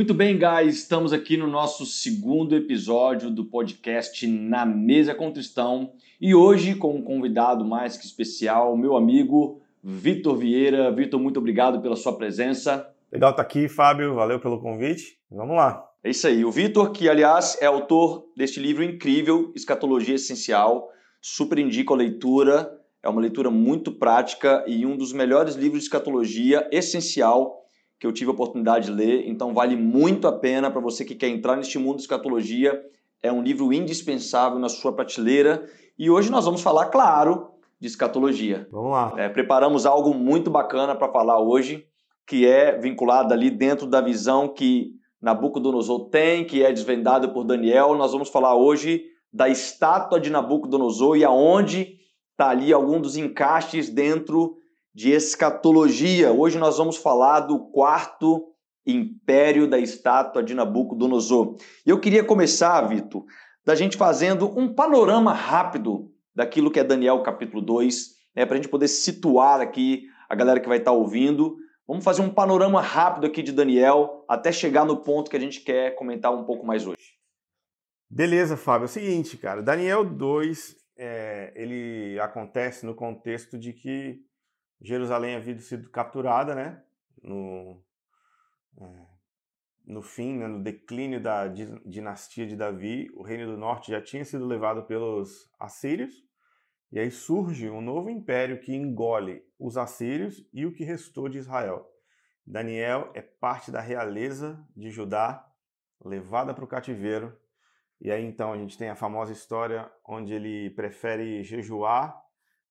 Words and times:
Muito 0.00 0.14
bem, 0.14 0.38
guys, 0.38 0.76
estamos 0.76 1.12
aqui 1.12 1.36
no 1.36 1.46
nosso 1.46 1.84
segundo 1.84 2.56
episódio 2.56 3.30
do 3.30 3.44
podcast 3.44 4.26
Na 4.26 4.64
Mesa 4.64 5.14
com 5.14 5.30
Tristão 5.30 5.92
e 6.18 6.34
hoje 6.34 6.74
com 6.74 6.96
um 6.96 7.02
convidado 7.02 7.66
mais 7.66 7.98
que 7.98 8.06
especial, 8.06 8.74
meu 8.78 8.96
amigo 8.96 9.60
Vitor 9.84 10.38
Vieira. 10.38 10.90
Vitor, 10.90 11.20
muito 11.20 11.36
obrigado 11.36 11.82
pela 11.82 11.96
sua 11.96 12.16
presença. 12.16 12.90
Legal 13.12 13.28
estar 13.28 13.42
aqui, 13.42 13.68
Fábio, 13.68 14.14
valeu 14.14 14.40
pelo 14.40 14.58
convite. 14.58 15.18
Vamos 15.30 15.54
lá. 15.54 15.86
É 16.02 16.08
isso 16.08 16.26
aí. 16.26 16.46
O 16.46 16.50
Vitor, 16.50 16.92
que 16.92 17.06
aliás 17.06 17.58
é 17.60 17.66
autor 17.66 18.24
deste 18.34 18.58
livro 18.58 18.82
incrível, 18.82 19.52
Escatologia 19.54 20.14
Essencial, 20.14 20.88
super 21.20 21.58
indico 21.58 21.92
a 21.92 21.98
leitura. 21.98 22.74
É 23.02 23.08
uma 23.10 23.20
leitura 23.20 23.50
muito 23.50 23.92
prática 23.92 24.64
e 24.66 24.86
um 24.86 24.96
dos 24.96 25.12
melhores 25.12 25.56
livros 25.56 25.80
de 25.80 25.84
escatologia 25.84 26.66
essencial 26.72 27.60
que 28.00 28.06
eu 28.06 28.12
tive 28.12 28.30
a 28.30 28.32
oportunidade 28.32 28.86
de 28.86 28.92
ler, 28.92 29.28
então 29.28 29.52
vale 29.52 29.76
muito 29.76 30.26
a 30.26 30.32
pena 30.32 30.70
para 30.70 30.80
você 30.80 31.04
que 31.04 31.14
quer 31.14 31.28
entrar 31.28 31.54
neste 31.54 31.78
mundo 31.78 31.96
de 31.96 32.02
escatologia. 32.02 32.82
É 33.22 33.30
um 33.30 33.42
livro 33.42 33.70
indispensável 33.74 34.58
na 34.58 34.70
sua 34.70 34.90
prateleira. 34.90 35.68
E 35.98 36.08
hoje 36.08 36.30
nós 36.30 36.46
vamos 36.46 36.62
falar, 36.62 36.86
claro, 36.86 37.50
de 37.78 37.86
escatologia. 37.86 38.66
Vamos 38.72 38.92
lá. 38.92 39.12
É, 39.18 39.28
preparamos 39.28 39.84
algo 39.84 40.14
muito 40.14 40.50
bacana 40.50 40.96
para 40.96 41.12
falar 41.12 41.40
hoje, 41.40 41.86
que 42.26 42.46
é 42.46 42.78
vinculado 42.78 43.34
ali 43.34 43.50
dentro 43.50 43.86
da 43.86 44.00
visão 44.00 44.48
que 44.48 44.94
Nabucodonosor 45.20 46.08
tem, 46.08 46.46
que 46.46 46.64
é 46.64 46.72
desvendado 46.72 47.28
por 47.34 47.44
Daniel. 47.44 47.94
Nós 47.94 48.12
vamos 48.12 48.30
falar 48.30 48.54
hoje 48.54 49.04
da 49.30 49.46
estátua 49.46 50.18
de 50.18 50.30
Nabucodonosor 50.30 51.18
e 51.18 51.24
aonde 51.24 51.98
está 52.30 52.48
ali 52.48 52.72
algum 52.72 52.98
dos 52.98 53.18
encaixes 53.18 53.90
dentro 53.90 54.56
de 54.94 55.10
escatologia. 55.12 56.32
Hoje 56.32 56.58
nós 56.58 56.78
vamos 56.78 56.96
falar 56.96 57.40
do 57.40 57.70
quarto 57.70 58.46
império 58.86 59.68
da 59.68 59.78
estátua 59.78 60.42
de 60.42 60.54
Nabucodonosor. 60.54 61.56
E 61.86 61.90
eu 61.90 62.00
queria 62.00 62.24
começar, 62.24 62.80
Vitor, 62.82 63.24
da 63.64 63.74
gente 63.74 63.96
fazendo 63.96 64.58
um 64.58 64.74
panorama 64.74 65.32
rápido 65.32 66.10
daquilo 66.34 66.70
que 66.70 66.80
é 66.80 66.84
Daniel 66.84 67.22
capítulo 67.22 67.62
2, 67.62 68.08
né, 68.34 68.46
para 68.46 68.54
a 68.54 68.56
gente 68.56 68.68
poder 68.68 68.88
situar 68.88 69.60
aqui 69.60 70.04
a 70.28 70.34
galera 70.34 70.60
que 70.60 70.68
vai 70.68 70.78
estar 70.78 70.92
tá 70.92 70.96
ouvindo. 70.96 71.56
Vamos 71.86 72.04
fazer 72.04 72.22
um 72.22 72.32
panorama 72.32 72.80
rápido 72.80 73.26
aqui 73.26 73.42
de 73.42 73.52
Daniel 73.52 74.24
até 74.28 74.52
chegar 74.52 74.84
no 74.84 75.02
ponto 75.02 75.30
que 75.30 75.36
a 75.36 75.40
gente 75.40 75.60
quer 75.60 75.94
comentar 75.96 76.32
um 76.32 76.44
pouco 76.44 76.64
mais 76.64 76.86
hoje. 76.86 77.18
Beleza, 78.08 78.56
Fábio. 78.56 78.84
É 78.84 78.86
o 78.86 78.88
seguinte, 78.88 79.36
cara. 79.36 79.62
Daniel 79.62 80.04
2, 80.04 80.76
é, 80.96 81.52
ele 81.54 82.18
acontece 82.20 82.86
no 82.86 82.94
contexto 82.94 83.58
de 83.58 83.72
que 83.72 84.20
Jerusalém 84.80 85.36
havia 85.36 85.58
sido 85.58 85.90
capturada, 85.90 86.54
né? 86.54 86.82
No, 87.22 87.82
é, 88.80 89.06
no 89.84 90.02
fim, 90.02 90.38
né, 90.38 90.46
no 90.46 90.62
declínio 90.62 91.20
da 91.20 91.46
dinastia 91.48 92.46
de 92.46 92.56
Davi, 92.56 93.10
o 93.14 93.22
reino 93.22 93.46
do 93.46 93.58
norte 93.58 93.90
já 93.90 94.00
tinha 94.00 94.24
sido 94.24 94.46
levado 94.46 94.84
pelos 94.84 95.50
assírios, 95.58 96.24
e 96.92 96.98
aí 96.98 97.10
surge 97.10 97.68
um 97.68 97.80
novo 97.80 98.08
império 98.08 98.60
que 98.60 98.74
engole 98.74 99.42
os 99.58 99.76
assírios 99.76 100.44
e 100.52 100.64
o 100.64 100.72
que 100.72 100.84
restou 100.84 101.28
de 101.28 101.38
Israel. 101.38 101.86
Daniel 102.46 103.10
é 103.14 103.20
parte 103.20 103.70
da 103.70 103.80
realeza 103.80 104.64
de 104.74 104.90
Judá, 104.90 105.46
levada 106.04 106.54
para 106.54 106.64
o 106.64 106.68
cativeiro, 106.68 107.36
e 108.00 108.10
aí 108.10 108.24
então 108.24 108.52
a 108.52 108.56
gente 108.56 108.78
tem 108.78 108.88
a 108.88 108.96
famosa 108.96 109.32
história 109.32 109.90
onde 110.06 110.32
ele 110.32 110.70
prefere 110.70 111.42
jejuar 111.42 112.18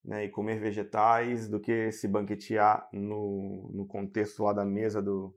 né, 0.03 0.25
e 0.25 0.29
comer 0.29 0.59
vegetais 0.59 1.47
do 1.47 1.59
que 1.59 1.91
se 1.91 2.07
banquetear 2.07 2.87
no, 2.93 3.71
no 3.73 3.85
contexto 3.85 4.43
lá 4.43 4.53
da 4.53 4.65
mesa 4.65 5.01
do, 5.01 5.35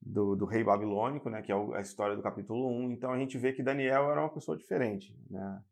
do, 0.00 0.36
do, 0.36 0.44
rei 0.44 0.62
babilônico, 0.62 1.28
né, 1.30 1.42
que 1.42 1.50
é 1.50 1.54
a 1.54 1.80
história 1.80 2.16
do 2.16 2.22
capítulo 2.22 2.68
1. 2.68 2.92
Então 2.92 3.12
a 3.12 3.18
gente 3.18 3.38
vê 3.38 3.52
que 3.52 3.62
Daniel 3.62 4.10
era 4.10 4.20
uma 4.20 4.32
pessoa 4.32 4.56
diferente. 4.56 5.16
Né? 5.30 5.62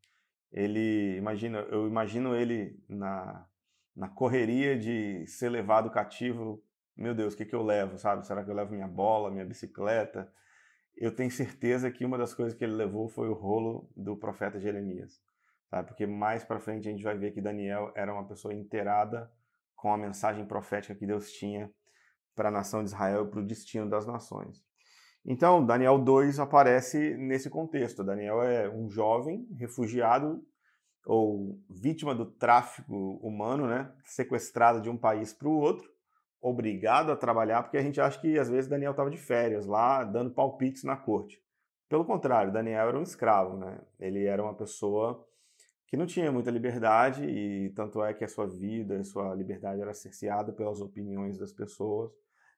Ele, 0.53 1.17
imagina, 1.17 1.59
eu 1.71 1.87
imagino 1.87 2.35
ele 2.35 2.83
na, 2.89 3.47
na 3.95 4.09
correria 4.09 4.79
de 4.79 5.27
ser 5.27 5.49
levado 5.49 5.91
cativo. 5.91 6.63
Meu 6.97 7.15
Deus, 7.15 7.35
o 7.35 7.37
que, 7.37 7.45
que 7.45 7.55
eu 7.55 7.63
levo, 7.63 7.99
sabe? 7.99 8.27
Será 8.27 8.43
que 8.43 8.51
eu 8.51 8.55
levo 8.55 8.73
minha 8.73 8.89
bola, 8.89 9.31
minha 9.31 9.45
bicicleta? 9.45 10.33
Eu 10.97 11.15
tenho 11.15 11.31
certeza 11.31 11.91
que 11.91 12.05
uma 12.05 12.17
das 12.17 12.33
coisas 12.33 12.57
que 12.57 12.65
ele 12.65 12.75
levou 12.75 13.09
foi 13.09 13.29
o 13.29 13.35
rolo 13.35 13.91
do 13.95 14.17
profeta 14.17 14.59
Jeremias. 14.59 15.21
Sabe? 15.71 15.89
Porque 15.89 16.07
mais 16.07 16.45
para 16.45 16.61
frente 16.61 16.89
a 16.89 16.91
gente 16.91 17.03
vai 17.03 17.17
ver 17.17 17.33
que 17.33 17.41
Daniel 17.41 17.93
era 17.95 18.13
uma 18.13 18.27
pessoa 18.27 18.55
inteirada 18.55 19.31
com 19.75 19.93
a 19.93 19.99
mensagem 19.99 20.47
profética 20.47 20.95
que 20.95 21.07
Deus 21.07 21.31
tinha 21.33 21.71
para 22.35 22.49
a 22.49 22.53
nação 22.53 22.83
de 22.83 22.91
Israel 22.91 23.25
e 23.25 23.31
para 23.31 23.41
o 23.41 23.47
destino 23.47 23.89
das 23.89 24.07
nações. 24.07 24.65
Então, 25.25 25.65
Daniel 25.65 25.99
2 25.99 26.39
aparece 26.39 27.17
nesse 27.17 27.51
contexto. 27.51 28.05
Daniel 28.05 28.43
é 28.43 28.69
um 28.69 28.89
jovem 28.89 29.47
refugiado 29.59 30.41
ou 31.05 31.61
vítima 31.71 32.15
do 32.15 32.27
tráfico 32.27 32.95
humano, 33.23 33.67
né? 33.67 33.93
sequestrado 34.05 34.81
de 34.81 34.91
um 34.91 34.97
país 34.97 35.33
para 35.33 35.49
o 35.49 35.57
outro, 35.57 35.89
obrigado 36.41 37.13
a 37.13 37.17
trabalhar, 37.17 37.63
porque 37.63 37.77
a 37.77 37.83
gente 37.83 38.01
acha 38.01 38.21
que 38.21 38.39
às 38.39 38.49
vezes 38.49 38.69
Daniel 38.69 38.91
estava 38.91 39.11
de 39.11 39.17
férias 39.17 39.67
lá, 39.67 40.05
dando 40.05 40.31
palpites 40.31 40.83
na 40.85 40.97
corte. 40.97 41.41
Pelo 41.89 42.05
contrário, 42.05 42.53
Daniel 42.53 42.89
era 42.89 42.99
um 42.99 43.03
escravo, 43.03 43.57
né? 43.57 43.81
Ele 43.99 44.25
era 44.25 44.43
uma 44.43 44.55
pessoa 44.55 45.25
que 45.87 45.97
não 45.97 46.07
tinha 46.07 46.33
muita 46.33 46.51
liberdade 46.51 47.25
e 47.25 47.71
tanto 47.71 48.03
é 48.03 48.13
que 48.13 48.25
a 48.25 48.29
sua 48.29 48.47
vida, 48.47 48.99
a 48.99 49.05
sua 49.05 49.35
liberdade 49.35 49.81
era 49.81 49.95
cerceada 49.95 50.53
pelas 50.53 50.81
opiniões 50.81 51.39
das 51.39 51.53
pessoas, 51.53 52.13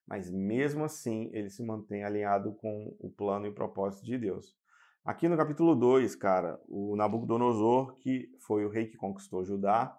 mas 0.06 0.30
mesmo 0.30 0.84
assim 0.84 1.30
ele 1.32 1.50
se 1.50 1.62
mantém 1.62 2.04
alinhado 2.04 2.54
com 2.54 2.96
o 2.98 3.10
plano 3.10 3.46
e 3.46 3.52
propósito 3.52 4.04
de 4.04 4.16
Deus. 4.16 4.56
Aqui 5.04 5.28
no 5.28 5.36
capítulo 5.36 5.74
2, 5.74 6.16
cara, 6.16 6.58
o 6.66 6.96
Nabucodonosor, 6.96 7.96
que 7.98 8.30
foi 8.46 8.64
o 8.64 8.70
rei 8.70 8.86
que 8.86 8.96
conquistou 8.96 9.44
Judá, 9.44 9.98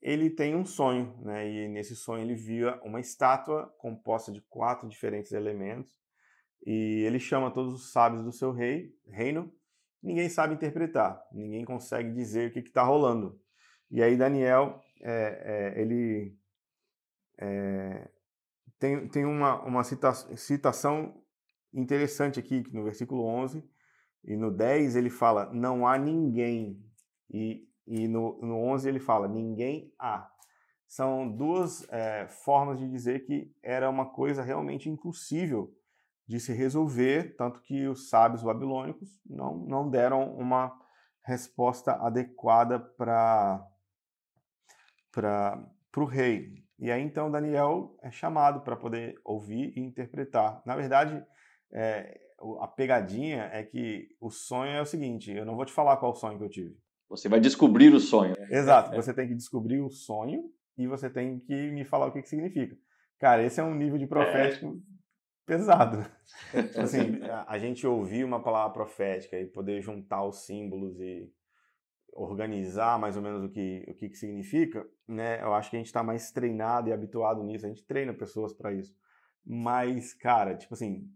ele 0.00 0.30
tem 0.30 0.54
um 0.54 0.64
sonho, 0.64 1.16
né? 1.22 1.50
E 1.50 1.68
nesse 1.68 1.96
sonho 1.96 2.22
ele 2.22 2.34
via 2.34 2.78
uma 2.82 3.00
estátua 3.00 3.66
composta 3.78 4.30
de 4.30 4.40
quatro 4.42 4.88
diferentes 4.88 5.32
elementos, 5.32 5.92
e 6.66 7.02
ele 7.06 7.18
chama 7.18 7.50
todos 7.50 7.74
os 7.74 7.92
sábios 7.92 8.22
do 8.22 8.32
seu 8.32 8.52
rei, 8.52 8.94
reino 9.08 9.52
ninguém 10.06 10.28
sabe 10.28 10.54
interpretar, 10.54 11.20
ninguém 11.32 11.64
consegue 11.64 12.12
dizer 12.12 12.48
o 12.48 12.52
que 12.52 12.60
está 12.60 12.82
rolando. 12.82 13.40
E 13.90 14.00
aí 14.02 14.16
Daniel, 14.16 14.80
é, 15.02 15.74
é, 15.76 15.80
ele 15.80 16.38
é, 17.38 18.08
tem, 18.78 19.08
tem 19.08 19.24
uma, 19.24 19.60
uma 19.62 19.82
cita, 19.82 20.12
citação 20.36 21.20
interessante 21.74 22.38
aqui, 22.38 22.62
no 22.72 22.84
versículo 22.84 23.24
11 23.24 23.68
e 24.24 24.36
no 24.36 24.50
10 24.50 24.96
ele 24.96 25.10
fala, 25.10 25.52
não 25.52 25.86
há 25.86 25.98
ninguém, 25.98 26.80
e, 27.28 27.68
e 27.86 28.06
no, 28.06 28.40
no 28.40 28.56
11 28.58 28.88
ele 28.88 29.00
fala, 29.00 29.28
ninguém 29.28 29.92
há. 29.98 30.30
São 30.86 31.28
duas 31.28 31.84
é, 31.90 32.28
formas 32.28 32.78
de 32.78 32.88
dizer 32.88 33.24
que 33.24 33.52
era 33.60 33.90
uma 33.90 34.06
coisa 34.06 34.42
realmente 34.42 34.88
impossível 34.88 35.72
de 36.26 36.40
se 36.40 36.52
resolver, 36.52 37.36
tanto 37.36 37.60
que 37.60 37.86
os 37.86 38.08
sábios 38.08 38.42
babilônicos 38.42 39.08
não, 39.24 39.56
não 39.58 39.88
deram 39.88 40.34
uma 40.34 40.76
resposta 41.24 41.92
adequada 41.92 42.78
para 42.78 43.64
o 45.96 46.04
rei. 46.04 46.64
E 46.78 46.90
aí 46.90 47.02
então 47.02 47.30
Daniel 47.30 47.96
é 48.02 48.10
chamado 48.10 48.60
para 48.60 48.76
poder 48.76 49.18
ouvir 49.24 49.72
e 49.76 49.80
interpretar. 49.80 50.62
Na 50.66 50.76
verdade, 50.76 51.24
é, 51.72 52.20
a 52.60 52.68
pegadinha 52.68 53.48
é 53.52 53.62
que 53.62 54.08
o 54.20 54.30
sonho 54.30 54.72
é 54.72 54.82
o 54.82 54.86
seguinte: 54.86 55.32
eu 55.32 55.44
não 55.44 55.56
vou 55.56 55.64
te 55.64 55.72
falar 55.72 55.96
qual 55.96 56.14
sonho 56.14 56.38
que 56.38 56.44
eu 56.44 56.50
tive. 56.50 56.76
Você 57.08 57.28
vai 57.28 57.40
descobrir 57.40 57.94
o 57.94 58.00
sonho. 58.00 58.34
Exato, 58.50 58.90
você 58.96 59.14
tem 59.14 59.28
que 59.28 59.34
descobrir 59.34 59.80
o 59.80 59.88
sonho 59.88 60.44
e 60.76 60.86
você 60.86 61.08
tem 61.08 61.38
que 61.40 61.70
me 61.70 61.84
falar 61.84 62.06
o 62.06 62.12
que, 62.12 62.20
que 62.20 62.28
significa. 62.28 62.76
Cara, 63.18 63.42
esse 63.42 63.60
é 63.60 63.64
um 63.64 63.74
nível 63.74 63.96
de 63.96 64.04
é. 64.04 64.82
Pesado. 65.46 66.04
tipo 66.50 66.80
assim, 66.80 67.22
a, 67.22 67.52
a, 67.52 67.58
gente 67.58 67.86
ouvir 67.86 68.24
uma 68.24 68.42
palavra 68.42 68.72
profética 68.72 69.38
e 69.38 69.46
poder 69.46 69.80
juntar 69.80 70.24
os 70.24 70.44
símbolos 70.44 71.00
e 71.00 71.32
organizar 72.12 72.98
mais 72.98 73.16
ou 73.16 73.22
menos 73.22 73.44
o 73.44 73.48
que, 73.48 73.84
o 73.88 73.94
que, 73.94 74.08
que 74.08 74.16
significa, 74.16 74.86
né? 75.06 75.40
Eu 75.42 75.54
acho 75.54 75.70
que 75.70 75.76
a 75.76 75.78
gente 75.78 75.86
está 75.86 76.02
mais 76.02 76.32
treinado 76.32 76.88
e 76.88 76.92
habituado 76.92 77.42
nisso. 77.44 77.64
A 77.64 77.68
gente 77.68 77.84
treina 77.84 78.12
pessoas 78.12 78.52
para 78.52 78.72
isso. 78.72 78.94
Mas, 79.44 80.12
cara, 80.12 80.56
tipo 80.56 80.74
assim, 80.74 81.08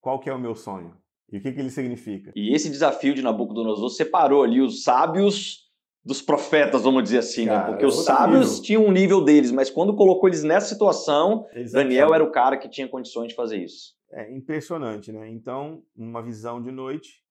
qual 0.00 0.20
que 0.20 0.28
é 0.28 0.34
o 0.34 0.38
meu 0.38 0.54
sonho? 0.54 0.94
E 1.30 1.38
o 1.38 1.40
que, 1.40 1.52
que 1.52 1.60
ele 1.60 1.70
significa? 1.70 2.32
E 2.34 2.54
esse 2.54 2.70
desafio 2.70 3.14
de 3.14 3.22
Nabucodonosor 3.22 3.90
separou 3.90 4.42
ali 4.42 4.60
os 4.60 4.82
sábios 4.82 5.67
dos 6.08 6.22
profetas, 6.22 6.84
vamos 6.84 7.02
dizer 7.02 7.18
assim, 7.18 7.44
né? 7.44 7.52
cara, 7.52 7.64
né? 7.64 7.70
Porque 7.70 7.84
os 7.84 8.02
sábios 8.02 8.48
nível. 8.48 8.62
tinham 8.62 8.86
um 8.86 8.90
nível 8.90 9.22
deles, 9.22 9.52
mas 9.52 9.68
quando 9.68 9.94
colocou 9.94 10.26
eles 10.26 10.42
nessa 10.42 10.66
situação, 10.68 11.46
Exatamente. 11.54 11.72
Daniel 11.72 12.14
era 12.14 12.24
o 12.24 12.32
cara 12.32 12.56
que 12.56 12.66
tinha 12.66 12.88
condições 12.88 13.28
de 13.28 13.34
fazer 13.34 13.58
isso. 13.58 13.94
É 14.10 14.32
impressionante, 14.34 15.12
né? 15.12 15.28
Então, 15.28 15.82
numa 15.94 16.22
visão 16.22 16.62
de 16.62 16.70
noite, 16.70 17.22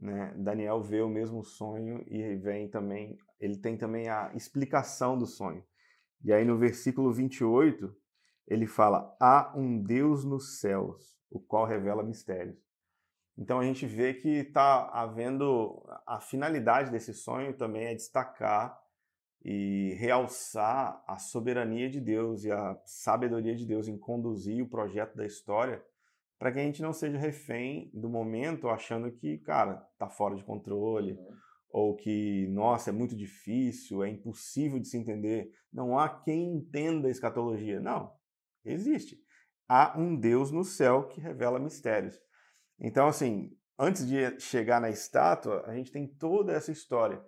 né, 0.00 0.32
Daniel 0.38 0.80
vê 0.80 1.02
o 1.02 1.08
mesmo 1.08 1.44
sonho 1.44 2.02
e 2.06 2.34
vem 2.36 2.66
também, 2.66 3.14
ele 3.38 3.58
tem 3.58 3.76
também 3.76 4.08
a 4.08 4.32
explicação 4.34 5.18
do 5.18 5.26
sonho. 5.26 5.62
E 6.24 6.32
aí 6.32 6.46
no 6.46 6.56
versículo 6.56 7.12
28, 7.12 7.94
ele 8.46 8.66
fala: 8.66 9.14
"Há 9.20 9.52
um 9.54 9.82
Deus 9.82 10.24
nos 10.24 10.58
céus 10.58 11.18
o 11.30 11.38
qual 11.38 11.66
revela 11.66 12.02
mistérios. 12.02 12.56
Então 13.38 13.60
a 13.60 13.64
gente 13.64 13.86
vê 13.86 14.12
que 14.12 14.28
está 14.28 14.88
havendo 14.88 15.80
a 16.04 16.20
finalidade 16.20 16.90
desse 16.90 17.14
sonho 17.14 17.56
também 17.56 17.84
é 17.84 17.94
destacar 17.94 18.76
e 19.44 19.94
realçar 20.00 21.00
a 21.06 21.18
soberania 21.18 21.88
de 21.88 22.00
Deus 22.00 22.42
e 22.42 22.50
a 22.50 22.76
sabedoria 22.84 23.54
de 23.54 23.64
Deus 23.64 23.86
em 23.86 23.96
conduzir 23.96 24.60
o 24.60 24.68
projeto 24.68 25.16
da 25.16 25.24
história 25.24 25.80
para 26.36 26.50
que 26.50 26.58
a 26.58 26.62
gente 26.62 26.82
não 26.82 26.92
seja 26.92 27.16
refém 27.16 27.90
do 27.94 28.08
momento 28.08 28.68
achando 28.68 29.10
que, 29.12 29.38
cara, 29.38 29.76
tá 29.96 30.08
fora 30.08 30.34
de 30.34 30.42
controle 30.42 31.12
uhum. 31.12 31.36
ou 31.70 31.96
que, 31.96 32.48
nossa, 32.48 32.90
é 32.90 32.92
muito 32.92 33.16
difícil, 33.16 34.02
é 34.02 34.10
impossível 34.10 34.80
de 34.80 34.88
se 34.88 34.96
entender. 34.96 35.52
Não 35.72 35.96
há 35.96 36.08
quem 36.08 36.54
entenda 36.54 37.06
a 37.06 37.10
escatologia. 37.10 37.80
Não, 37.80 38.12
existe. 38.64 39.16
Há 39.68 39.96
um 39.98 40.16
Deus 40.16 40.50
no 40.50 40.64
céu 40.64 41.08
que 41.08 41.20
revela 41.20 41.58
mistérios. 41.58 42.20
Então, 42.80 43.08
assim, 43.08 43.56
antes 43.78 44.06
de 44.06 44.40
chegar 44.40 44.80
na 44.80 44.90
estátua, 44.90 45.64
a 45.66 45.74
gente 45.74 45.90
tem 45.90 46.06
toda 46.06 46.52
essa 46.52 46.70
história. 46.70 47.22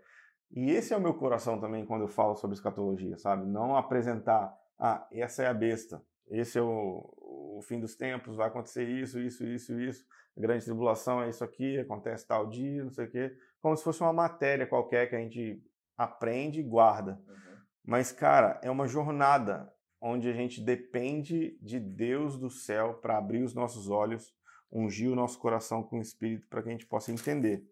E 0.50 0.70
esse 0.70 0.92
é 0.92 0.96
o 0.96 1.00
meu 1.00 1.14
coração 1.14 1.60
também 1.60 1.86
quando 1.86 2.02
eu 2.02 2.08
falo 2.08 2.34
sobre 2.34 2.54
escatologia, 2.54 3.16
sabe? 3.18 3.46
Não 3.46 3.76
apresentar, 3.76 4.52
ah, 4.78 5.06
essa 5.12 5.44
é 5.44 5.46
a 5.46 5.54
besta, 5.54 6.02
esse 6.28 6.58
é 6.58 6.62
o, 6.62 7.14
o 7.58 7.60
fim 7.62 7.78
dos 7.78 7.94
tempos, 7.94 8.36
vai 8.36 8.48
acontecer 8.48 8.88
isso, 8.88 9.20
isso, 9.20 9.44
isso, 9.44 9.78
isso, 9.80 10.04
a 10.36 10.40
grande 10.40 10.64
tribulação 10.64 11.22
é 11.22 11.28
isso 11.28 11.44
aqui, 11.44 11.78
acontece 11.78 12.26
tal 12.26 12.48
dia, 12.48 12.82
não 12.82 12.90
sei 12.90 13.06
o 13.06 13.10
quê, 13.10 13.36
como 13.60 13.76
se 13.76 13.84
fosse 13.84 14.00
uma 14.00 14.12
matéria 14.12 14.66
qualquer 14.66 15.08
que 15.08 15.14
a 15.14 15.20
gente 15.20 15.62
aprende 15.96 16.60
e 16.60 16.64
guarda. 16.64 17.20
Uhum. 17.28 17.56
Mas, 17.84 18.10
cara, 18.10 18.60
é 18.62 18.70
uma 18.70 18.88
jornada 18.88 19.72
onde 20.00 20.28
a 20.28 20.32
gente 20.32 20.60
depende 20.60 21.58
de 21.60 21.78
Deus 21.78 22.38
do 22.38 22.48
céu 22.48 22.94
para 22.94 23.18
abrir 23.18 23.42
os 23.42 23.54
nossos 23.54 23.88
olhos 23.90 24.34
ungir 24.70 25.10
o 25.10 25.16
nosso 25.16 25.38
coração 25.38 25.82
com 25.82 25.98
o 25.98 26.02
Espírito 26.02 26.46
para 26.48 26.62
que 26.62 26.68
a 26.68 26.72
gente 26.72 26.86
possa 26.86 27.12
entender. 27.12 27.64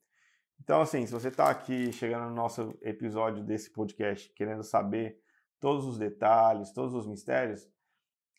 Então, 0.60 0.80
assim, 0.80 1.06
se 1.06 1.12
você 1.12 1.28
está 1.28 1.48
aqui 1.48 1.92
chegando 1.92 2.28
no 2.28 2.34
nosso 2.34 2.76
episódio 2.82 3.44
desse 3.44 3.70
podcast 3.70 4.28
querendo 4.30 4.62
saber 4.62 5.20
todos 5.60 5.86
os 5.86 5.98
detalhes, 5.98 6.72
todos 6.72 6.94
os 6.94 7.06
mistérios, 7.06 7.68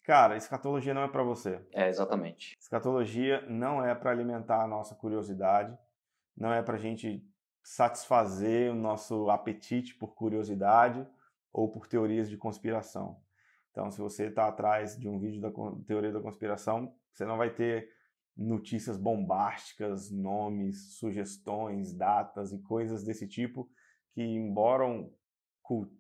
cara, 0.04 0.36
escatologia 0.36 0.94
não 0.94 1.04
é 1.04 1.08
para 1.08 1.24
você. 1.24 1.66
É, 1.74 1.88
exatamente. 1.88 2.58
Escatologia 2.60 3.42
não 3.50 3.84
é 3.84 3.96
para 3.96 4.12
alimentar 4.12 4.64
a 4.64 4.68
nossa 4.68 4.96
curiosidade, 4.96 5.78
não 6.36 6.54
é 6.54 6.62
para 6.62 6.76
a 6.76 6.80
gente 6.80 7.26
satisfazer 7.64 8.72
o 8.72 8.76
nosso 8.76 9.30
apetite 9.30 9.96
por 9.96 10.14
curiosidade 10.14 11.06
ou 11.52 11.70
por 11.70 11.88
teorias 11.88 12.30
de 12.30 12.38
conspiração. 12.38 13.22
Então, 13.72 13.92
se 13.92 14.00
você 14.00 14.26
está 14.26 14.48
atrás 14.48 14.98
de 14.98 15.08
um 15.08 15.20
vídeo 15.20 15.42
da 15.42 15.52
teoria 15.86 16.12
da 16.12 16.22
conspiração, 16.22 16.94
você 17.14 17.26
não 17.26 17.38
vai 17.38 17.50
ter 17.50 17.90
notícias 18.40 18.96
bombásticas, 18.96 20.10
nomes, 20.10 20.94
sugestões, 20.98 21.94
datas 21.94 22.54
e 22.54 22.60
coisas 22.60 23.04
desse 23.04 23.28
tipo 23.28 23.70
que, 24.14 24.22
embora 24.22 24.86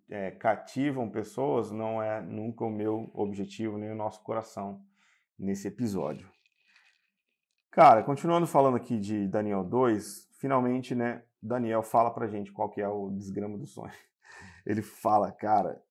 é, 0.09 0.31
cativam 0.31 1.09
pessoas, 1.09 1.69
não 1.69 2.01
é 2.01 2.21
nunca 2.21 2.63
o 2.63 2.71
meu 2.71 3.12
objetivo 3.13 3.77
nem 3.77 3.91
o 3.91 3.95
nosso 3.95 4.24
coração 4.24 4.81
nesse 5.38 5.68
episódio. 5.68 6.31
Cara, 7.69 8.03
continuando 8.03 8.47
falando 8.47 8.77
aqui 8.77 8.97
de 8.97 9.27
Daniel 9.27 9.63
2, 9.63 10.30
finalmente, 10.39 10.95
né, 10.95 11.24
Daniel 11.42 11.83
fala 11.83 12.09
pra 12.09 12.27
gente 12.27 12.51
qual 12.51 12.69
que 12.69 12.81
é 12.81 12.88
o 12.88 13.12
desgrama 13.12 13.57
do 13.57 13.68
sonho. 13.68 13.94
Ele 14.65 14.81
fala, 14.81 15.31
cara, 15.31 15.81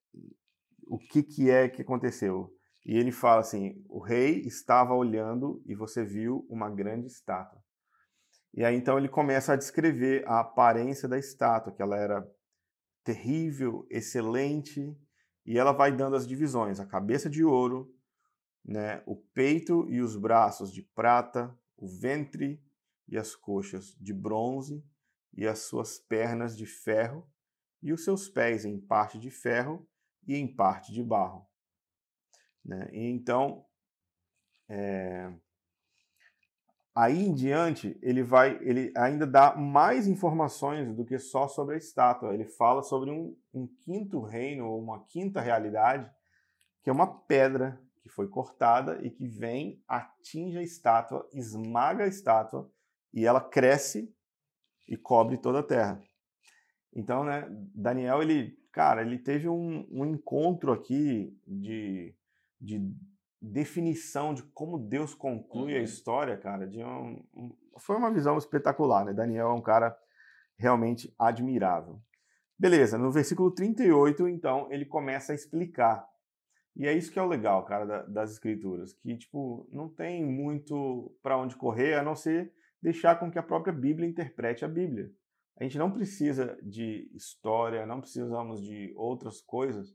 o 0.88 0.98
que 0.98 1.22
que 1.22 1.50
é 1.50 1.68
que 1.68 1.82
aconteceu? 1.82 2.52
E 2.88 2.96
ele 2.96 3.12
fala 3.12 3.42
assim: 3.42 3.84
o 3.86 3.98
rei 3.98 4.40
estava 4.46 4.94
olhando 4.94 5.62
e 5.66 5.74
você 5.74 6.02
viu 6.02 6.46
uma 6.48 6.70
grande 6.70 7.06
estátua. 7.06 7.62
E 8.54 8.64
aí 8.64 8.74
então 8.74 8.96
ele 8.96 9.10
começa 9.10 9.52
a 9.52 9.56
descrever 9.56 10.26
a 10.26 10.40
aparência 10.40 11.06
da 11.06 11.18
estátua, 11.18 11.70
que 11.70 11.82
ela 11.82 11.98
era 11.98 12.26
terrível, 13.04 13.86
excelente, 13.90 14.96
e 15.44 15.58
ela 15.58 15.70
vai 15.70 15.94
dando 15.94 16.16
as 16.16 16.26
divisões: 16.26 16.80
a 16.80 16.86
cabeça 16.86 17.28
de 17.28 17.44
ouro, 17.44 17.94
né, 18.64 19.02
o 19.04 19.16
peito 19.16 19.86
e 19.90 20.00
os 20.00 20.16
braços 20.16 20.72
de 20.72 20.82
prata, 20.82 21.54
o 21.76 21.86
ventre 21.86 22.58
e 23.06 23.18
as 23.18 23.36
coxas 23.36 23.94
de 24.00 24.14
bronze, 24.14 24.82
e 25.34 25.46
as 25.46 25.58
suas 25.58 25.98
pernas 25.98 26.56
de 26.56 26.64
ferro, 26.64 27.30
e 27.82 27.92
os 27.92 28.02
seus 28.02 28.30
pés 28.30 28.64
em 28.64 28.80
parte 28.80 29.18
de 29.18 29.30
ferro 29.30 29.86
e 30.26 30.34
em 30.34 30.46
parte 30.56 30.90
de 30.90 31.02
barro. 31.02 31.47
Né? 32.68 32.86
Então, 32.92 33.64
é... 34.68 35.32
aí 36.94 37.24
em 37.24 37.34
diante, 37.34 37.98
ele 38.02 38.22
vai, 38.22 38.58
ele 38.60 38.92
ainda 38.94 39.26
dá 39.26 39.56
mais 39.56 40.06
informações 40.06 40.94
do 40.94 41.02
que 41.02 41.18
só 41.18 41.48
sobre 41.48 41.76
a 41.76 41.78
estátua. 41.78 42.34
Ele 42.34 42.44
fala 42.44 42.82
sobre 42.82 43.10
um, 43.10 43.34
um 43.54 43.66
quinto 43.66 44.20
reino, 44.20 44.68
ou 44.68 44.78
uma 44.78 45.02
quinta 45.06 45.40
realidade, 45.40 46.10
que 46.82 46.90
é 46.90 46.92
uma 46.92 47.20
pedra 47.22 47.80
que 48.02 48.10
foi 48.10 48.28
cortada 48.28 48.98
e 49.02 49.10
que 49.10 49.26
vem, 49.26 49.82
atinge 49.88 50.58
a 50.58 50.62
estátua, 50.62 51.26
esmaga 51.32 52.04
a 52.04 52.08
estátua 52.08 52.70
e 53.14 53.24
ela 53.24 53.40
cresce 53.40 54.14
e 54.86 54.94
cobre 54.94 55.38
toda 55.38 55.60
a 55.60 55.66
terra. 55.66 56.02
Então, 56.94 57.24
né, 57.24 57.46
Daniel, 57.74 58.22
ele, 58.22 58.58
cara, 58.72 59.02
ele 59.02 59.18
teve 59.18 59.48
um, 59.48 59.86
um 59.90 60.04
encontro 60.04 60.72
aqui 60.72 61.34
de 61.46 62.14
de 62.60 62.80
definição 63.40 64.34
de 64.34 64.42
como 64.42 64.78
Deus 64.78 65.14
conclui 65.14 65.74
uhum. 65.74 65.80
a 65.80 65.82
história, 65.82 66.36
cara, 66.36 66.66
de 66.66 66.82
um, 66.82 67.24
um, 67.34 67.56
foi 67.78 67.96
uma 67.96 68.12
visão 68.12 68.36
espetacular, 68.36 69.04
né? 69.04 69.12
Daniel 69.12 69.50
é 69.50 69.54
um 69.54 69.62
cara 69.62 69.96
realmente 70.58 71.14
admirável. 71.18 72.00
Beleza, 72.58 72.98
no 72.98 73.12
versículo 73.12 73.52
38, 73.52 74.26
então, 74.28 74.66
ele 74.72 74.84
começa 74.84 75.32
a 75.32 75.34
explicar. 75.34 76.04
E 76.76 76.86
é 76.86 76.92
isso 76.92 77.12
que 77.12 77.18
é 77.18 77.22
o 77.22 77.28
legal, 77.28 77.64
cara, 77.64 77.84
da, 77.84 78.02
das 78.02 78.32
escrituras, 78.32 78.92
que, 78.92 79.16
tipo, 79.16 79.68
não 79.70 79.88
tem 79.88 80.24
muito 80.24 81.16
para 81.22 81.38
onde 81.38 81.56
correr, 81.56 81.94
a 81.94 82.02
não 82.02 82.16
ser 82.16 82.52
deixar 82.82 83.16
com 83.16 83.30
que 83.30 83.38
a 83.38 83.42
própria 83.42 83.72
Bíblia 83.72 84.08
interprete 84.08 84.64
a 84.64 84.68
Bíblia. 84.68 85.10
A 85.60 85.64
gente 85.64 85.78
não 85.78 85.90
precisa 85.90 86.56
de 86.62 87.10
história, 87.14 87.86
não 87.86 88.00
precisamos 88.00 88.62
de 88.62 88.92
outras 88.96 89.40
coisas 89.40 89.88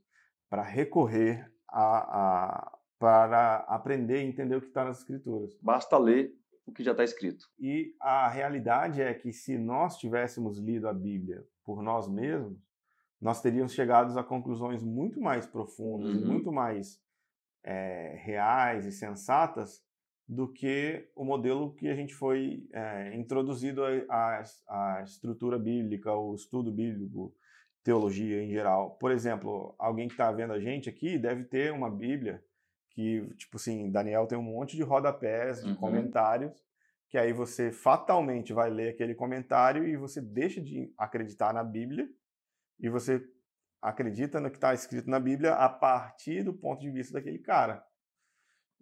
para 0.50 0.62
recorrer 0.62 1.50
a, 1.74 1.98
a, 1.98 2.78
para 2.98 3.56
aprender 3.68 4.22
e 4.22 4.28
entender 4.28 4.56
o 4.56 4.60
que 4.60 4.68
está 4.68 4.84
nas 4.84 5.00
escrituras. 5.00 5.58
Basta 5.60 5.98
ler 5.98 6.32
o 6.64 6.72
que 6.72 6.84
já 6.84 6.92
está 6.92 7.02
escrito. 7.02 7.46
E 7.58 7.94
a 8.00 8.28
realidade 8.28 9.02
é 9.02 9.12
que 9.12 9.32
se 9.32 9.58
nós 9.58 9.98
tivéssemos 9.98 10.58
lido 10.58 10.88
a 10.88 10.94
Bíblia 10.94 11.44
por 11.64 11.82
nós 11.82 12.08
mesmos, 12.08 12.58
nós 13.20 13.42
teríamos 13.42 13.72
chegado 13.72 14.16
a 14.18 14.22
conclusões 14.22 14.82
muito 14.82 15.20
mais 15.20 15.46
profundas, 15.46 16.14
uhum. 16.14 16.26
muito 16.26 16.52
mais 16.52 17.00
é, 17.64 18.20
reais 18.22 18.86
e 18.86 18.92
sensatas 18.92 19.82
do 20.26 20.50
que 20.50 21.10
o 21.14 21.24
modelo 21.24 21.74
que 21.74 21.88
a 21.88 21.94
gente 21.94 22.14
foi 22.14 22.66
é, 22.72 23.14
introduzido 23.16 23.82
à 24.08 25.02
estrutura 25.04 25.58
bíblica, 25.58 26.14
o 26.14 26.34
estudo 26.34 26.72
bíblico, 26.72 27.34
teologia 27.84 28.42
em 28.42 28.48
geral. 28.48 28.92
Por 28.92 29.12
exemplo, 29.12 29.74
alguém 29.78 30.08
que 30.08 30.14
está 30.14 30.32
vendo 30.32 30.54
a 30.54 30.58
gente 30.58 30.88
aqui 30.88 31.18
deve 31.18 31.44
ter 31.44 31.70
uma 31.70 31.90
Bíblia 31.90 32.42
que, 32.90 33.28
tipo 33.36 33.56
assim, 33.56 33.90
Daniel 33.90 34.26
tem 34.26 34.38
um 34.38 34.42
monte 34.42 34.74
de 34.74 34.82
rodapés, 34.82 35.62
de 35.62 35.70
uhum. 35.70 35.76
comentários, 35.76 36.64
que 37.08 37.18
aí 37.18 37.32
você 37.32 37.70
fatalmente 37.70 38.52
vai 38.52 38.70
ler 38.70 38.90
aquele 38.90 39.14
comentário 39.14 39.86
e 39.86 39.96
você 39.96 40.20
deixa 40.20 40.60
de 40.60 40.92
acreditar 40.96 41.52
na 41.52 41.62
Bíblia 41.62 42.08
e 42.80 42.88
você 42.88 43.22
acredita 43.82 44.40
no 44.40 44.50
que 44.50 44.56
está 44.56 44.72
escrito 44.72 45.10
na 45.10 45.20
Bíblia 45.20 45.54
a 45.54 45.68
partir 45.68 46.42
do 46.42 46.54
ponto 46.54 46.80
de 46.80 46.90
vista 46.90 47.12
daquele 47.12 47.38
cara. 47.38 47.84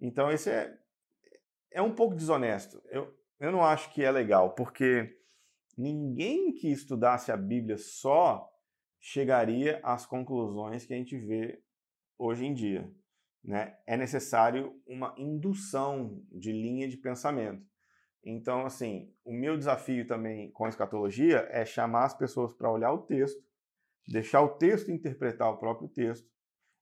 Então, 0.00 0.30
esse 0.30 0.48
é, 0.50 0.78
é 1.72 1.82
um 1.82 1.94
pouco 1.94 2.14
desonesto. 2.14 2.80
Eu, 2.88 3.12
eu 3.40 3.50
não 3.50 3.64
acho 3.64 3.90
que 3.92 4.04
é 4.04 4.10
legal, 4.10 4.54
porque 4.54 5.18
ninguém 5.76 6.52
que 6.52 6.70
estudasse 6.70 7.32
a 7.32 7.36
Bíblia 7.36 7.78
só 7.78 8.51
chegaria 9.02 9.80
às 9.82 10.06
conclusões 10.06 10.86
que 10.86 10.94
a 10.94 10.96
gente 10.96 11.18
vê 11.18 11.60
hoje 12.16 12.46
em 12.46 12.54
dia. 12.54 12.88
Né? 13.42 13.76
É 13.84 13.96
necessário 13.96 14.80
uma 14.86 15.12
indução 15.18 16.24
de 16.30 16.52
linha 16.52 16.88
de 16.88 16.96
pensamento. 16.96 17.66
Então, 18.24 18.64
assim, 18.64 19.12
o 19.24 19.32
meu 19.32 19.58
desafio 19.58 20.06
também 20.06 20.52
com 20.52 20.64
a 20.64 20.68
escatologia 20.68 21.48
é 21.50 21.64
chamar 21.64 22.04
as 22.04 22.16
pessoas 22.16 22.54
para 22.54 22.70
olhar 22.70 22.92
o 22.92 23.02
texto, 23.02 23.42
deixar 24.06 24.40
o 24.42 24.50
texto 24.50 24.92
interpretar 24.92 25.50
o 25.50 25.58
próprio 25.58 25.88
texto 25.88 26.30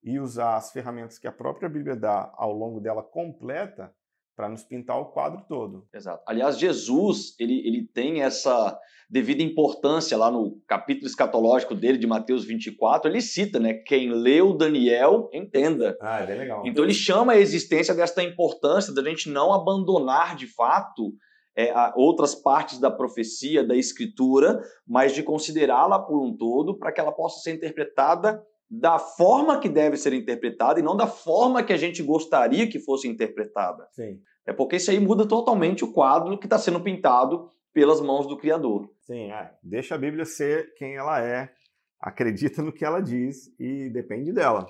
e 0.03 0.21
usar 0.21 0.57
as 0.57 0.71
ferramentas 0.71 1.19
que 1.19 1.27
a 1.27 1.33
própria 1.33 1.71
Bíblia 1.71 1.97
dá 1.97 2.31
ao 2.37 2.53
longo 2.53 2.81
dela 2.81 3.03
completa 3.03 3.95
para 4.41 4.49
nos 4.49 4.63
pintar 4.63 4.99
o 4.99 5.05
quadro 5.05 5.45
todo. 5.47 5.87
Exato. 5.93 6.23
Aliás, 6.27 6.59
Jesus, 6.59 7.35
ele, 7.39 7.61
ele 7.67 7.87
tem 7.87 8.23
essa 8.23 8.75
devida 9.11 9.43
importância 9.43 10.17
lá 10.17 10.31
no 10.31 10.59
capítulo 10.67 11.07
escatológico 11.07 11.75
dele, 11.75 11.99
de 11.99 12.07
Mateus 12.07 12.43
24, 12.47 13.11
ele 13.11 13.21
cita, 13.21 13.61
né? 13.61 13.75
Quem 13.75 14.09
leu 14.11 14.57
Daniel, 14.57 15.29
entenda. 15.31 15.95
Ah, 16.01 16.21
é 16.21 16.27
bem 16.27 16.39
legal. 16.39 16.63
Então 16.65 16.83
ele 16.83 16.95
chama 16.95 17.35
a 17.35 17.39
existência 17.39 17.95
desta 17.95 18.23
importância 18.23 18.95
da 18.95 19.05
gente 19.05 19.29
não 19.29 19.53
abandonar 19.53 20.35
de 20.35 20.47
fato 20.47 21.13
é, 21.55 21.71
outras 21.95 22.35
partes 22.35 22.79
da 22.79 22.91
profecia, 22.91 23.63
da 23.63 23.77
escritura, 23.77 24.59
mas 24.89 25.13
de 25.13 25.23
considerá-la 25.23 25.99
por 25.99 26.19
um 26.19 26.35
todo 26.35 26.79
para 26.79 26.91
que 26.93 27.01
ela 27.01 27.13
possa 27.13 27.41
ser 27.41 27.53
interpretada 27.53 28.43
da 28.71 29.01
forma 29.01 29.59
que 29.59 29.69
deve 29.69 29.97
ser 29.97 30.13
interpretada 30.13 30.79
e 30.79 30.83
não 30.83 30.97
da 30.97 31.09
forma 31.09 31.63
que 31.63 31.73
a 31.73 31.77
gente 31.77 32.03
gostaria 32.03 32.69
que 32.69 32.79
fosse 32.79 33.09
interpretada. 33.09 33.89
Sim. 33.91 34.21
É 34.47 34.53
porque 34.53 34.77
isso 34.77 34.91
aí 34.91 34.99
muda 34.99 35.27
totalmente 35.27 35.85
o 35.85 35.93
quadro 35.93 36.39
que 36.39 36.47
está 36.47 36.59
sendo 36.59 36.83
pintado 36.83 37.49
pelas 37.73 38.01
mãos 38.01 38.27
do 38.27 38.37
Criador. 38.37 38.91
Sim, 39.01 39.31
é. 39.31 39.55
deixa 39.63 39.95
a 39.95 39.99
Bíblia 39.99 40.25
ser 40.25 40.75
quem 40.75 40.97
ela 40.97 41.23
é, 41.23 41.53
acredita 42.01 42.63
no 42.63 42.73
que 42.73 42.85
ela 42.85 43.01
diz 43.01 43.53
e 43.59 43.91
depende 43.91 44.33
dela. 44.33 44.67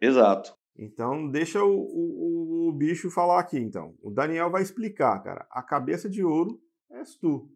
Exato. 0.00 0.54
Então, 0.76 1.28
deixa 1.30 1.62
o, 1.62 1.70
o, 1.70 2.68
o, 2.68 2.72
bicho 2.72 3.10
falar 3.10 3.38
aqui, 3.38 3.58
então. 3.58 3.94
O 4.02 4.10
Daniel 4.10 4.50
vai 4.50 4.62
explicar, 4.62 5.22
cara. 5.22 5.46
A 5.50 5.62
cabeça 5.62 6.10
de 6.10 6.24
ouro 6.24 6.60
és 6.90 7.14
tu. 7.16 7.48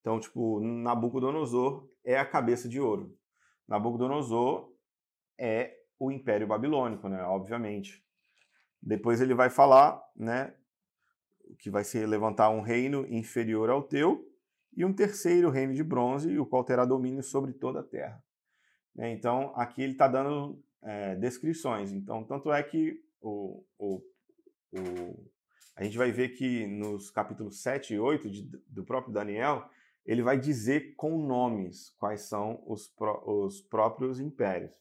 Então, 0.00 0.20
tipo, 0.20 0.60
Nabucodonosor 0.60 1.88
é 2.04 2.16
a 2.16 2.24
cabeça 2.24 2.68
de 2.68 2.80
ouro. 2.80 3.16
Nabucodonosor 3.66 4.72
é 5.38 5.74
o 5.98 6.12
Império 6.12 6.46
Babilônico, 6.46 7.08
né? 7.08 7.22
Obviamente. 7.24 8.04
Depois 8.80 9.20
ele 9.20 9.34
vai 9.34 9.50
falar, 9.50 10.00
né? 10.14 10.54
Que 11.58 11.70
vai 11.70 11.84
se 11.84 12.04
levantar 12.06 12.50
um 12.50 12.60
reino 12.60 13.06
inferior 13.08 13.70
ao 13.70 13.82
teu 13.82 14.26
e 14.76 14.84
um 14.84 14.92
terceiro 14.92 15.50
reino 15.50 15.72
de 15.72 15.84
bronze, 15.84 16.38
o 16.38 16.46
qual 16.46 16.64
terá 16.64 16.84
domínio 16.84 17.22
sobre 17.22 17.52
toda 17.52 17.80
a 17.80 17.84
terra. 17.84 18.22
Né? 18.94 19.12
Então, 19.12 19.52
aqui 19.56 19.82
ele 19.82 19.92
está 19.92 20.08
dando 20.08 20.62
é, 20.82 21.14
descrições. 21.16 21.92
Então, 21.92 22.24
tanto 22.24 22.52
é 22.52 22.62
que 22.62 23.00
o, 23.20 23.64
o, 23.78 24.02
o, 24.72 25.30
a 25.76 25.84
gente 25.84 25.96
vai 25.96 26.10
ver 26.10 26.30
que 26.30 26.66
nos 26.66 27.10
capítulos 27.10 27.62
7 27.62 27.94
e 27.94 27.98
8 27.98 28.30
de, 28.30 28.42
do 28.68 28.84
próprio 28.84 29.12
Daniel, 29.12 29.68
ele 30.04 30.22
vai 30.22 30.38
dizer 30.38 30.94
com 30.96 31.18
nomes 31.18 31.90
quais 31.98 32.22
são 32.22 32.62
os, 32.66 32.92
os 33.26 33.60
próprios 33.62 34.20
impérios. 34.20 34.74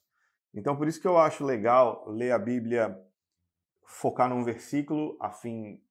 Então, 0.54 0.76
por 0.76 0.88
isso 0.88 1.02
que 1.02 1.08
eu 1.08 1.18
acho 1.18 1.44
legal 1.44 2.08
ler 2.10 2.32
a 2.32 2.38
Bíblia, 2.38 3.00
focar 3.86 4.30
num 4.30 4.44
versículo 4.44 5.18
a 5.20 5.32
fim 5.32 5.83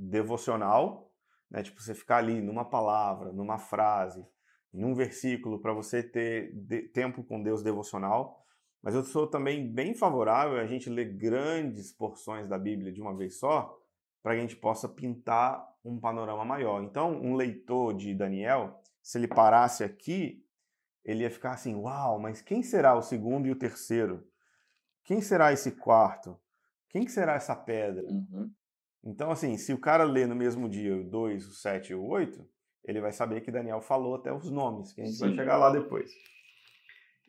devocional, 0.00 1.12
né? 1.50 1.62
tipo 1.62 1.80
você 1.80 1.94
ficar 1.94 2.16
ali 2.16 2.40
numa 2.40 2.64
palavra, 2.64 3.32
numa 3.32 3.58
frase, 3.58 4.26
num 4.72 4.94
versículo 4.94 5.60
para 5.60 5.72
você 5.72 6.02
ter 6.02 6.54
de, 6.54 6.82
tempo 6.88 7.22
com 7.22 7.42
Deus 7.42 7.62
devocional, 7.62 8.44
mas 8.82 8.94
eu 8.94 9.04
sou 9.04 9.26
também 9.26 9.70
bem 9.70 9.94
favorável 9.94 10.58
a 10.58 10.66
gente 10.66 10.88
ler 10.88 11.16
grandes 11.16 11.92
porções 11.92 12.48
da 12.48 12.58
Bíblia 12.58 12.90
de 12.90 13.02
uma 13.02 13.14
vez 13.14 13.38
só, 13.38 13.76
para 14.22 14.32
que 14.32 14.38
a 14.38 14.42
gente 14.42 14.56
possa 14.56 14.88
pintar 14.88 15.66
um 15.84 15.98
panorama 15.98 16.44
maior. 16.44 16.82
Então, 16.82 17.12
um 17.12 17.34
leitor 17.34 17.94
de 17.94 18.14
Daniel, 18.14 18.80
se 19.02 19.18
ele 19.18 19.28
parasse 19.28 19.84
aqui, 19.84 20.44
ele 21.04 21.22
ia 21.22 21.30
ficar 21.30 21.52
assim: 21.52 21.74
uau, 21.74 22.18
mas 22.18 22.40
quem 22.40 22.62
será 22.62 22.94
o 22.94 23.02
segundo 23.02 23.46
e 23.46 23.50
o 23.50 23.56
terceiro? 23.56 24.26
Quem 25.04 25.20
será 25.20 25.52
esse 25.52 25.72
quarto? 25.72 26.38
Quem 26.88 27.04
que 27.04 27.12
será 27.12 27.34
essa 27.34 27.54
pedra? 27.54 28.02
Uhum. 28.04 28.50
Então, 29.02 29.30
assim, 29.30 29.56
se 29.56 29.72
o 29.72 29.80
cara 29.80 30.04
lê 30.04 30.26
no 30.26 30.34
mesmo 30.34 30.68
dia 30.68 30.96
o 30.96 31.04
2, 31.04 31.46
o 31.46 31.52
7 31.52 31.92
e 31.92 31.94
o 31.94 32.04
8, 32.04 32.46
ele 32.84 33.00
vai 33.00 33.12
saber 33.12 33.40
que 33.40 33.50
Daniel 33.50 33.80
falou 33.80 34.14
até 34.14 34.32
os 34.32 34.50
nomes, 34.50 34.92
que 34.92 35.00
a 35.00 35.04
gente 35.04 35.16
Sim. 35.16 35.26
vai 35.26 35.34
chegar 35.34 35.56
lá 35.56 35.70
depois. 35.70 36.10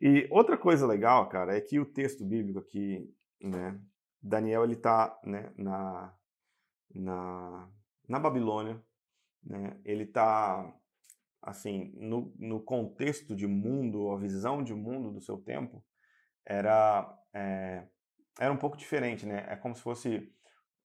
E 0.02 0.28
outra 0.30 0.58
coisa 0.58 0.86
legal, 0.86 1.30
cara, 1.30 1.56
é 1.56 1.62
que 1.62 1.80
o 1.80 1.86
texto 1.86 2.26
bíblico 2.26 2.60
aqui, 2.60 3.10
né, 3.42 3.80
Daniel 4.22 4.64
ele 4.64 4.74
está 4.74 5.20
né, 5.24 5.52
na, 5.56 6.14
na, 6.94 7.70
na 8.08 8.20
Babilônia, 8.20 8.82
né, 9.44 9.80
ele 9.86 10.04
está 10.04 10.74
assim 11.42 11.92
no, 11.96 12.34
no 12.38 12.60
contexto 12.60 13.36
de 13.36 13.48
mundo, 13.48 14.12
a 14.12 14.18
visão 14.18 14.64
de 14.64 14.74
mundo 14.74 15.12
do 15.12 15.22
seu 15.22 15.38
tempo 15.38 15.84
era 16.46 17.18
é, 17.34 17.88
era 18.40 18.52
um 18.52 18.58
pouco 18.58 18.78
diferente, 18.78 19.26
né? 19.26 19.46
É 19.48 19.56
como 19.56 19.76
se 19.76 19.82
fosse 19.82 20.32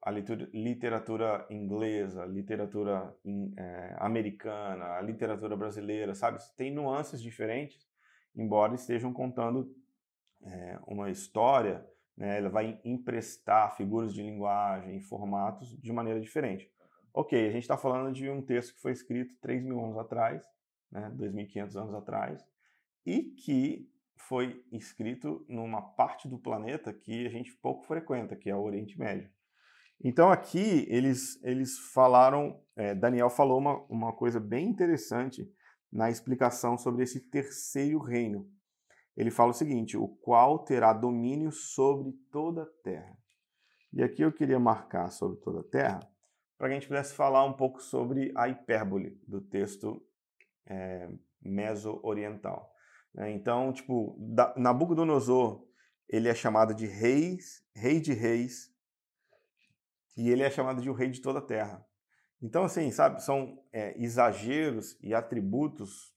a 0.07 0.11
literatura 0.11 1.47
inglesa, 1.51 2.23
a 2.23 2.27
literatura 2.27 3.15
é, 3.57 3.97
americana, 3.99 4.97
a 4.97 5.01
literatura 5.01 5.57
brasileira, 5.57 6.15
sabe? 6.15 6.39
Tem 6.57 6.73
nuances 6.73 7.21
diferentes 7.21 7.87
embora 8.37 8.75
estejam 8.75 9.13
contando 9.13 9.75
é, 10.43 10.79
uma 10.87 11.11
história, 11.11 11.85
né, 12.17 12.39
ela 12.39 12.51
vai 12.51 12.79
emprestar 12.85 13.75
figuras 13.77 14.13
de 14.13 14.23
linguagem 14.23 15.01
formatos 15.01 15.77
de 15.81 15.93
maneira 15.93 16.21
diferente. 16.21 16.71
Ok, 17.13 17.49
a 17.49 17.51
gente 17.51 17.63
está 17.63 17.79
falando 17.79 18.13
de 18.13 18.29
um 18.29 18.43
texto 18.43 18.75
que 18.75 18.81
foi 18.81 18.93
escrito 18.93 19.35
3 19.41 19.65
mil 19.65 19.83
anos 19.83 19.97
atrás, 19.97 20.47
né, 20.93 21.11
2.500 21.17 21.77
anos 21.77 21.95
atrás, 21.95 22.47
e 23.05 23.23
que 23.23 23.91
foi 24.17 24.63
escrito 24.71 25.45
numa 25.49 25.81
parte 25.81 26.29
do 26.29 26.39
planeta 26.39 26.93
que 26.93 27.27
a 27.27 27.31
gente 27.31 27.55
pouco 27.57 27.85
frequenta, 27.85 28.37
que 28.37 28.51
é 28.51 28.55
o 28.57 28.63
Oriente 28.63 28.99
Médio. 28.99 29.31
Então 30.03 30.31
aqui 30.31 30.87
eles, 30.89 31.43
eles 31.43 31.79
falaram, 31.93 32.61
é, 32.77 32.95
Daniel 32.95 33.31
falou 33.31 33.59
uma, 33.59 33.83
uma 33.89 34.13
coisa 34.13 34.39
bem 34.39 34.69
interessante 34.69 35.51
na 35.91 36.11
explicação 36.11 36.77
sobre 36.77 37.03
esse 37.03 37.21
terceiro 37.31 37.99
reino. 37.99 38.51
Ele 39.17 39.31
fala 39.31 39.51
o 39.51 39.55
seguinte: 39.55 39.97
o 39.97 40.09
qual 40.09 40.59
terá 40.59 40.93
domínio 40.93 41.51
sobre 41.51 42.13
toda 42.31 42.63
a 42.63 42.83
terra. 42.83 43.17
E 43.93 44.03
aqui 44.03 44.23
eu 44.23 44.33
queria 44.33 44.59
marcar 44.59 45.11
sobre 45.11 45.39
toda 45.41 45.61
a 45.61 45.65
terra, 45.65 46.01
para 46.59 46.69
que 46.69 46.73
a 46.73 46.79
gente 46.79 46.89
pudesse 46.89 47.15
falar 47.15 47.45
um 47.45 47.55
pouco 47.55 47.81
sobre 47.81 48.31
a 48.37 48.49
hipérbole 48.49 49.19
do 49.27 49.41
texto 49.41 50.05
é, 50.67 51.09
meso-oriental. 51.41 52.71
Né? 53.15 53.31
Então, 53.31 53.73
tipo, 53.73 54.19
Nabucodonosor, 54.57 55.67
ele 56.09 56.29
é 56.29 56.35
chamado 56.35 56.75
de 56.75 56.87
reis, 56.87 57.65
rei 57.75 58.01
de 58.01 58.13
reis, 58.13 58.71
e 60.17 60.31
ele 60.31 60.43
é 60.43 60.51
chamado 60.51 60.81
de 60.81 60.89
o 60.89 60.95
rei 60.95 61.11
de 61.11 61.21
toda 61.21 61.41
a 61.41 61.43
terra. 61.43 61.85
Então, 62.41 62.65
assim, 62.65 62.91
sabe, 62.91 63.23
são 63.23 63.63
é, 63.73 64.01
exageros 64.01 64.99
e 65.03 65.15
atributos 65.15 66.15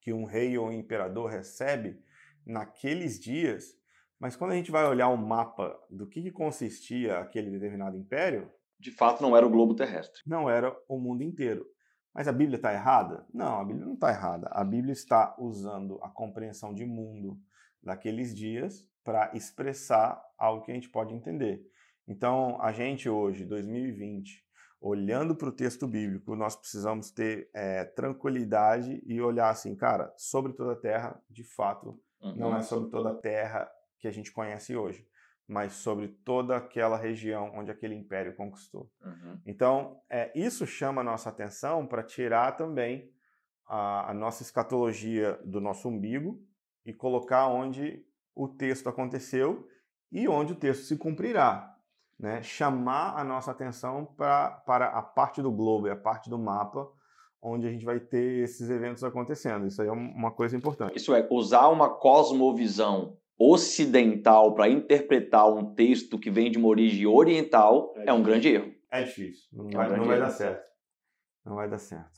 que 0.00 0.12
um 0.12 0.24
rei 0.24 0.56
ou 0.58 0.68
um 0.68 0.72
imperador 0.72 1.30
recebe 1.30 1.98
naqueles 2.44 3.18
dias, 3.18 3.74
mas 4.18 4.36
quando 4.36 4.52
a 4.52 4.54
gente 4.54 4.70
vai 4.70 4.86
olhar 4.86 5.08
um 5.08 5.16
mapa 5.16 5.78
do 5.90 6.06
que, 6.06 6.22
que 6.22 6.30
consistia 6.30 7.18
aquele 7.18 7.50
determinado 7.50 7.96
império. 7.96 8.50
De 8.78 8.90
fato, 8.90 9.22
não 9.22 9.36
era 9.36 9.46
o 9.46 9.50
globo 9.50 9.74
terrestre. 9.74 10.20
Não 10.26 10.48
era 10.48 10.76
o 10.88 10.98
mundo 10.98 11.22
inteiro. 11.22 11.66
Mas 12.12 12.28
a 12.28 12.32
Bíblia 12.32 12.56
está 12.56 12.72
errada? 12.72 13.26
Não, 13.32 13.60
a 13.60 13.64
Bíblia 13.64 13.86
não 13.86 13.94
está 13.94 14.10
errada. 14.10 14.48
A 14.52 14.62
Bíblia 14.62 14.92
está 14.92 15.34
usando 15.38 15.98
a 16.02 16.08
compreensão 16.08 16.72
de 16.72 16.84
mundo 16.84 17.40
daqueles 17.82 18.34
dias 18.34 18.88
para 19.02 19.30
expressar 19.34 20.22
algo 20.38 20.64
que 20.64 20.70
a 20.70 20.74
gente 20.74 20.88
pode 20.88 21.14
entender. 21.14 21.62
Então, 22.06 22.60
a 22.60 22.72
gente 22.72 23.08
hoje, 23.08 23.44
2020, 23.44 24.44
olhando 24.80 25.34
para 25.34 25.48
o 25.48 25.52
texto 25.52 25.86
bíblico, 25.86 26.36
nós 26.36 26.54
precisamos 26.54 27.10
ter 27.10 27.48
é, 27.54 27.84
tranquilidade 27.84 29.02
e 29.06 29.20
olhar 29.20 29.48
assim, 29.48 29.74
cara, 29.74 30.12
sobre 30.16 30.52
toda 30.52 30.72
a 30.72 30.76
terra, 30.76 31.18
de 31.30 31.42
fato, 31.42 31.98
uhum. 32.20 32.36
não 32.36 32.56
é 32.56 32.60
sobre 32.60 32.90
toda 32.90 33.10
a 33.10 33.14
terra 33.14 33.66
que 33.98 34.06
a 34.06 34.10
gente 34.10 34.30
conhece 34.30 34.76
hoje, 34.76 35.06
mas 35.48 35.72
sobre 35.72 36.08
toda 36.08 36.56
aquela 36.56 36.98
região 36.98 37.50
onde 37.54 37.70
aquele 37.70 37.94
império 37.94 38.36
conquistou. 38.36 38.90
Uhum. 39.02 39.40
Então, 39.46 40.02
é, 40.10 40.30
isso 40.38 40.66
chama 40.66 41.00
a 41.00 41.04
nossa 41.04 41.30
atenção 41.30 41.86
para 41.86 42.02
tirar 42.02 42.52
também 42.52 43.10
a, 43.66 44.10
a 44.10 44.14
nossa 44.14 44.42
escatologia 44.42 45.40
do 45.46 45.62
nosso 45.62 45.88
umbigo 45.88 46.38
e 46.84 46.92
colocar 46.92 47.48
onde 47.48 48.04
o 48.34 48.48
texto 48.48 48.86
aconteceu 48.90 49.66
e 50.12 50.28
onde 50.28 50.52
o 50.52 50.56
texto 50.56 50.82
se 50.82 50.98
cumprirá 50.98 51.73
né, 52.18 52.42
chamar 52.42 53.18
a 53.18 53.24
nossa 53.24 53.50
atenção 53.50 54.04
pra, 54.16 54.50
para 54.66 54.86
a 54.86 55.02
parte 55.02 55.42
do 55.42 55.50
globo 55.50 55.88
e 55.88 55.90
a 55.90 55.96
parte 55.96 56.30
do 56.30 56.38
mapa 56.38 56.88
onde 57.44 57.66
a 57.66 57.70
gente 57.70 57.84
vai 57.84 58.00
ter 58.00 58.42
esses 58.42 58.70
eventos 58.70 59.04
acontecendo. 59.04 59.66
Isso 59.66 59.82
aí 59.82 59.88
é 59.88 59.92
uma 59.92 60.30
coisa 60.30 60.56
importante. 60.56 60.96
Isso 60.96 61.14
é, 61.14 61.26
usar 61.30 61.68
uma 61.68 61.90
cosmovisão 61.90 63.18
ocidental 63.38 64.54
para 64.54 64.68
interpretar 64.68 65.46
um 65.52 65.74
texto 65.74 66.18
que 66.18 66.30
vem 66.30 66.50
de 66.50 66.56
uma 66.56 66.68
origem 66.68 67.06
oriental 67.06 67.92
é, 67.96 68.08
é 68.08 68.12
um 68.12 68.22
grande 68.22 68.48
erro. 68.48 68.72
É 68.90 69.02
difícil. 69.02 69.46
Não, 69.52 69.68
é 69.68 69.74
vai, 69.74 69.92
um 69.92 69.96
não 69.98 70.04
vai 70.06 70.18
dar 70.18 70.30
certo. 70.30 70.64
Não 71.44 71.54
vai 71.56 71.68
dar 71.68 71.78
certo. 71.78 72.14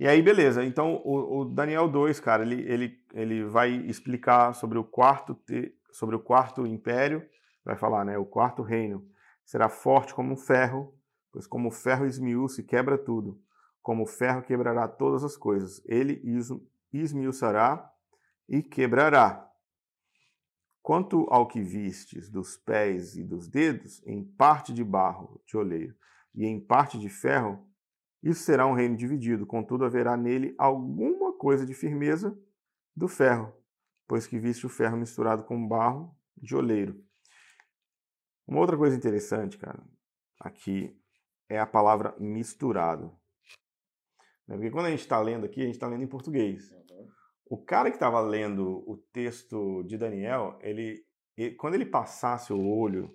E 0.00 0.06
aí, 0.06 0.22
beleza. 0.22 0.64
Então, 0.64 1.02
o, 1.04 1.40
o, 1.40 1.44
Daniel 1.44 1.88
2, 1.88 2.20
cara, 2.20 2.44
ele, 2.44 2.62
ele, 2.72 2.98
ele 3.12 3.44
vai 3.44 3.70
explicar 3.70 4.54
sobre 4.54 4.78
o 4.78 4.84
quarto, 4.84 5.34
te, 5.34 5.74
sobre 5.90 6.14
o 6.14 6.20
quarto 6.20 6.64
império 6.64 7.28
vai 7.68 7.76
falar, 7.76 8.02
né? 8.02 8.16
O 8.16 8.24
quarto 8.24 8.62
reino 8.62 9.06
será 9.44 9.68
forte 9.68 10.14
como 10.14 10.32
um 10.32 10.36
ferro, 10.36 10.94
pois 11.30 11.46
como 11.46 11.68
o 11.68 11.70
ferro 11.70 12.06
esmiuça 12.06 12.62
e 12.62 12.64
quebra 12.64 12.96
tudo, 12.96 13.38
como 13.82 14.04
o 14.04 14.06
ferro 14.06 14.42
quebrará 14.42 14.88
todas 14.88 15.22
as 15.22 15.36
coisas, 15.36 15.82
ele 15.84 16.22
esmiuçará 16.90 17.92
e 18.48 18.62
quebrará. 18.62 19.46
Quanto 20.82 21.26
ao 21.28 21.46
que 21.46 21.60
vistes 21.60 22.30
dos 22.30 22.56
pés 22.56 23.16
e 23.16 23.22
dos 23.22 23.46
dedos, 23.46 24.02
em 24.06 24.24
parte 24.24 24.72
de 24.72 24.82
barro 24.82 25.38
de 25.46 25.54
oleiro 25.58 25.94
e 26.34 26.46
em 26.46 26.58
parte 26.58 26.98
de 26.98 27.10
ferro, 27.10 27.68
isso 28.22 28.44
será 28.44 28.66
um 28.66 28.72
reino 28.72 28.96
dividido, 28.96 29.46
contudo 29.46 29.84
haverá 29.84 30.16
nele 30.16 30.54
alguma 30.56 31.34
coisa 31.34 31.66
de 31.66 31.74
firmeza 31.74 32.34
do 32.96 33.06
ferro, 33.06 33.52
pois 34.06 34.26
que 34.26 34.38
viste 34.38 34.64
o 34.64 34.70
ferro 34.70 34.96
misturado 34.96 35.44
com 35.44 35.68
barro 35.68 36.16
de 36.34 36.56
oleiro. 36.56 37.07
Uma 38.48 38.60
outra 38.60 38.78
coisa 38.78 38.96
interessante, 38.96 39.58
cara, 39.58 39.78
aqui 40.40 40.98
é 41.50 41.58
a 41.58 41.66
palavra 41.66 42.14
misturado. 42.18 43.14
Né? 44.46 44.56
Porque 44.56 44.70
quando 44.70 44.86
a 44.86 44.90
gente 44.90 45.00
está 45.00 45.20
lendo 45.20 45.44
aqui, 45.44 45.60
a 45.60 45.66
gente 45.66 45.74
está 45.74 45.86
lendo 45.86 46.02
em 46.02 46.08
português. 46.08 46.72
Uhum. 46.72 47.08
O 47.50 47.58
cara 47.58 47.90
que 47.90 47.96
estava 47.96 48.18
lendo 48.20 48.82
o 48.90 48.96
texto 49.12 49.82
de 49.82 49.98
Daniel, 49.98 50.58
ele, 50.62 51.04
ele, 51.36 51.56
quando 51.56 51.74
ele 51.74 51.84
passasse 51.84 52.50
o 52.50 52.66
olho 52.66 53.10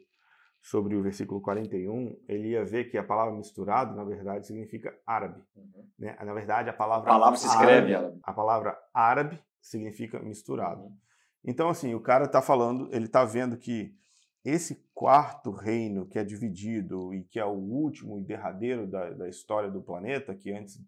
sobre 0.62 0.96
o 0.96 1.02
versículo 1.02 1.42
41, 1.42 2.16
ele 2.28 2.50
ia 2.50 2.64
ver 2.64 2.86
que 2.86 2.98
a 2.98 3.04
palavra 3.04 3.34
misturado, 3.34 3.96
na 3.96 4.04
verdade, 4.04 4.46
significa 4.46 4.96
árabe. 5.04 5.44
Uhum. 5.56 5.90
Né? 5.98 6.16
Na 6.24 6.34
verdade, 6.34 6.70
a 6.70 6.74
palavra, 6.74 7.10
a 7.10 7.14
palavra 7.14 7.38
se 7.40 7.48
escreve 7.48 7.96
árabe, 7.96 8.20
A 8.22 8.34
palavra 8.34 8.78
árabe 8.94 9.44
significa 9.60 10.20
misturado. 10.20 10.84
Uhum. 10.84 10.98
Então, 11.44 11.70
assim, 11.70 11.96
o 11.96 12.00
cara 12.00 12.26
está 12.26 12.40
falando, 12.40 12.88
ele 12.94 13.06
está 13.06 13.26
vendo 13.26 13.58
que 13.58 13.98
esse 14.44 14.84
quarto 14.94 15.52
reino 15.52 16.06
que 16.06 16.20
é 16.20 16.24
dividido 16.24 17.14
e 17.14 17.24
que 17.24 17.40
é 17.40 17.46
o 17.46 17.54
último 17.54 18.20
e 18.20 18.24
derradeiro 18.24 18.86
da, 18.86 19.10
da 19.12 19.30
história 19.30 19.72
do 19.72 19.82
planeta, 19.82 20.36
que 20.36 20.52
antes 20.52 20.80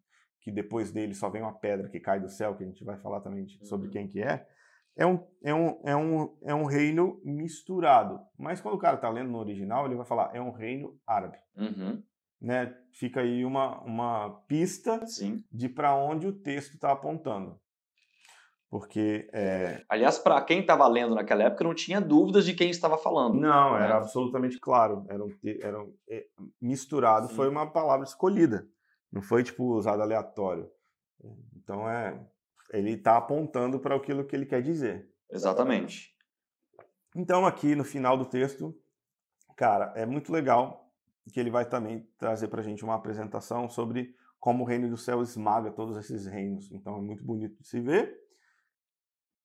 que 0.42 0.52
depois 0.52 0.92
dele 0.92 1.16
só 1.16 1.28
vem 1.28 1.42
uma 1.42 1.58
pedra 1.58 1.90
que 1.90 2.00
cai 2.00 2.20
do 2.20 2.30
céu, 2.30 2.56
que 2.56 2.64
a 2.64 2.68
gente 2.68 2.84
vai 2.84 2.98
falar 3.00 3.22
também 3.22 3.48
sobre 3.64 3.88
uhum. 3.88 3.94
quem 3.94 4.08
que 4.08 4.22
é, 4.22 4.46
é 4.96 5.06
um, 5.06 5.20
é 5.44 5.54
um, 5.54 5.80
é 5.84 5.96
um, 5.96 6.38
é 6.44 6.56
um 6.56 6.66
reino 6.66 7.20
misturado. 7.26 8.20
Mas 8.38 8.62
quando 8.62 8.76
o 8.76 8.80
cara 8.80 8.96
está 8.96 9.10
lendo 9.10 9.32
no 9.32 9.40
original, 9.40 9.86
ele 9.86 9.96
vai 9.96 10.06
falar 10.06 10.36
é 10.36 10.42
um 10.42 10.52
reino 10.52 10.98
árabe. 11.06 11.38
Uhum. 11.58 12.02
Né? 12.40 12.78
Fica 12.92 13.22
aí 13.22 13.44
uma, 13.44 13.82
uma 13.82 14.30
pista 14.48 15.06
Sim. 15.08 15.44
de 15.52 15.68
para 15.68 15.96
onde 15.96 16.28
o 16.28 16.34
texto 16.34 16.76
está 16.76 16.92
apontando. 16.92 17.60
Porque. 18.76 19.30
É... 19.32 19.86
Aliás, 19.88 20.20
para 20.20 20.42
quem 20.42 20.60
estava 20.60 20.86
lendo 20.86 21.16
naquela 21.16 21.44
época, 21.44 21.64
não 21.64 21.74
tinha 21.74 22.02
dúvidas 22.02 22.44
de 22.44 22.54
quem 22.54 22.70
estava 22.70 22.98
falando. 22.98 23.40
Não, 23.40 23.74
né? 23.74 23.86
era 23.86 23.96
absolutamente 23.96 24.60
claro. 24.60 25.06
Era, 25.08 25.24
um, 25.24 25.34
era 25.62 25.82
um, 25.82 25.96
é, 26.10 26.26
misturado, 26.62 27.30
Sim. 27.30 27.36
foi 27.36 27.48
uma 27.48 27.72
palavra 27.72 28.06
escolhida. 28.06 28.68
Não 29.10 29.22
foi, 29.22 29.44
tipo, 29.44 29.64
usado 29.64 30.02
aleatório. 30.02 30.70
Então, 31.56 31.90
é. 31.90 32.22
Ele 32.74 32.96
está 32.96 33.16
apontando 33.16 33.80
para 33.80 33.96
aquilo 33.96 34.26
que 34.26 34.36
ele 34.36 34.46
quer 34.46 34.62
dizer. 34.62 35.10
Exatamente. 35.32 36.14
Então, 37.16 37.46
aqui 37.46 37.76
no 37.76 37.86
final 37.86 38.18
do 38.18 38.26
texto, 38.26 38.78
cara, 39.56 39.94
é 39.96 40.06
muito 40.06 40.34
legal 40.34 40.92
que 41.32 41.40
ele 41.40 41.50
vai 41.50 41.64
também 41.64 42.06
trazer 42.18 42.50
para 42.50 42.60
a 42.60 42.64
gente 42.64 42.84
uma 42.84 42.96
apresentação 42.96 43.70
sobre 43.70 44.14
como 44.38 44.66
o 44.66 44.68
reino 44.68 44.90
do 44.90 44.98
céu 44.98 45.22
esmaga 45.22 45.72
todos 45.72 45.96
esses 45.96 46.26
reinos. 46.26 46.70
Então, 46.74 46.98
é 46.98 47.02
muito 47.02 47.24
bonito 47.24 47.58
de 47.62 47.66
se 47.66 47.80
ver. 47.80 48.25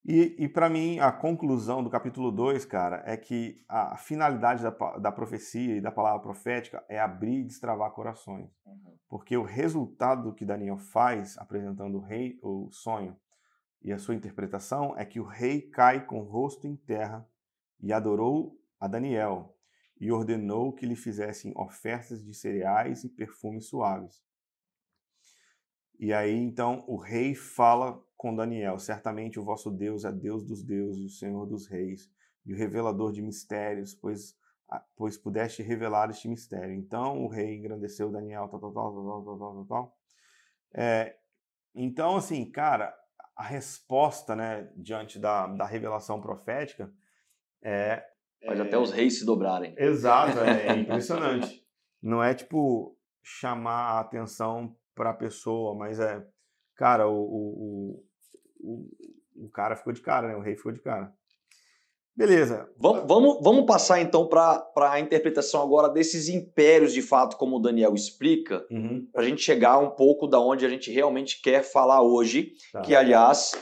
E, 0.04 0.34
e 0.38 0.48
para 0.48 0.70
mim, 0.70 0.98
a 0.98 1.12
conclusão 1.12 1.84
do 1.84 1.90
capítulo 1.90 2.32
2, 2.32 2.64
cara, 2.64 3.02
é 3.04 3.16
que 3.16 3.62
a 3.68 3.96
finalidade 3.98 4.62
da, 4.62 4.70
da 4.98 5.12
profecia 5.12 5.76
e 5.76 5.80
da 5.80 5.92
palavra 5.92 6.20
profética 6.20 6.82
é 6.88 6.98
abrir 6.98 7.40
e 7.40 7.44
destravar 7.44 7.90
corações. 7.92 8.50
Uhum. 8.64 8.96
Porque 9.08 9.36
o 9.36 9.42
resultado 9.42 10.34
que 10.34 10.46
Daniel 10.46 10.78
faz, 10.78 11.36
apresentando 11.36 11.98
o 11.98 12.00
rei, 12.00 12.38
o 12.42 12.70
sonho 12.70 13.14
e 13.82 13.92
a 13.92 13.98
sua 13.98 14.14
interpretação, 14.14 14.96
é 14.96 15.04
que 15.04 15.20
o 15.20 15.24
rei 15.24 15.60
cai 15.60 16.06
com 16.06 16.20
o 16.20 16.24
rosto 16.24 16.66
em 16.66 16.76
terra 16.76 17.28
e 17.78 17.92
adorou 17.92 18.58
a 18.78 18.88
Daniel 18.88 19.54
e 20.00 20.10
ordenou 20.10 20.72
que 20.72 20.86
lhe 20.86 20.96
fizessem 20.96 21.52
ofertas 21.54 22.24
de 22.24 22.32
cereais 22.32 23.04
e 23.04 23.08
perfumes 23.10 23.66
suaves. 23.66 24.22
E 25.98 26.14
aí, 26.14 26.34
então, 26.34 26.82
o 26.88 26.96
rei 26.96 27.34
fala 27.34 28.02
com 28.20 28.36
Daniel: 28.36 28.78
Certamente 28.78 29.40
o 29.40 29.42
vosso 29.42 29.70
Deus 29.70 30.04
é 30.04 30.12
Deus 30.12 30.44
dos 30.44 30.62
deuses, 30.62 31.02
o 31.02 31.16
Senhor 31.16 31.46
dos 31.46 31.66
reis, 31.66 32.12
e 32.44 32.52
o 32.52 32.56
revelador 32.56 33.12
de 33.12 33.22
mistérios, 33.22 33.94
pois, 33.94 34.36
pois 34.94 35.16
pudeste 35.16 35.62
revelar 35.62 36.10
este 36.10 36.28
mistério. 36.28 36.74
Então 36.74 37.24
o 37.24 37.28
rei 37.28 37.56
engrandeceu 37.56 38.10
Daniel, 38.10 38.46
tal, 38.48 38.60
tal, 38.60 38.72
tal, 38.74 38.92
tal, 38.92 39.24
tal, 39.24 39.38
tal, 39.38 39.64
tal. 39.64 39.98
É, 40.74 41.16
então, 41.74 42.16
assim, 42.16 42.44
cara, 42.50 42.94
a 43.34 43.42
resposta, 43.42 44.36
né, 44.36 44.70
diante 44.76 45.18
da, 45.18 45.46
da 45.46 45.64
revelação 45.64 46.20
profética 46.20 46.92
é. 47.62 48.04
Faz 48.44 48.58
é, 48.58 48.62
até 48.62 48.76
os 48.76 48.90
reis 48.90 49.18
se 49.18 49.24
dobrarem. 49.24 49.74
Exato, 49.78 50.40
é, 50.40 50.66
é 50.66 50.76
impressionante. 50.76 51.66
Não 52.02 52.22
é 52.22 52.34
tipo 52.34 52.98
chamar 53.22 53.92
a 53.92 54.00
atenção 54.00 54.76
para 54.94 55.10
a 55.10 55.14
pessoa, 55.14 55.74
mas 55.74 55.98
é, 55.98 56.22
cara, 56.74 57.08
o, 57.08 57.14
o, 57.14 58.09
o, 58.62 58.88
o 59.46 59.48
cara 59.48 59.76
ficou 59.76 59.92
de 59.92 60.00
cara, 60.00 60.28
né? 60.28 60.36
O 60.36 60.40
rei 60.40 60.56
ficou 60.56 60.72
de 60.72 60.80
cara. 60.80 61.12
Beleza. 62.16 62.68
Vamos, 62.76 63.04
vamos, 63.06 63.38
vamos 63.40 63.64
passar 63.64 64.00
então 64.00 64.26
para 64.26 64.68
a 64.76 65.00
interpretação 65.00 65.62
agora 65.62 65.88
desses 65.88 66.28
impérios 66.28 66.92
de 66.92 67.00
fato, 67.00 67.36
como 67.36 67.56
o 67.56 67.60
Daniel 67.60 67.94
explica, 67.94 68.66
uhum. 68.70 69.06
para 69.12 69.22
a 69.22 69.24
gente 69.24 69.40
chegar 69.40 69.78
um 69.78 69.90
pouco 69.90 70.26
da 70.26 70.38
onde 70.38 70.66
a 70.66 70.68
gente 70.68 70.90
realmente 70.90 71.40
quer 71.40 71.62
falar 71.62 72.02
hoje, 72.02 72.52
tá. 72.72 72.82
que 72.82 72.94
aliás 72.94 73.52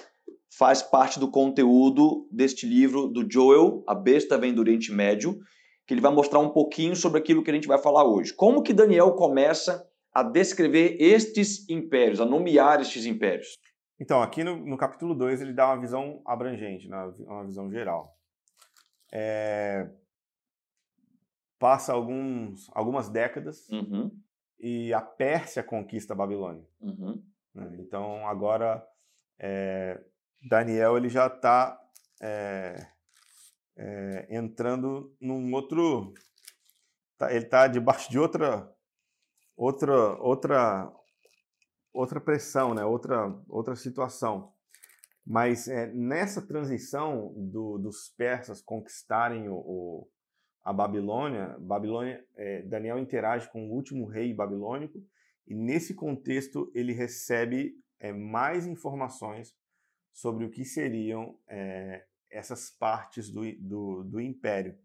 faz 0.58 0.82
parte 0.82 1.20
do 1.20 1.30
conteúdo 1.30 2.26
deste 2.32 2.66
livro 2.66 3.06
do 3.06 3.24
Joel, 3.30 3.84
A 3.86 3.94
Besta 3.94 4.36
Vem 4.36 4.52
do 4.52 4.60
Oriente 4.60 4.90
Médio, 4.90 5.38
que 5.86 5.94
ele 5.94 6.00
vai 6.00 6.12
mostrar 6.12 6.40
um 6.40 6.50
pouquinho 6.50 6.96
sobre 6.96 7.20
aquilo 7.20 7.44
que 7.44 7.50
a 7.50 7.54
gente 7.54 7.68
vai 7.68 7.78
falar 7.78 8.04
hoje. 8.04 8.34
Como 8.34 8.62
que 8.62 8.74
Daniel 8.74 9.12
começa 9.12 9.86
a 10.12 10.24
descrever 10.24 10.96
estes 10.98 11.68
impérios, 11.68 12.20
a 12.20 12.26
nomear 12.26 12.80
estes 12.80 13.06
impérios? 13.06 13.56
Então, 14.00 14.22
aqui 14.22 14.44
no, 14.44 14.56
no 14.56 14.76
capítulo 14.76 15.14
2 15.14 15.40
ele 15.40 15.52
dá 15.52 15.66
uma 15.66 15.80
visão 15.80 16.22
abrangente, 16.24 16.88
né? 16.88 17.12
uma 17.20 17.44
visão 17.44 17.70
geral. 17.70 18.16
É... 19.12 19.90
Passa 21.58 21.92
alguns, 21.92 22.70
algumas 22.72 23.08
décadas 23.08 23.68
uhum. 23.68 24.16
e 24.60 24.94
a 24.94 25.00
Pérsia 25.00 25.64
conquista 25.64 26.12
a 26.12 26.16
Babilônia. 26.16 26.64
Uhum. 26.80 27.20
Né? 27.52 27.76
Então, 27.80 28.24
agora, 28.28 28.86
é... 29.38 30.00
Daniel 30.48 30.96
ele 30.96 31.08
já 31.08 31.26
está 31.26 31.80
é... 32.22 32.86
é... 33.76 34.26
entrando 34.30 35.16
num 35.20 35.52
outro... 35.52 36.14
Tá, 37.16 37.32
ele 37.32 37.46
está 37.46 37.66
debaixo 37.66 38.08
de 38.08 38.16
outra, 38.16 38.72
outra, 39.56 40.14
outra, 40.22 40.92
outra 41.98 42.20
pressão, 42.20 42.74
né? 42.74 42.84
outra, 42.84 43.34
outra 43.48 43.74
situação. 43.74 44.52
Mas 45.26 45.66
é, 45.66 45.92
nessa 45.92 46.40
transição 46.40 47.34
do, 47.36 47.76
dos 47.76 48.08
persas 48.16 48.62
conquistarem 48.62 49.48
o, 49.48 49.56
o, 49.56 50.08
a 50.62 50.72
Babilônia, 50.72 51.56
Babilônia 51.58 52.24
é, 52.36 52.62
Daniel 52.62 53.00
interage 53.00 53.50
com 53.50 53.66
o 53.66 53.72
último 53.72 54.06
rei 54.06 54.32
babilônico 54.32 55.04
e 55.46 55.54
nesse 55.54 55.92
contexto 55.92 56.70
ele 56.72 56.92
recebe 56.92 57.74
é, 57.98 58.12
mais 58.12 58.64
informações 58.64 59.52
sobre 60.12 60.44
o 60.44 60.50
que 60.50 60.64
seriam 60.64 61.38
essas 62.30 62.70
partes 62.70 63.30
do, 63.30 63.42
do, 63.60 64.04
do, 64.04 64.20
império. 64.20 64.76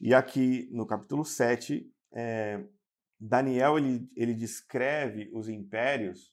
E 0.00 0.14
aqui 0.14 0.68
no 0.70 0.86
capítulo 0.86 1.24
7, 1.24 1.90
é, 2.12 2.62
Daniel 3.18 3.78
ele, 3.78 4.08
ele 4.16 4.34
descreve 4.34 5.30
os 5.32 5.48
impérios 5.48 6.31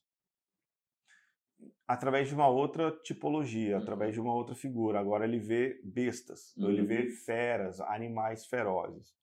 através 1.88 2.28
de 2.28 2.36
uma 2.36 2.48
outra 2.48 2.92
tipologia, 3.04 3.76
uhum. 3.76 3.82
através 3.82 4.14
de 4.14 4.22
uma 4.22 4.34
outra 4.34 4.56
figura. 4.56 5.00
Agora 5.00 5.26
ele 5.26 5.40
vê 5.40 5.82
bestas, 5.84 6.56
uhum. 6.56 6.70
ele 6.70 6.86
vê 6.86 7.04
uhum. 7.04 7.12
feras, 7.26 7.80
animais 7.82 8.46
ferozes. 8.46 9.14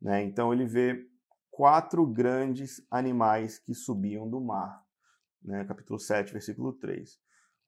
Né? 0.00 0.22
Então 0.22 0.52
ele 0.52 0.64
vê 0.64 1.06
quatro 1.50 2.06
grandes 2.06 2.86
animais 2.90 3.58
que 3.58 3.74
subiam 3.74 4.28
do 4.28 4.40
mar. 4.40 4.82
Né? 5.42 5.64
Capítulo 5.64 5.98
7, 5.98 6.32
versículo 6.32 6.72
3. 6.72 7.18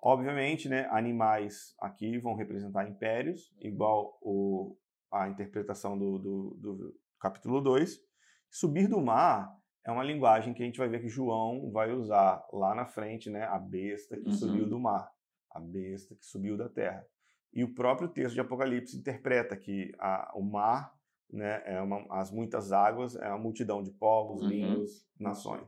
Obviamente, 0.03 0.69
né, 0.69 0.89
animais 0.91 1.75
aqui 1.79 2.19
vão 2.19 2.35
representar 2.35 2.89
impérios, 2.89 3.55
igual 3.61 4.19
o, 4.23 4.75
a 5.13 5.29
interpretação 5.29 5.99
do, 5.99 6.19
do, 6.19 6.57
do 6.59 6.95
capítulo 7.21 7.61
2. 7.61 8.01
Subir 8.49 8.89
do 8.89 9.01
mar 9.01 9.55
é 9.85 9.91
uma 9.91 10.05
linguagem 10.05 10.53
que 10.53 10.63
a 10.63 10.67
gente 10.67 10.79
vai 10.79 10.89
ver 10.89 11.01
que 11.01 11.09
João 11.09 11.71
vai 11.71 11.93
usar 11.93 12.47
lá 12.53 12.75
na 12.75 12.87
frente, 12.87 13.31
né? 13.31 13.45
A 13.45 13.59
besta 13.59 14.17
que 14.17 14.29
uhum. 14.29 14.33
subiu 14.33 14.69
do 14.69 14.79
mar, 14.79 15.11
a 15.51 15.61
besta 15.61 16.15
que 16.15 16.25
subiu 16.25 16.57
da 16.57 16.69
terra. 16.69 17.05
E 17.53 17.65
o 17.65 17.75
próprio 17.75 18.09
texto 18.09 18.35
de 18.35 18.41
Apocalipse 18.41 18.97
interpreta 18.97 19.57
que 19.57 19.93
a, 19.99 20.33
o 20.35 20.43
mar 20.43 20.95
né? 21.33 21.63
É 21.65 21.81
uma, 21.81 22.05
as 22.11 22.31
muitas 22.31 22.73
águas, 22.73 23.17
é 23.17 23.29
uma 23.29 23.39
multidão 23.39 23.83
de 23.83 23.91
povos, 23.91 24.43
uhum. 24.43 24.49
línguas, 24.49 25.07
nações. 25.19 25.67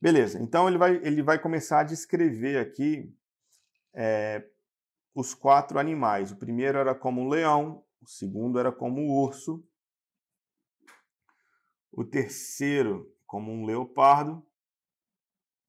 Beleza, 0.00 0.38
então 0.38 0.68
ele 0.68 0.76
vai, 0.76 0.96
ele 0.96 1.22
vai 1.22 1.38
começar 1.38 1.80
a 1.80 1.84
descrever 1.84 2.58
aqui 2.58 3.10
é, 3.94 4.46
os 5.14 5.34
quatro 5.34 5.78
animais. 5.78 6.30
O 6.30 6.36
primeiro 6.36 6.78
era 6.78 6.94
como 6.94 7.22
um 7.22 7.28
leão, 7.28 7.82
o 8.02 8.08
segundo 8.08 8.58
era 8.58 8.70
como 8.70 9.00
um 9.00 9.10
urso, 9.10 9.66
o 11.90 12.04
terceiro 12.04 13.13
como 13.34 13.50
um 13.50 13.64
leopardo, 13.64 14.46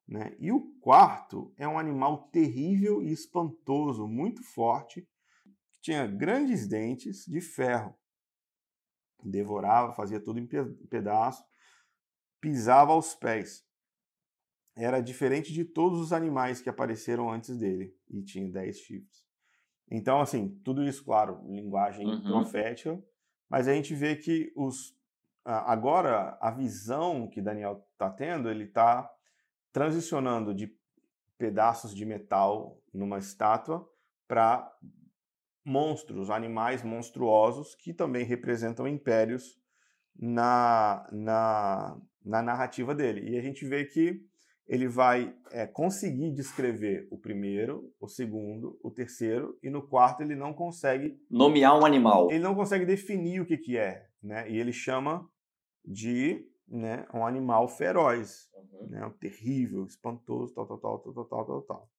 né? 0.08 0.36
e 0.38 0.52
o 0.52 0.62
quarto 0.80 1.52
é 1.58 1.68
um 1.68 1.80
animal 1.80 2.28
terrível 2.28 3.02
e 3.02 3.12
espantoso, 3.12 4.08
muito 4.08 4.44
forte, 4.44 5.02
que 5.72 5.82
tinha 5.82 6.06
grandes 6.06 6.68
dentes 6.68 7.26
de 7.26 7.42
ferro, 7.42 7.98
devorava, 9.24 9.94
fazia 9.94 10.20
tudo 10.20 10.40
em 10.40 10.46
pedaços, 10.46 11.44
pisava 12.40 12.92
aos 12.92 13.16
pés. 13.16 13.66
Era 14.76 15.02
diferente 15.02 15.52
de 15.52 15.66
todos 15.66 16.00
os 16.00 16.14
animais 16.14 16.62
que 16.62 16.70
apareceram 16.70 17.32
antes 17.32 17.58
dele 17.58 17.98
e 18.08 18.22
tinha 18.22 18.48
dez 18.48 18.78
chifres. 18.78 19.26
Então, 19.90 20.22
assim, 20.22 20.50
tudo 20.64 20.84
isso, 20.84 21.04
claro, 21.04 21.42
linguagem 21.52 22.06
uhum. 22.06 22.22
profética, 22.22 23.04
mas 23.50 23.68
a 23.68 23.74
gente 23.74 23.96
vê 23.96 24.16
que 24.16 24.54
os 24.56 24.95
agora 25.46 26.38
a 26.42 26.50
visão 26.50 27.30
que 27.30 27.42
Daniel 27.42 27.86
está 27.94 28.10
tendo, 28.10 28.50
ele 28.50 28.64
está 28.64 29.10
transicionando 29.72 30.54
de 30.54 30.74
pedaços 31.38 31.94
de 31.94 32.06
metal 32.06 32.82
numa 32.94 33.20
estátua 33.20 33.88
para 34.28 34.72
monstros, 35.64 36.30
animais 36.30 36.84
monstruosos 36.84 37.76
que 37.76 37.94
também 37.94 38.26
representam 38.26 38.88
impérios 38.88 39.60
na, 40.18 41.08
na, 41.12 41.98
na 42.24 42.42
narrativa 42.42 42.96
dele. 42.96 43.30
E 43.30 43.38
a 43.38 43.42
gente 43.42 43.66
vê 43.66 43.86
que 43.86 44.22
ele 44.68 44.88
vai 44.88 45.36
é, 45.52 45.68
conseguir 45.68 46.32
descrever 46.32 47.08
o 47.12 47.18
primeiro, 47.20 47.94
o 48.00 48.08
segundo, 48.08 48.80
o 48.82 48.90
terceiro, 48.90 49.58
e 49.62 49.70
no 49.70 49.88
quarto 49.88 50.22
ele 50.22 50.36
não 50.36 50.54
consegue... 50.54 51.20
Nomear 51.30 51.78
um 51.78 51.86
animal. 51.86 52.32
Ele 52.32 52.40
não 52.40 52.56
consegue 52.56 52.86
definir 52.86 53.42
o 53.42 53.46
que, 53.46 53.58
que 53.58 53.78
é, 53.78 54.08
né? 54.24 54.50
E 54.50 54.58
ele 54.58 54.74
chama 54.74 55.28
de 55.88 56.50
né, 56.68 57.08
um 57.14 57.26
animal 57.26 57.68
feroz, 57.68 58.50
uhum. 58.54 58.88
né, 58.88 59.14
terrível, 59.20 59.86
espantoso, 59.86 60.54
tal, 60.54 60.66
tal, 60.66 60.78
tal, 60.80 61.00
tal, 61.00 61.26
tal, 61.26 61.46
tal, 61.46 61.62
tal. 61.62 61.92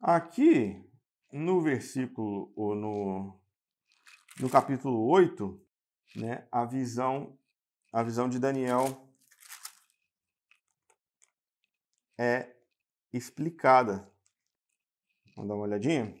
Aqui, 0.00 0.84
no 1.32 1.60
versículo, 1.60 2.52
ou 2.54 2.74
no, 2.74 3.40
no 4.40 4.50
capítulo 4.50 5.06
8, 5.08 5.60
né, 6.16 6.46
a 6.50 6.64
visão 6.64 7.38
a 7.94 8.02
visão 8.02 8.28
de 8.28 8.40
Daniel 8.40 9.08
é 12.18 12.56
explicada. 13.12 14.12
Vamos 15.36 15.48
dar 15.48 15.54
uma 15.54 15.62
olhadinha? 15.62 16.20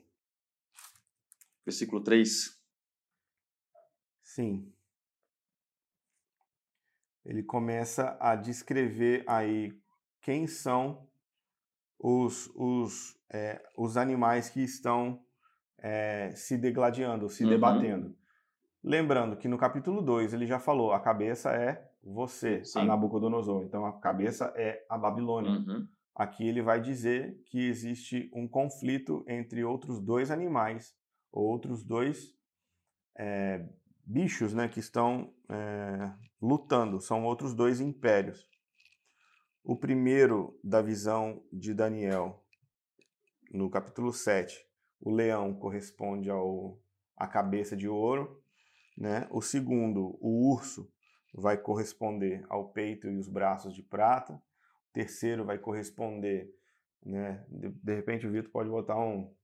Versículo 1.64 2.00
3. 2.00 2.56
Sim. 4.22 4.73
Ele 7.24 7.42
começa 7.42 8.16
a 8.20 8.36
descrever 8.36 9.24
aí 9.26 9.72
quem 10.20 10.46
são 10.46 11.06
os, 11.98 12.50
os, 12.54 13.16
é, 13.32 13.62
os 13.76 13.96
animais 13.96 14.50
que 14.50 14.62
estão 14.62 15.22
é, 15.78 16.32
se 16.34 16.56
degladiando, 16.56 17.28
se 17.28 17.44
uhum. 17.44 17.50
debatendo. 17.50 18.16
Lembrando 18.82 19.36
que 19.36 19.48
no 19.48 19.56
capítulo 19.56 20.02
2 20.02 20.34
ele 20.34 20.46
já 20.46 20.58
falou, 20.58 20.92
a 20.92 21.00
cabeça 21.00 21.50
é 21.52 21.90
você, 22.02 22.62
Sim. 22.64 22.80
a 22.80 22.84
Nabucodonosor. 22.84 23.62
Então 23.64 23.86
a 23.86 23.98
cabeça 23.98 24.52
é 24.56 24.84
a 24.90 24.98
Babilônia. 24.98 25.52
Uhum. 25.52 25.88
Aqui 26.14 26.46
ele 26.46 26.62
vai 26.62 26.80
dizer 26.80 27.42
que 27.46 27.66
existe 27.66 28.30
um 28.34 28.46
conflito 28.46 29.24
entre 29.26 29.64
outros 29.64 29.98
dois 29.98 30.30
animais, 30.30 30.94
outros 31.32 31.82
dois 31.82 32.34
é, 33.16 33.66
bichos 34.06 34.52
né, 34.52 34.68
que 34.68 34.80
estão 34.80 35.32
é, 35.48 36.12
lutando, 36.40 37.00
são 37.00 37.24
outros 37.24 37.54
dois 37.54 37.80
impérios. 37.80 38.46
O 39.62 39.76
primeiro 39.76 40.58
da 40.62 40.82
visão 40.82 41.42
de 41.52 41.72
Daniel, 41.72 42.44
no 43.50 43.70
capítulo 43.70 44.12
7, 44.12 44.66
o 45.00 45.10
leão 45.10 45.54
corresponde 45.54 46.28
ao, 46.28 46.78
à 47.16 47.26
cabeça 47.26 47.76
de 47.76 47.88
ouro, 47.88 48.42
né? 48.96 49.26
o 49.30 49.40
segundo, 49.40 50.18
o 50.20 50.52
urso, 50.52 50.90
vai 51.34 51.56
corresponder 51.56 52.44
ao 52.48 52.68
peito 52.68 53.08
e 53.08 53.16
os 53.16 53.28
braços 53.28 53.74
de 53.74 53.82
prata. 53.82 54.34
O 54.34 54.92
terceiro 54.92 55.44
vai 55.44 55.58
corresponder, 55.58 56.48
né? 57.04 57.44
De, 57.48 57.70
de 57.70 57.94
repente 57.94 58.26
o 58.26 58.30
Vitor 58.30 58.52
pode 58.52 58.70
botar 58.70 58.96
um, 58.96 59.34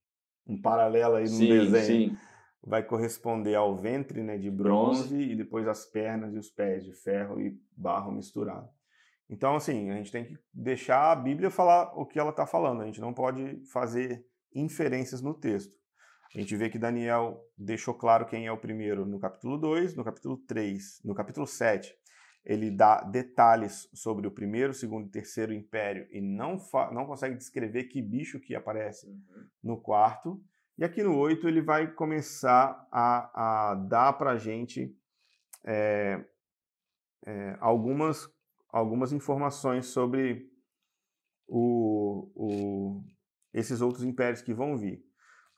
um 0.47 0.61
paralelo 0.61 1.17
aí 1.17 1.25
no 1.25 1.31
sim, 1.31 1.49
desenho. 1.49 2.11
Sim. 2.11 2.19
Vai 2.63 2.83
corresponder 2.83 3.55
ao 3.55 3.77
ventre 3.77 4.23
né, 4.23 4.37
de 4.37 4.51
bronze, 4.51 5.09
bronze 5.09 5.31
e 5.33 5.35
depois 5.35 5.67
as 5.67 5.87
pernas 5.87 6.35
e 6.35 6.39
os 6.39 6.51
pés 6.51 6.85
de 6.85 6.93
ferro 6.93 7.41
e 7.41 7.59
barro 7.77 8.13
misturado. 8.13 8.69
Então, 9.29 9.55
assim, 9.55 9.91
a 9.91 9.95
gente 9.95 10.11
tem 10.11 10.25
que 10.25 10.37
deixar 10.53 11.13
a 11.13 11.17
Bíblia 11.17 11.51
falar 11.51 11.93
o 11.99 12.05
que 12.05 12.19
ela 12.19 12.31
está 12.31 12.45
falando. 12.45 12.83
A 12.83 12.87
gente 12.87 13.01
não 13.01 13.15
pode 13.15 13.65
fazer 13.73 14.27
inferências 14.55 15.23
no 15.23 15.33
texto. 15.33 15.75
A 16.35 16.39
gente 16.39 16.55
vê 16.57 16.69
que 16.69 16.79
Daniel 16.79 17.41
deixou 17.57 17.95
claro 17.95 18.27
quem 18.27 18.47
é 18.47 18.53
o 18.53 18.59
primeiro 18.59 19.07
no 19.07 19.19
capítulo 19.19 19.57
2, 19.57 19.97
no 19.97 20.05
capítulo 20.05 20.37
3, 20.37 21.01
no 21.05 21.15
capítulo 21.15 21.47
7, 21.47 21.93
ele 22.45 22.71
dá 22.71 23.03
detalhes 23.03 23.89
sobre 23.93 24.27
o 24.27 24.31
primeiro, 24.31 24.73
segundo 24.73 25.07
e 25.07 25.11
terceiro 25.11 25.53
império 25.53 26.07
e 26.11 26.21
não, 26.21 26.57
não 26.93 27.07
consegue 27.07 27.37
descrever 27.37 27.85
que 27.85 28.01
bicho 28.01 28.41
que 28.41 28.55
aparece 28.55 29.07
uhum. 29.07 29.47
no 29.63 29.81
quarto. 29.81 30.43
E 30.81 30.85
aqui 30.85 31.03
no 31.03 31.15
8 31.19 31.47
ele 31.47 31.61
vai 31.61 31.93
começar 31.93 32.89
a, 32.91 33.71
a 33.71 33.75
dar 33.75 34.15
para 34.15 34.31
a 34.31 34.39
gente 34.39 34.97
é, 35.63 36.25
é, 37.27 37.59
algumas, 37.61 38.27
algumas 38.71 39.13
informações 39.13 39.89
sobre 39.89 40.51
o, 41.47 42.33
o, 42.35 43.05
esses 43.53 43.83
outros 43.83 44.05
impérios 44.05 44.41
que 44.41 44.55
vão 44.55 44.79
vir. 44.79 45.05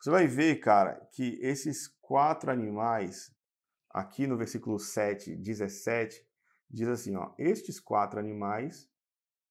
Você 0.00 0.10
vai 0.10 0.26
ver, 0.26 0.56
cara, 0.56 1.08
que 1.12 1.38
esses 1.40 1.86
quatro 2.00 2.50
animais, 2.50 3.32
aqui 3.90 4.26
no 4.26 4.36
versículo 4.36 4.76
7, 4.76 5.36
17, 5.36 6.20
diz 6.68 6.88
assim, 6.88 7.14
ó, 7.14 7.32
estes 7.38 7.78
quatro 7.78 8.18
animais 8.18 8.90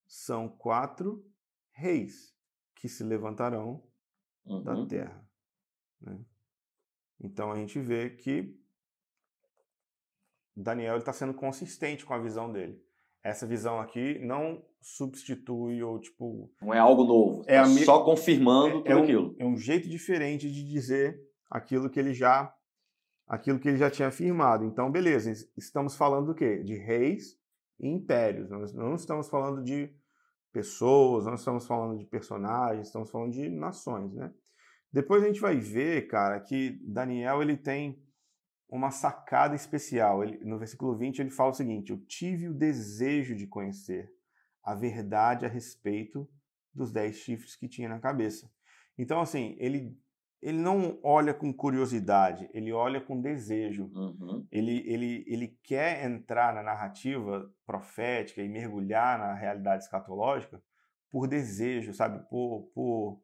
são 0.05 0.49
quatro 0.49 1.25
reis 1.71 2.35
que 2.75 2.89
se 2.89 3.05
levantarão 3.05 3.81
uhum. 4.45 4.61
da 4.61 4.85
terra. 4.85 5.30
Né? 6.01 6.19
Então 7.19 7.51
a 7.51 7.55
gente 7.55 7.79
vê 7.79 8.09
que 8.09 8.59
Daniel 10.55 10.97
está 10.97 11.13
sendo 11.13 11.33
consistente 11.33 12.05
com 12.05 12.13
a 12.13 12.19
visão 12.19 12.51
dele. 12.51 12.81
Essa 13.23 13.45
visão 13.45 13.79
aqui 13.79 14.19
não 14.19 14.63
substitui 14.81 15.83
ou 15.83 15.99
tipo. 15.99 16.51
Não 16.61 16.73
é 16.73 16.79
algo 16.79 17.03
novo. 17.03 17.43
É 17.45 17.57
tá 17.61 17.67
só 17.85 18.03
confirmando 18.03 18.83
é, 18.85 18.91
é 18.91 18.95
um, 18.95 19.03
aquilo. 19.03 19.35
É 19.39 19.45
um 19.45 19.57
jeito 19.57 19.87
diferente 19.87 20.51
de 20.51 20.63
dizer 20.67 21.21
aquilo 21.49 21.89
que 21.89 21.99
ele 21.99 22.13
já 22.13 22.53
aquilo 23.27 23.59
que 23.59 23.69
ele 23.69 23.77
já 23.77 23.89
tinha 23.89 24.09
afirmado. 24.09 24.65
Então, 24.65 24.91
beleza, 24.91 25.31
estamos 25.55 25.95
falando 25.95 26.27
do 26.27 26.35
quê? 26.35 26.61
De 26.63 26.75
reis 26.75 27.39
e 27.79 27.87
impérios. 27.87 28.49
Nós 28.49 28.73
não 28.73 28.95
estamos 28.95 29.29
falando 29.29 29.63
de 29.63 29.89
pessoas, 30.51 31.25
não 31.25 31.35
estamos 31.35 31.65
falando 31.65 31.97
de 31.97 32.05
personagens, 32.05 32.87
estamos 32.87 33.09
falando 33.09 33.31
de 33.31 33.49
nações, 33.49 34.13
né? 34.13 34.33
Depois 34.91 35.23
a 35.23 35.27
gente 35.27 35.39
vai 35.39 35.57
ver, 35.57 36.07
cara, 36.07 36.39
que 36.39 36.79
Daniel 36.83 37.41
ele 37.41 37.55
tem 37.55 38.03
uma 38.69 38.91
sacada 38.91 39.55
especial. 39.55 40.23
Ele, 40.23 40.43
no 40.43 40.57
versículo 40.57 40.95
20 40.97 41.19
ele 41.19 41.29
fala 41.29 41.51
o 41.51 41.55
seguinte: 41.55 41.91
Eu 41.91 41.97
tive 42.05 42.47
o 42.47 42.53
desejo 42.53 43.35
de 43.35 43.47
conhecer 43.47 44.11
a 44.63 44.75
verdade 44.75 45.45
a 45.45 45.49
respeito 45.49 46.29
dos 46.73 46.91
dez 46.91 47.17
chifres 47.17 47.55
que 47.55 47.67
tinha 47.67 47.89
na 47.89 47.99
cabeça. 47.99 48.49
Então, 48.97 49.19
assim, 49.19 49.55
ele, 49.59 49.97
ele 50.41 50.57
não 50.57 50.99
olha 51.03 51.33
com 51.33 51.53
curiosidade, 51.53 52.49
ele 52.53 52.71
olha 52.71 53.01
com 53.01 53.19
desejo. 53.19 53.91
Uhum. 53.93 54.45
Ele, 54.51 54.83
ele, 54.87 55.25
ele 55.27 55.59
quer 55.63 56.05
entrar 56.05 56.53
na 56.53 56.63
narrativa 56.63 57.51
profética 57.65 58.41
e 58.41 58.49
mergulhar 58.49 59.17
na 59.17 59.33
realidade 59.33 59.83
escatológica 59.83 60.61
por 61.09 61.27
desejo, 61.27 61.93
sabe? 61.93 62.19
Por, 62.29 62.71
por 62.73 63.21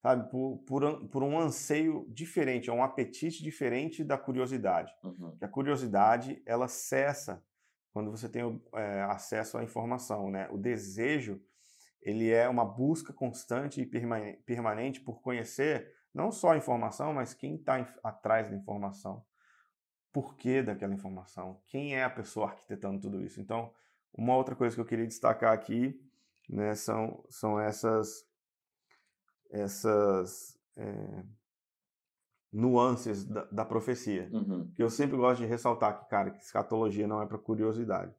sabe, 0.00 0.30
por, 0.30 0.58
por, 0.66 1.08
por, 1.08 1.22
um 1.22 1.38
anseio 1.38 2.06
diferente, 2.08 2.70
é 2.70 2.72
um 2.72 2.82
apetite 2.82 3.42
diferente 3.42 4.02
da 4.02 4.16
curiosidade. 4.16 4.92
Uhum. 5.04 5.36
Que 5.36 5.44
a 5.44 5.48
curiosidade, 5.48 6.42
ela 6.46 6.68
cessa 6.68 7.44
quando 7.92 8.10
você 8.10 8.28
tem 8.28 8.62
é, 8.74 9.02
acesso 9.02 9.58
à 9.58 9.64
informação, 9.64 10.30
né? 10.30 10.48
O 10.50 10.56
desejo, 10.56 11.40
ele 12.00 12.30
é 12.30 12.48
uma 12.48 12.64
busca 12.64 13.12
constante 13.12 13.80
e 13.80 13.86
permanente 14.44 15.00
por 15.00 15.20
conhecer 15.20 15.92
não 16.14 16.32
só 16.32 16.52
a 16.52 16.56
informação, 16.56 17.12
mas 17.12 17.34
quem 17.34 17.56
está 17.56 17.86
atrás 18.02 18.48
da 18.48 18.56
informação. 18.56 19.24
porquê 20.12 20.60
daquela 20.60 20.92
informação, 20.92 21.62
quem 21.68 21.94
é 21.94 22.02
a 22.02 22.10
pessoa 22.10 22.48
arquitetando 22.48 23.00
tudo 23.00 23.22
isso. 23.22 23.40
Então, 23.40 23.72
uma 24.12 24.34
outra 24.36 24.56
coisa 24.56 24.74
que 24.74 24.80
eu 24.80 24.84
queria 24.84 25.06
destacar 25.06 25.52
aqui 25.52 26.00
né, 26.48 26.74
são, 26.74 27.24
são 27.28 27.60
essas, 27.60 28.26
essas 29.50 30.58
é, 30.76 31.24
nuances 32.52 33.24
da, 33.24 33.44
da 33.44 33.64
profecia. 33.64 34.28
Uhum. 34.32 34.70
Que 34.74 34.82
eu 34.82 34.90
sempre 34.90 35.16
gosto 35.16 35.40
de 35.40 35.46
ressaltar 35.46 36.00
que, 36.00 36.08
cara, 36.08 36.30
que 36.30 36.42
escatologia 36.42 37.06
não 37.06 37.22
é 37.22 37.26
para 37.26 37.38
curiosidade. 37.38 38.14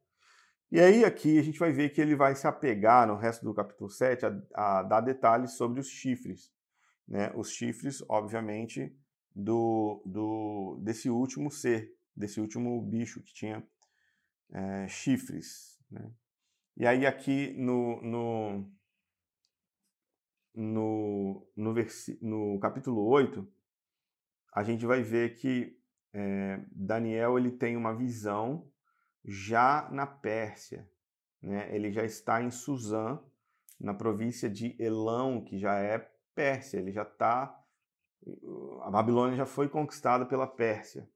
E 0.70 0.80
aí 0.80 1.04
aqui 1.04 1.38
a 1.38 1.42
gente 1.42 1.58
vai 1.58 1.70
ver 1.70 1.90
que 1.90 2.00
ele 2.00 2.16
vai 2.16 2.34
se 2.34 2.46
apegar 2.46 3.06
no 3.06 3.16
resto 3.16 3.44
do 3.44 3.52
capítulo 3.52 3.90
7 3.90 4.24
a, 4.24 4.78
a 4.78 4.82
dar 4.82 5.02
detalhes 5.02 5.52
sobre 5.52 5.80
os 5.80 5.88
chifres. 5.88 6.50
Né? 7.06 7.30
Os 7.34 7.50
chifres, 7.50 8.02
obviamente, 8.08 8.96
do, 9.34 10.02
do 10.06 10.78
desse 10.82 11.10
último 11.10 11.50
ser, 11.50 11.94
desse 12.16 12.40
último 12.40 12.80
bicho 12.80 13.22
que 13.22 13.34
tinha 13.34 13.62
é, 14.50 14.88
chifres. 14.88 15.78
Né? 15.90 16.10
E 16.76 16.86
aí 16.86 17.04
aqui 17.04 17.54
no, 17.58 18.00
no, 18.00 18.70
no, 20.54 21.46
no, 21.56 21.74
no 22.20 22.60
capítulo 22.60 23.06
8, 23.06 23.46
a 24.54 24.62
gente 24.62 24.84
vai 24.84 25.02
ver 25.02 25.36
que 25.36 25.78
é, 26.12 26.60
Daniel 26.70 27.38
ele 27.38 27.50
tem 27.50 27.76
uma 27.76 27.94
visão 27.94 28.70
já 29.24 29.88
na 29.90 30.06
Pérsia. 30.06 30.88
Né? 31.40 31.74
Ele 31.74 31.90
já 31.90 32.04
está 32.04 32.42
em 32.42 32.50
Suzã, 32.50 33.18
na 33.80 33.94
província 33.94 34.48
de 34.48 34.76
Elão, 34.78 35.42
que 35.42 35.58
já 35.58 35.78
é 35.78 35.98
Pérsia. 36.34 36.78
Ele 36.78 36.92
já 36.92 37.02
está. 37.02 37.58
A 38.82 38.90
Babilônia 38.90 39.36
já 39.36 39.46
foi 39.46 39.68
conquistada 39.68 40.26
pela 40.26 40.46
Pérsia. 40.46 41.08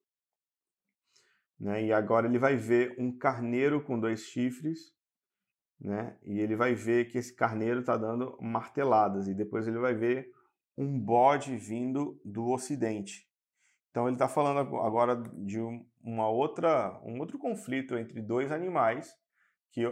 Né? 1.58 1.84
E 1.84 1.92
agora 1.92 2.26
ele 2.26 2.38
vai 2.38 2.56
ver 2.56 2.96
um 2.98 3.16
carneiro 3.16 3.82
com 3.82 3.98
dois 3.98 4.20
chifres, 4.20 4.95
né? 5.80 6.16
e 6.22 6.40
ele 6.40 6.56
vai 6.56 6.74
ver 6.74 7.08
que 7.08 7.18
esse 7.18 7.34
carneiro 7.34 7.80
está 7.80 7.96
dando 7.96 8.36
marteladas, 8.40 9.28
e 9.28 9.34
depois 9.34 9.66
ele 9.66 9.78
vai 9.78 9.94
ver 9.94 10.30
um 10.76 10.98
bode 10.98 11.56
vindo 11.56 12.20
do 12.24 12.48
ocidente. 12.48 13.26
Então 13.90 14.06
ele 14.06 14.16
está 14.16 14.28
falando 14.28 14.58
agora 14.76 15.16
de 15.16 15.58
uma 16.02 16.28
outra, 16.28 17.00
um 17.02 17.18
outro 17.18 17.38
conflito 17.38 17.96
entre 17.96 18.20
dois 18.20 18.52
animais 18.52 19.14
que 19.70 19.82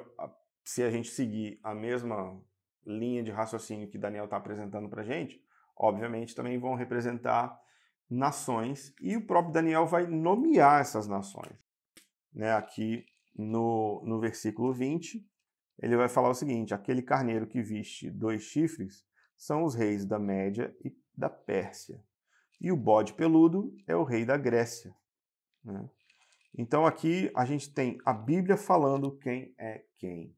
se 0.62 0.82
a 0.82 0.90
gente 0.90 1.08
seguir 1.08 1.58
a 1.62 1.74
mesma 1.74 2.38
linha 2.86 3.22
de 3.22 3.30
raciocínio 3.30 3.88
que 3.88 3.98
Daniel 3.98 4.24
está 4.24 4.36
apresentando 4.36 4.88
para 4.90 5.02
gente, 5.02 5.42
obviamente 5.76 6.34
também 6.34 6.58
vão 6.58 6.74
representar 6.74 7.58
nações 8.10 8.94
e 9.00 9.16
o 9.16 9.26
próprio 9.26 9.54
Daniel 9.54 9.86
vai 9.86 10.06
nomear 10.06 10.80
essas 10.80 11.08
nações. 11.08 11.58
Né? 12.32 12.52
Aqui 12.52 13.04
no, 13.34 14.02
no 14.04 14.20
versículo 14.20 14.72
20, 14.72 15.26
ele 15.78 15.96
vai 15.96 16.08
falar 16.08 16.30
o 16.30 16.34
seguinte: 16.34 16.74
aquele 16.74 17.02
carneiro 17.02 17.46
que 17.46 17.62
viste 17.62 18.10
dois 18.10 18.42
chifres 18.42 19.04
são 19.37 19.64
os 19.64 19.74
reis 19.74 20.04
da 20.04 20.18
Média 20.18 20.74
e 20.84 20.96
da 21.16 21.28
Pérsia. 21.28 22.02
E 22.60 22.70
o 22.72 22.76
bode 22.76 23.14
peludo 23.14 23.74
é 23.87 23.94
o 23.94 24.04
rei 24.04 24.24
da 24.24 24.37
Grécia. 24.37 24.94
Né? 25.64 25.88
Então 26.56 26.87
aqui 26.87 27.30
a 27.34 27.44
gente 27.44 27.72
tem 27.72 27.98
a 28.04 28.12
Bíblia 28.12 28.56
falando 28.56 29.16
quem 29.18 29.54
é 29.58 29.84
quem. 29.98 30.37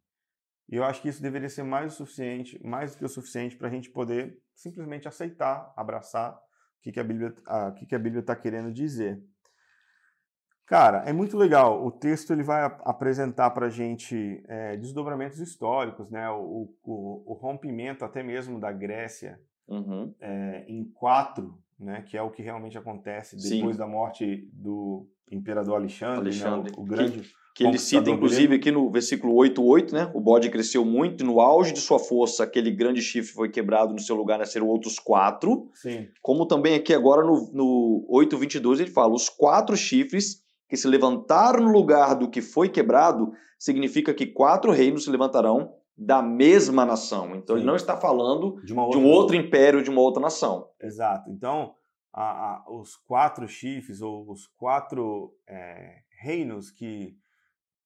E 0.69 0.75
eu 0.75 0.85
acho 0.85 1.01
que 1.01 1.09
isso 1.09 1.23
deveria 1.23 1.49
ser 1.49 1.63
mais 1.63 1.93
o 1.93 1.97
suficiente, 1.97 2.61
mais 2.65 2.93
do 2.93 2.99
que 2.99 3.05
o 3.05 3.09
suficiente 3.09 3.57
para 3.57 3.69
a 3.69 3.71
gente 3.71 3.91
poder 3.91 4.43
simplesmente 4.55 5.07
aceitar, 5.07 5.73
abraçar 5.77 6.35
o 6.35 6.83
que, 6.83 6.91
que 6.91 7.01
a 7.01 7.05
Bíblia 7.99 8.21
está 8.21 8.35
querendo 8.35 8.73
dizer. 8.73 9.23
Cara, 10.67 11.05
é 11.07 11.13
muito 11.13 11.37
legal. 11.37 11.85
O 11.85 11.91
texto 11.91 12.33
ele 12.33 12.43
vai 12.43 12.65
apresentar 12.65 13.51
para 13.51 13.67
a 13.67 13.71
gente 13.71 14.43
é, 14.49 14.77
desdobramentos 14.77 15.39
históricos, 15.39 16.11
né? 16.11 16.29
O, 16.31 16.69
o, 16.83 17.23
o, 17.25 17.33
rompimento 17.35 18.05
até 18.05 18.23
mesmo 18.23 18.59
da 18.59 18.73
Grécia 18.73 19.39
uhum. 19.69 20.13
é, 20.21 20.65
em 20.67 20.85
quatro 20.85 21.57
né, 21.79 22.03
que 22.07 22.17
é 22.17 22.23
o 22.23 22.31
que 22.31 22.43
realmente 22.43 22.77
acontece 22.79 23.37
depois 23.37 23.77
Sim. 23.77 23.79
da 23.79 23.87
morte 23.87 24.49
do 24.53 25.07
imperador 25.31 25.77
Alexandre, 25.77 26.21
Alexandre. 26.21 26.71
Né, 26.71 26.77
o, 26.79 26.81
o, 26.81 26.85
grande 26.85 27.21
que, 27.21 27.29
que 27.55 27.65
ele 27.65 27.79
cita 27.79 28.11
inclusive 28.11 28.55
aqui 28.55 28.71
no 28.71 28.91
versículo 28.91 29.35
8:8, 29.35 29.93
né? 29.93 30.11
O 30.15 30.21
bode 30.21 30.51
cresceu 30.51 30.85
muito, 30.85 31.25
no 31.25 31.41
auge 31.41 31.73
de 31.73 31.81
sua 31.81 31.99
força, 31.99 32.45
aquele 32.45 32.71
grande 32.71 33.03
chifre 33.03 33.33
foi 33.33 33.51
quebrado, 33.51 33.93
no 33.93 34.01
seu 34.01 34.17
lugar 34.17 34.39
nasceram 34.39 34.67
outros 34.69 34.99
quatro. 34.99 35.69
Sim. 35.75 36.09
Como 36.23 36.47
também 36.47 36.75
aqui 36.75 36.95
agora 36.95 37.23
no, 37.23 37.51
no 37.53 38.09
8:22 38.11 38.81
ele 38.81 38.91
fala: 38.91 39.15
os 39.15 39.29
quatro 39.29 39.77
chifres 39.77 40.46
que 40.69 40.77
se 40.77 40.89
levantaram 40.89 41.65
no 41.65 41.73
lugar 41.73 42.15
do 42.15 42.29
que 42.29 42.43
foi 42.43 42.69
quebrado, 42.69 43.33
significa 43.59 44.13
que 44.13 44.27
quatro 44.27 44.73
reinos 44.73 45.05
se 45.05 45.11
levantarão 45.11 45.75
da 45.97 46.21
mesma 46.21 46.85
nação. 46.85 47.35
Então 47.35 47.57
Sim. 47.57 47.61
ele 47.61 47.67
não 47.67 47.77
está 47.77 47.97
falando 47.97 48.61
de, 48.63 48.75
outra... 48.75 48.99
de, 49.01 49.07
um 49.07 49.09
outro 49.09 49.37
império, 49.37 49.83
de 49.83 49.91
uma 49.91 50.01
outra 50.01 50.21
nação. 50.21 50.69
Exato. 50.81 51.31
Então, 51.31 51.75
a, 52.13 52.23
a, 52.23 52.65
os 52.71 52.97
quatro 52.97 53.49
chifres, 53.49 54.03
ou 54.03 54.31
os 54.31 54.47
quatro 54.47 55.35
é, 55.49 56.01
reinos 56.21 56.71
que 56.71 57.17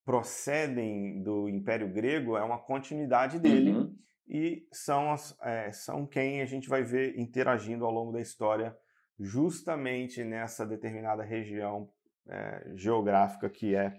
procedem 0.05 1.23
do 1.23 1.49
Império 1.49 1.89
Grego, 1.93 2.37
é 2.37 2.43
uma 2.43 2.59
continuidade 2.59 3.39
dele. 3.39 3.73
Uhum. 3.73 3.95
E 4.27 4.67
são, 4.73 5.13
as, 5.13 5.37
é, 5.43 5.71
são 5.73 6.07
quem 6.07 6.41
a 6.41 6.47
gente 6.47 6.69
vai 6.69 6.83
ver 6.83 7.19
interagindo 7.19 7.85
ao 7.85 7.93
longo 7.93 8.13
da 8.13 8.21
história, 8.21 8.77
justamente 9.19 10.25
nessa 10.25 10.65
determinada 10.65 11.23
região 11.23 11.89
é, 12.31 12.73
geográfica 12.77 13.51
que 13.51 13.75
é 13.75 13.95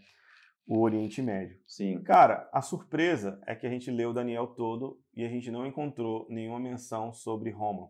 o 0.67 0.79
Oriente 0.79 1.21
Médio. 1.21 1.57
Sim. 1.67 2.01
Cara, 2.01 2.49
a 2.53 2.61
surpresa 2.61 3.41
é 3.45 3.55
que 3.55 3.67
a 3.67 3.69
gente 3.69 3.91
leu 3.91 4.13
Daniel 4.13 4.47
todo 4.47 4.99
e 5.13 5.25
a 5.25 5.27
gente 5.27 5.51
não 5.51 5.65
encontrou 5.65 6.25
nenhuma 6.29 6.59
menção 6.59 7.11
sobre 7.13 7.49
Roma. 7.49 7.89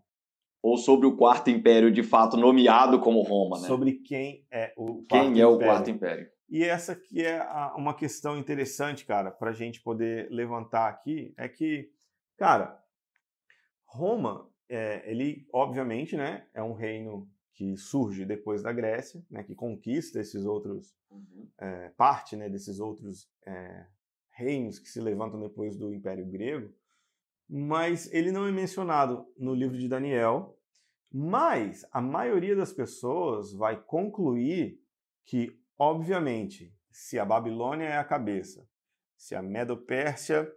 Ou 0.64 0.78
sobre 0.78 1.08
o 1.08 1.16
Quarto 1.16 1.50
Império, 1.50 1.92
de 1.92 2.04
fato, 2.04 2.38
nomeado 2.38 3.00
como 3.00 3.22
Roma, 3.22 3.60
né? 3.60 3.68
Sobre 3.68 3.94
quem 3.94 4.46
é 4.52 4.74
o 4.78 5.04
Quarto 5.04 5.08
Quem 5.08 5.20
é 5.20 5.30
Império. 5.30 5.50
o 5.50 5.60
Quarto 5.60 5.90
Império. 5.90 6.28
E 6.50 6.64
essa 6.64 6.96
que 6.96 7.26
é 7.26 7.42
uma 7.76 7.94
questão 7.94 8.38
interessante, 8.38 9.06
cara, 9.06 9.32
para 9.32 9.52
a 9.52 9.54
gente 9.54 9.82
poder 9.82 10.28
levantar 10.30 10.90
aqui, 10.90 11.34
é 11.38 11.48
que, 11.48 11.90
cara, 12.38 12.78
Roma, 13.86 14.50
é, 14.70 15.02
ele, 15.10 15.48
obviamente, 15.54 16.16
né, 16.16 16.46
é 16.54 16.62
um 16.62 16.74
reino 16.74 17.28
que 17.62 17.78
surge 17.78 18.26
depois 18.26 18.64
da 18.64 18.74
Grécia, 18.74 19.24
né, 19.30 19.44
que 19.44 19.54
conquista 19.54 20.20
esses 20.20 20.46
outros, 20.46 20.96
uhum. 21.12 21.48
é, 21.60 21.90
parte 21.90 22.36
né, 22.36 22.50
desses 22.50 22.80
outros 22.80 23.30
é, 23.46 23.86
reinos 24.32 24.80
que 24.80 24.90
se 24.90 25.00
levantam 25.00 25.40
depois 25.40 25.78
do 25.78 25.94
Império 25.94 26.26
Grego, 26.26 26.74
mas 27.48 28.12
ele 28.12 28.32
não 28.32 28.48
é 28.48 28.52
mencionado 28.52 29.32
no 29.38 29.54
livro 29.54 29.78
de 29.78 29.88
Daniel, 29.88 30.58
mas 31.14 31.86
a 31.92 32.02
maioria 32.02 32.56
das 32.56 32.74
pessoas 32.74 33.54
vai 33.54 33.80
concluir 33.80 34.82
que, 35.24 35.56
obviamente, 35.78 36.76
se 36.90 37.20
a 37.20 37.26
Babilônia 37.26 37.86
é 37.86 37.98
a 37.98 38.04
cabeça, 38.04 38.68
se 39.16 39.36
a 39.36 39.42
Medo-Pérsia 39.44 40.52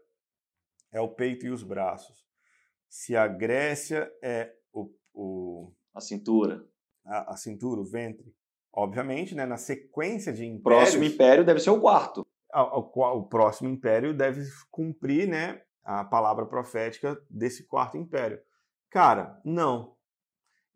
é 0.91 1.03
o 1.03 1.09
peito 1.11 1.45
e 1.45 1.51
os 1.51 1.63
braços, 1.63 2.27
se 2.89 3.15
a 3.15 3.27
Grécia 3.27 4.11
é 4.23 4.57
o, 4.73 4.91
o 5.13 5.73
a 5.93 6.01
cintura, 6.01 6.67
a, 7.05 7.33
a 7.33 7.37
cintura, 7.37 7.81
o 7.81 7.85
ventre. 7.85 8.35
Obviamente, 8.73 9.35
né, 9.35 9.47
na 9.47 9.57
sequência 9.57 10.33
de 10.33 10.45
impérios... 10.45 10.63
Próximo 10.63 11.05
império 11.05 11.45
deve 11.45 11.61
ser 11.61 11.71
o 11.71 11.81
quarto. 11.81 12.27
O, 12.53 12.81
o, 12.81 13.19
o 13.19 13.29
próximo 13.29 13.69
império 13.69 14.13
deve 14.15 14.43
cumprir 14.71 15.29
né, 15.29 15.63
a 15.83 16.05
palavra 16.05 16.47
profética 16.47 17.21
desse 17.29 17.67
quarto 17.67 17.97
império. 17.97 18.41
Cara, 18.91 19.41
não. 19.45 19.95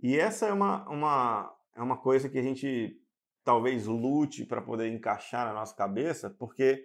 E 0.01 0.19
essa 0.19 0.47
é 0.47 0.53
uma, 0.53 0.88
uma, 0.88 1.57
é 1.75 1.83
uma 1.83 1.97
coisa 1.97 2.29
que 2.29 2.38
a 2.38 2.43
gente 2.43 3.01
talvez 3.45 3.87
lute 3.87 4.45
para 4.45 4.61
poder 4.61 4.88
encaixar 4.93 5.47
na 5.47 5.55
nossa 5.55 5.75
cabeça, 5.75 6.29
porque 6.29 6.85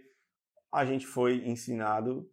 a 0.71 0.86
gente 0.86 1.06
foi 1.06 1.47
ensinado 1.47 2.27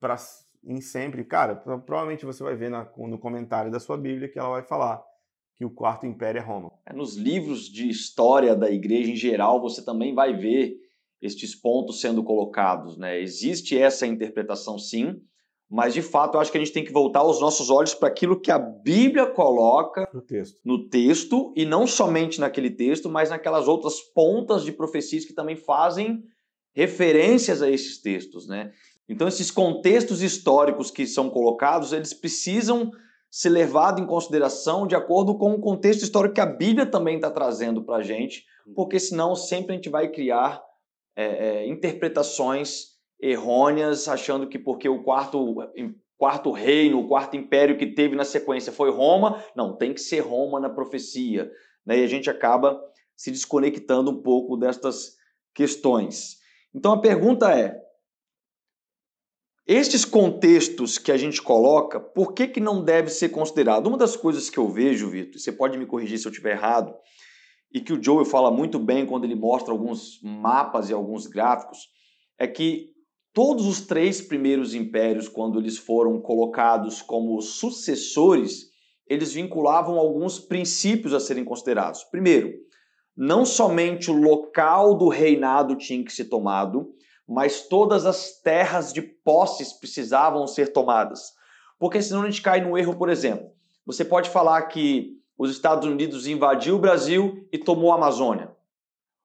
para 0.00 0.16
em 0.64 0.80
sempre. 0.80 1.24
Cara, 1.24 1.56
provavelmente 1.56 2.24
você 2.24 2.42
vai 2.42 2.54
ver 2.54 2.70
na, 2.70 2.84
no 2.96 3.18
comentário 3.18 3.70
da 3.70 3.80
sua 3.80 3.96
Bíblia 3.96 4.28
que 4.28 4.38
ela 4.38 4.50
vai 4.50 4.62
falar 4.62 5.02
que 5.58 5.64
o 5.64 5.70
quarto 5.70 6.06
império 6.06 6.38
é 6.38 6.42
Roma. 6.42 6.70
É, 6.86 6.92
nos 6.94 7.16
livros 7.16 7.68
de 7.68 7.88
história 7.88 8.54
da 8.54 8.70
igreja 8.70 9.10
em 9.10 9.16
geral, 9.16 9.60
você 9.60 9.84
também 9.84 10.14
vai 10.14 10.32
ver 10.32 10.76
estes 11.20 11.52
pontos 11.52 12.00
sendo 12.00 12.22
colocados. 12.22 12.96
Né? 12.96 13.20
Existe 13.20 13.76
essa 13.76 14.06
interpretação, 14.06 14.78
sim, 14.78 15.20
mas 15.68 15.92
de 15.92 16.00
fato 16.00 16.36
eu 16.36 16.40
acho 16.40 16.52
que 16.52 16.56
a 16.56 16.60
gente 16.60 16.72
tem 16.72 16.84
que 16.84 16.92
voltar 16.92 17.24
os 17.24 17.40
nossos 17.40 17.70
olhos 17.70 17.92
para 17.92 18.08
aquilo 18.08 18.40
que 18.40 18.52
a 18.52 18.58
Bíblia 18.58 19.26
coloca 19.26 20.08
no 20.14 20.22
texto. 20.22 20.60
no 20.64 20.88
texto, 20.88 21.52
e 21.56 21.64
não 21.64 21.88
somente 21.88 22.38
naquele 22.38 22.70
texto, 22.70 23.08
mas 23.08 23.30
naquelas 23.30 23.66
outras 23.66 24.00
pontas 24.00 24.64
de 24.64 24.70
profecias 24.70 25.24
que 25.24 25.34
também 25.34 25.56
fazem 25.56 26.22
referências 26.72 27.60
a 27.60 27.68
esses 27.68 28.00
textos. 28.00 28.46
Né? 28.46 28.70
Então, 29.08 29.26
esses 29.26 29.50
contextos 29.50 30.22
históricos 30.22 30.92
que 30.92 31.04
são 31.04 31.28
colocados, 31.28 31.92
eles 31.92 32.14
precisam 32.14 32.92
ser 33.30 33.50
levado 33.50 34.00
em 34.00 34.06
consideração 34.06 34.86
de 34.86 34.96
acordo 34.96 35.36
com 35.36 35.52
o 35.52 35.60
contexto 35.60 36.02
histórico 36.02 36.36
que 36.36 36.40
a 36.40 36.46
Bíblia 36.46 36.86
também 36.86 37.16
está 37.16 37.30
trazendo 37.30 37.82
para 37.84 37.96
a 37.96 38.02
gente, 38.02 38.44
porque 38.74 38.98
senão 38.98 39.34
sempre 39.34 39.72
a 39.72 39.74
gente 39.74 39.90
vai 39.90 40.08
criar 40.08 40.62
é, 41.16 41.24
é, 41.24 41.68
interpretações 41.68 42.96
errôneas, 43.20 44.08
achando 44.08 44.48
que 44.48 44.58
porque 44.58 44.88
o 44.88 45.02
quarto, 45.02 45.56
quarto 46.16 46.52
reino, 46.52 47.00
o 47.00 47.08
quarto 47.08 47.36
império 47.36 47.76
que 47.76 47.86
teve 47.86 48.14
na 48.14 48.24
sequência 48.24 48.72
foi 48.72 48.90
Roma, 48.90 49.42
não, 49.54 49.76
tem 49.76 49.92
que 49.92 50.00
ser 50.00 50.20
Roma 50.20 50.60
na 50.60 50.70
profecia. 50.70 51.50
Né? 51.84 51.98
E 51.98 52.04
a 52.04 52.06
gente 52.06 52.30
acaba 52.30 52.80
se 53.16 53.30
desconectando 53.30 54.10
um 54.10 54.22
pouco 54.22 54.56
destas 54.56 55.16
questões. 55.54 56.38
Então 56.72 56.92
a 56.92 57.00
pergunta 57.00 57.50
é: 57.52 57.76
estes 59.68 60.02
contextos 60.02 60.96
que 60.96 61.12
a 61.12 61.16
gente 61.18 61.42
coloca, 61.42 62.00
por 62.00 62.32
que, 62.32 62.48
que 62.48 62.58
não 62.58 62.82
deve 62.82 63.10
ser 63.10 63.28
considerado? 63.28 63.86
Uma 63.86 63.98
das 63.98 64.16
coisas 64.16 64.48
que 64.48 64.56
eu 64.56 64.66
vejo, 64.66 65.10
Vitor, 65.10 65.38
você 65.38 65.52
pode 65.52 65.76
me 65.76 65.84
corrigir 65.84 66.18
se 66.18 66.26
eu 66.26 66.30
estiver 66.30 66.52
errado, 66.52 66.94
e 67.70 67.78
que 67.78 67.92
o 67.92 68.02
Joe 68.02 68.24
fala 68.24 68.50
muito 68.50 68.78
bem 68.78 69.04
quando 69.04 69.24
ele 69.24 69.34
mostra 69.34 69.70
alguns 69.70 70.22
mapas 70.22 70.88
e 70.88 70.94
alguns 70.94 71.26
gráficos, 71.26 71.80
é 72.38 72.46
que 72.46 72.92
todos 73.34 73.66
os 73.66 73.82
três 73.82 74.22
primeiros 74.22 74.74
impérios, 74.74 75.28
quando 75.28 75.58
eles 75.58 75.76
foram 75.76 76.18
colocados 76.18 77.02
como 77.02 77.38
sucessores, 77.42 78.70
eles 79.06 79.34
vinculavam 79.34 79.98
alguns 79.98 80.38
princípios 80.38 81.12
a 81.12 81.20
serem 81.20 81.44
considerados. 81.44 82.04
Primeiro, 82.04 82.54
não 83.14 83.44
somente 83.44 84.10
o 84.10 84.18
local 84.18 84.96
do 84.96 85.08
reinado 85.08 85.76
tinha 85.76 86.02
que 86.02 86.12
ser 86.12 86.24
tomado, 86.24 86.94
mas 87.28 87.68
todas 87.68 88.06
as 88.06 88.40
terras 88.40 88.92
de 88.92 89.02
posses 89.02 89.72
precisavam 89.72 90.46
ser 90.46 90.72
tomadas. 90.72 91.32
Porque 91.78 92.00
senão 92.00 92.22
a 92.22 92.24
gente 92.24 92.40
cai 92.40 92.60
no 92.60 92.78
erro, 92.78 92.96
por 92.96 93.10
exemplo. 93.10 93.50
Você 93.84 94.04
pode 94.04 94.30
falar 94.30 94.62
que 94.62 95.18
os 95.36 95.50
Estados 95.50 95.86
Unidos 95.86 96.26
invadiu 96.26 96.76
o 96.76 96.80
Brasil 96.80 97.46
e 97.52 97.58
tomou 97.58 97.92
a 97.92 97.96
Amazônia. 97.96 98.50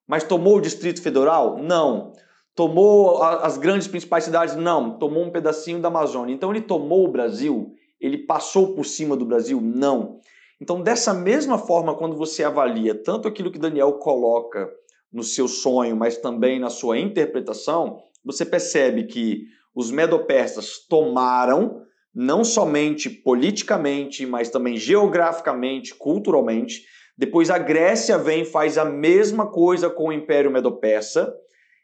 Mas 0.06 0.24
tomou 0.24 0.58
o 0.58 0.62
Distrito 0.62 1.02
Federal? 1.02 1.58
Não. 1.58 2.12
Tomou 2.54 3.24
as 3.24 3.58
grandes 3.58 3.88
principais 3.88 4.26
cidades? 4.26 4.56
Não. 4.56 4.98
Tomou 5.00 5.24
um 5.24 5.32
pedacinho 5.32 5.80
da 5.80 5.88
Amazônia. 5.88 6.34
Então 6.34 6.52
ele 6.52 6.62
tomou 6.62 7.06
o 7.06 7.12
Brasil? 7.12 7.74
Ele 8.00 8.18
passou 8.18 8.76
por 8.76 8.86
cima 8.86 9.16
do 9.16 9.26
Brasil? 9.26 9.62
Não. 9.62 10.20
Então, 10.62 10.82
dessa 10.82 11.14
mesma 11.14 11.58
forma, 11.58 11.96
quando 11.96 12.16
você 12.16 12.44
avalia 12.44 12.96
tanto 12.96 13.28
aquilo 13.28 13.52
que 13.52 13.60
Daniel 13.60 13.94
coloca 13.94 14.70
no 15.14 15.24
seu 15.24 15.48
sonho, 15.48 15.96
mas 15.96 16.18
também 16.18 16.60
na 16.60 16.70
sua 16.70 16.98
interpretação, 16.98 18.00
você 18.26 18.44
percebe 18.44 19.04
que 19.04 19.46
os 19.76 19.92
medopersas 19.92 20.80
tomaram 20.88 21.84
não 22.14 22.44
somente 22.44 23.10
politicamente, 23.10 24.26
mas 24.26 24.50
também 24.50 24.78
geograficamente, 24.78 25.96
culturalmente. 25.96 26.84
Depois 27.18 27.50
a 27.50 27.58
Grécia 27.58 28.18
vem 28.18 28.42
e 28.42 28.46
faz 28.46 28.78
a 28.78 28.86
mesma 28.86 29.48
coisa 29.48 29.90
com 29.90 30.10
o 30.10 30.14
Império 30.14 30.52
Medo-Persa. 30.52 31.34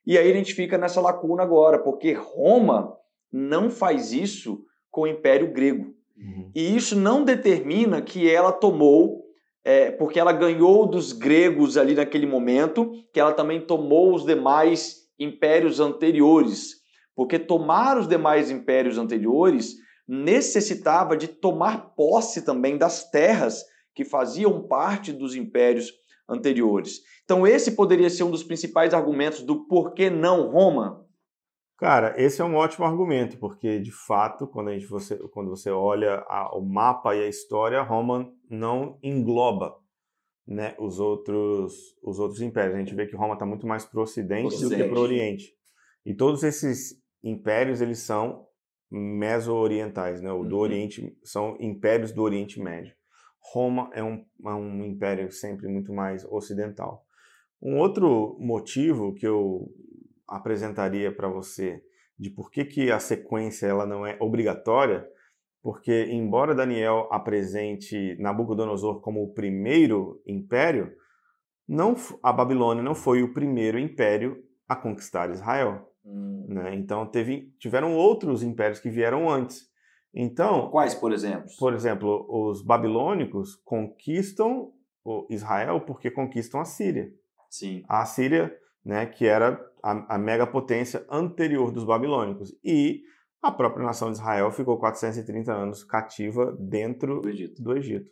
E 0.06 0.18
aí 0.18 0.30
a 0.32 0.34
gente 0.34 0.54
fica 0.54 0.78
nessa 0.78 1.02
lacuna 1.02 1.44
agora, 1.44 1.80
porque 1.80 2.14
Roma 2.14 2.96
não 3.32 3.70
faz 3.70 4.12
isso 4.12 4.64
com 4.92 5.02
o 5.02 5.08
Império 5.08 5.52
Grego. 5.52 5.94
Uhum. 6.18 6.52
E 6.54 6.76
isso 6.76 6.96
não 6.96 7.24
determina 7.24 8.02
que 8.02 8.30
ela 8.30 8.52
tomou, 8.52 9.24
é, 9.72 9.92
porque 9.92 10.20
ela 10.20 10.32
ganhou 10.32 10.88
dos 10.88 11.14
gregos 11.14 11.78
ali 11.78 11.94
naquele 11.94 12.26
momento, 12.26 12.92
que 13.14 13.20
ela 13.20 13.34
também 13.34 13.62
tomou 13.62 14.16
os 14.16 14.26
demais 14.26 15.02
impérios 15.20 15.80
anteriores. 15.80 16.78
Porque 17.16 17.38
tomar 17.38 17.96
os 17.96 18.08
demais 18.08 18.50
impérios 18.50 18.98
anteriores 18.98 19.76
necessitava 20.08 21.16
de 21.16 21.28
tomar 21.28 21.94
posse 21.96 22.44
também 22.44 22.80
das 22.80 23.12
terras 23.12 23.64
que 23.94 24.04
faziam 24.04 24.68
parte 24.68 25.14
dos 25.14 25.36
impérios 25.36 25.94
anteriores. 26.28 27.02
Então, 27.24 27.46
esse 27.46 27.74
poderia 27.74 28.10
ser 28.10 28.24
um 28.24 28.32
dos 28.32 28.42
principais 28.42 28.92
argumentos 28.92 29.44
do 29.44 29.68
porquê 29.68 30.10
não 30.10 30.50
Roma. 30.50 31.06
Cara, 31.80 32.14
esse 32.18 32.42
é 32.42 32.46
um 32.46 32.56
ótimo 32.56 32.86
argumento, 32.86 33.38
porque 33.38 33.80
de 33.80 33.92
fato, 33.92 34.46
quando, 34.46 34.68
a 34.68 34.74
gente, 34.74 34.86
você, 34.86 35.16
quando 35.30 35.50
você 35.50 35.72
olha 35.72 36.26
a, 36.28 36.54
o 36.58 36.62
mapa 36.62 37.16
e 37.16 37.24
a 37.24 37.28
história, 37.30 37.82
Roma 37.82 38.30
não 38.50 39.00
engloba 39.02 39.78
né, 40.46 40.76
os, 40.78 41.00
outros, 41.00 41.98
os 42.04 42.20
outros 42.20 42.42
impérios. 42.42 42.76
A 42.76 42.80
gente 42.80 42.94
vê 42.94 43.08
que 43.08 43.16
Roma 43.16 43.34
está 43.34 43.46
muito 43.46 43.66
mais 43.66 43.86
para 43.86 43.98
o 43.98 44.04
ocidente, 44.04 44.62
do 44.62 44.70
que 44.70 44.84
para 44.84 45.00
o 45.00 45.02
oriente. 45.02 45.56
E 46.06 46.14
todos 46.14 46.44
esses 46.44 47.02
impérios 47.24 47.80
eles 47.80 48.00
são 48.00 48.46
meso-orientais, 48.92 50.22
né? 50.22 50.32
O 50.34 50.44
do 50.44 50.56
uhum. 50.56 50.62
Oriente 50.62 51.18
são 51.24 51.56
impérios 51.62 52.12
do 52.12 52.24
Oriente 52.24 52.60
Médio. 52.60 52.94
Roma 53.40 53.90
é 53.94 54.04
um, 54.04 54.26
é 54.46 54.54
um 54.54 54.84
império 54.84 55.32
sempre 55.32 55.68
muito 55.70 55.94
mais 55.94 56.26
ocidental. 56.26 57.06
Um 57.62 57.78
outro 57.78 58.38
motivo 58.40 59.14
que 59.14 59.26
eu 59.26 59.72
apresentaria 60.30 61.12
para 61.14 61.28
você 61.28 61.82
de 62.18 62.30
por 62.30 62.52
que, 62.52 62.66
que 62.66 62.92
a 62.92 63.00
sequência 63.00 63.66
ela 63.66 63.86
não 63.86 64.06
é 64.06 64.18
obrigatória, 64.20 65.08
porque 65.62 66.08
embora 66.12 66.56
Daniel 66.56 67.08
apresente 67.12 68.18
Nabucodonosor 68.20 69.02
como 69.02 69.24
o 69.24 69.34
primeiro 69.34 70.22
império, 70.28 70.92
não, 71.68 71.96
a 72.24 72.34
Babilônia 72.34 72.84
não 72.84 72.96
foi 72.96 73.22
o 73.24 73.34
primeiro 73.34 73.78
império 73.78 74.44
a 74.68 74.76
conquistar 74.76 75.30
Israel. 75.30 75.88
Hum. 76.04 76.46
Né? 76.50 76.76
Então 76.76 77.06
teve, 77.06 77.54
tiveram 77.60 77.96
outros 77.96 78.44
impérios 78.44 78.80
que 78.80 78.90
vieram 78.90 79.30
antes. 79.30 79.70
Então, 80.14 80.70
quais, 80.72 80.96
por 80.96 81.14
exemplo? 81.14 81.48
Por 81.60 81.74
exemplo, 81.74 82.26
os 82.30 82.64
babilônicos 82.64 83.56
conquistam 83.64 84.74
Israel 85.30 85.82
porque 85.82 86.10
conquistam 86.10 86.60
a 86.60 86.66
Síria. 86.66 87.12
Sim. 87.50 87.84
A 87.88 88.06
Síria, 88.06 88.52
né, 88.90 89.06
que 89.06 89.28
era 89.28 89.64
a, 89.84 90.16
a 90.16 90.18
megapotência 90.18 91.06
anterior 91.12 91.72
dos 91.72 91.84
babilônicos. 91.84 92.52
E 92.64 93.04
a 93.40 93.52
própria 93.52 93.86
nação 93.86 94.10
de 94.10 94.18
Israel 94.18 94.50
ficou 94.50 94.80
430 94.80 95.54
anos 95.54 95.84
cativa 95.84 96.58
dentro 96.60 97.22
do 97.22 97.30
Egito. 97.30 97.62
do 97.62 97.78
Egito. 97.78 98.12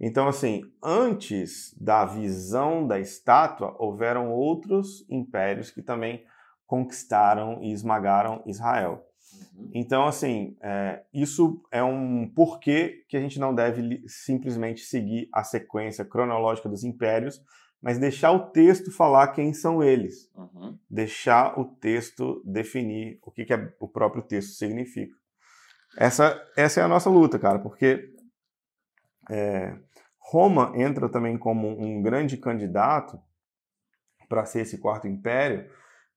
Então, 0.00 0.26
assim, 0.26 0.62
antes 0.82 1.72
da 1.80 2.04
visão 2.04 2.86
da 2.86 2.98
estátua, 2.98 3.76
houveram 3.78 4.32
outros 4.32 5.06
impérios 5.08 5.70
que 5.70 5.80
também 5.80 6.24
conquistaram 6.66 7.62
e 7.62 7.70
esmagaram 7.70 8.42
Israel. 8.46 9.06
Uhum. 9.54 9.70
Então, 9.72 10.06
assim, 10.06 10.56
é, 10.60 11.04
isso 11.14 11.62
é 11.70 11.84
um 11.84 12.28
porquê 12.34 13.04
que 13.08 13.16
a 13.16 13.20
gente 13.20 13.38
não 13.38 13.54
deve 13.54 14.02
simplesmente 14.08 14.80
seguir 14.80 15.28
a 15.32 15.44
sequência 15.44 16.04
cronológica 16.04 16.68
dos 16.68 16.82
impérios, 16.82 17.40
mas 17.82 17.98
deixar 17.98 18.32
o 18.32 18.50
texto 18.50 18.90
falar 18.90 19.28
quem 19.28 19.52
são 19.52 19.82
eles. 19.82 20.30
Uhum. 20.34 20.78
Deixar 20.88 21.58
o 21.58 21.64
texto 21.64 22.42
definir 22.44 23.18
o 23.22 23.30
que, 23.30 23.44
que 23.44 23.54
o 23.78 23.88
próprio 23.88 24.22
texto 24.22 24.52
significa. 24.52 25.14
Essa, 25.96 26.40
essa 26.56 26.80
é 26.80 26.84
a 26.84 26.88
nossa 26.88 27.10
luta, 27.10 27.38
cara, 27.38 27.58
porque 27.58 28.14
é, 29.30 29.76
Roma 30.18 30.72
entra 30.76 31.08
também 31.08 31.36
como 31.36 31.68
um 31.68 32.00
grande 32.02 32.36
candidato 32.36 33.18
para 34.28 34.44
ser 34.44 34.60
esse 34.60 34.78
quarto 34.78 35.08
império, 35.08 35.68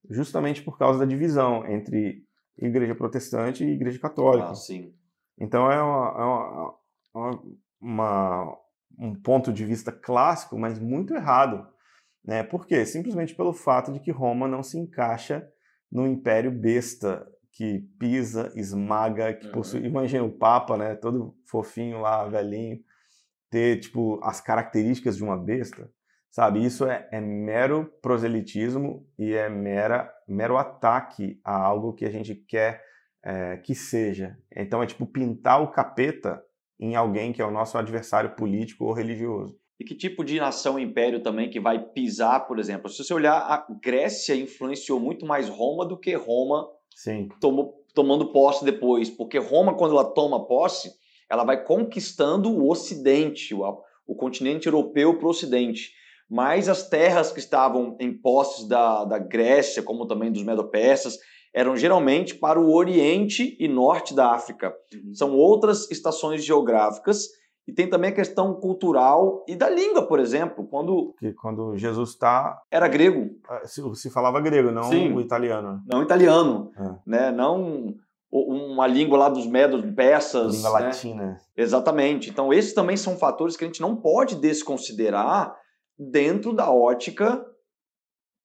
justamente 0.09 0.61
por 0.61 0.77
causa 0.77 0.99
da 0.99 1.05
divisão 1.05 1.65
entre 1.65 2.23
igreja 2.57 2.93
protestante 2.93 3.63
e 3.63 3.71
igreja 3.71 3.99
católica. 3.99 4.49
Ah, 4.49 4.55
sim. 4.55 4.93
Então 5.39 5.71
é, 5.71 5.81
uma, 5.81 6.75
é 7.13 7.17
uma, 7.17 7.43
uma, 7.81 8.57
um 8.97 9.15
ponto 9.15 9.51
de 9.51 9.65
vista 9.65 9.91
clássico, 9.91 10.57
mas 10.57 10.79
muito 10.79 11.13
errado. 11.13 11.67
Né? 12.23 12.43
Por 12.43 12.65
quê? 12.65 12.85
Simplesmente 12.85 13.35
pelo 13.35 13.53
fato 13.53 13.91
de 13.91 13.99
que 13.99 14.11
Roma 14.11 14.47
não 14.47 14.63
se 14.63 14.77
encaixa 14.77 15.47
no 15.91 16.07
império 16.07 16.51
besta 16.51 17.27
que 17.51 17.81
pisa, 17.99 18.51
esmaga, 18.55 19.33
que 19.33 19.47
possui. 19.49 19.81
Uhum. 19.81 19.87
Imagina 19.87 20.23
o 20.23 20.31
Papa, 20.31 20.75
né? 20.75 20.95
Todo 20.95 21.35
fofinho 21.45 22.01
lá, 22.01 22.27
velhinho, 22.27 22.79
ter 23.49 23.79
tipo 23.79 24.19
as 24.23 24.41
características 24.41 25.15
de 25.15 25.23
uma 25.23 25.37
besta. 25.37 25.89
Sabe, 26.31 26.65
isso 26.65 26.87
é, 26.87 27.07
é, 27.11 27.21
mero 27.21 27.93
proselitismo 28.01 29.07
e 29.19 29.33
é 29.33 29.47
mera, 29.49 30.11
mero 30.27 30.57
ataque 30.57 31.39
a 31.43 31.55
algo 31.55 31.93
que 31.93 32.05
a 32.05 32.09
gente 32.09 32.33
quer 32.33 32.83
é, 33.23 33.57
que 33.57 33.75
seja. 33.75 34.35
Então 34.51 34.81
é 34.81 34.87
tipo 34.87 35.05
pintar 35.05 35.61
o 35.61 35.69
capeta 35.71 36.43
em 36.83 36.95
alguém 36.95 37.31
que 37.31 37.41
é 37.41 37.45
o 37.45 37.51
nosso 37.51 37.77
adversário 37.77 38.35
político 38.35 38.85
ou 38.85 38.93
religioso. 38.93 39.57
E 39.79 39.83
que 39.83 39.95
tipo 39.95 40.23
de 40.23 40.39
nação 40.39 40.77
império 40.77 41.21
também 41.21 41.49
que 41.49 41.59
vai 41.59 41.79
pisar, 41.79 42.45
por 42.45 42.59
exemplo? 42.59 42.89
Se 42.89 43.03
você 43.03 43.13
olhar, 43.13 43.37
a 43.37 43.65
Grécia 43.81 44.35
influenciou 44.35 44.99
muito 44.99 45.25
mais 45.25 45.49
Roma 45.49 45.85
do 45.85 45.97
que 45.97 46.13
Roma 46.13 46.67
Sim. 46.95 47.29
Tomou, 47.39 47.73
tomando 47.95 48.31
posse 48.31 48.63
depois. 48.63 49.09
Porque 49.09 49.39
Roma, 49.39 49.75
quando 49.75 49.91
ela 49.91 50.13
toma 50.13 50.45
posse, 50.45 50.91
ela 51.29 51.43
vai 51.43 51.63
conquistando 51.63 52.51
o 52.51 52.69
Ocidente, 52.69 53.53
o, 53.53 53.63
o 54.05 54.15
continente 54.15 54.67
europeu 54.67 55.17
para 55.17 55.25
o 55.25 55.31
Ocidente 55.31 55.91
mas 56.29 56.67
as 56.67 56.89
terras 56.89 57.31
que 57.31 57.37
estavam 57.37 57.95
em 57.99 58.11
posses 58.11 58.67
da, 58.67 59.05
da 59.05 59.19
Grécia, 59.19 59.83
como 59.83 60.07
também 60.07 60.31
dos 60.31 60.43
Medo-Persas, 60.43 61.19
eram 61.53 61.77
geralmente 61.77 62.35
para 62.35 62.59
o 62.59 62.73
Oriente 62.73 63.55
e 63.59 63.67
Norte 63.67 64.15
da 64.15 64.31
África. 64.31 64.73
Uhum. 64.93 65.13
São 65.13 65.35
outras 65.35 65.89
estações 65.91 66.43
geográficas 66.43 67.27
E 67.67 67.71
tem 67.71 67.89
também 67.89 68.09
a 68.09 68.15
questão 68.15 68.55
cultural 68.55 69.45
e 69.47 69.55
da 69.55 69.69
língua, 69.69 70.05
por 70.05 70.19
exemplo, 70.19 70.67
quando 70.67 71.13
que 71.17 71.31
quando 71.33 71.77
Jesus 71.77 72.09
está 72.09 72.61
era 72.69 72.87
grego, 72.89 73.29
ah, 73.47 73.61
se, 73.65 73.81
se, 73.95 74.09
falava 74.09 74.41
grego, 74.41 74.71
não 74.71 74.83
Sim, 74.83 75.13
o 75.13 75.21
italiano. 75.21 75.81
Não 75.87 76.01
italiano, 76.01 76.71
é. 76.75 76.95
né? 77.05 77.31
Não 77.31 77.95
uma 78.29 78.87
língua 78.87 79.17
lá 79.17 79.29
dos 79.29 79.45
medos, 79.45 79.85
persas. 79.95 80.55
Língua 80.55 80.79
né? 80.79 80.85
latina. 80.87 81.37
Exatamente. 81.55 82.31
Então 82.31 82.51
esses 82.51 82.73
também 82.73 82.97
são 82.97 83.15
fatores 83.15 83.55
que 83.55 83.63
a 83.63 83.67
gente 83.67 83.81
não 83.81 83.95
pode 83.95 84.35
desconsiderar 84.35 85.55
dentro 85.97 86.51
da 86.51 86.71
ótica 86.71 87.45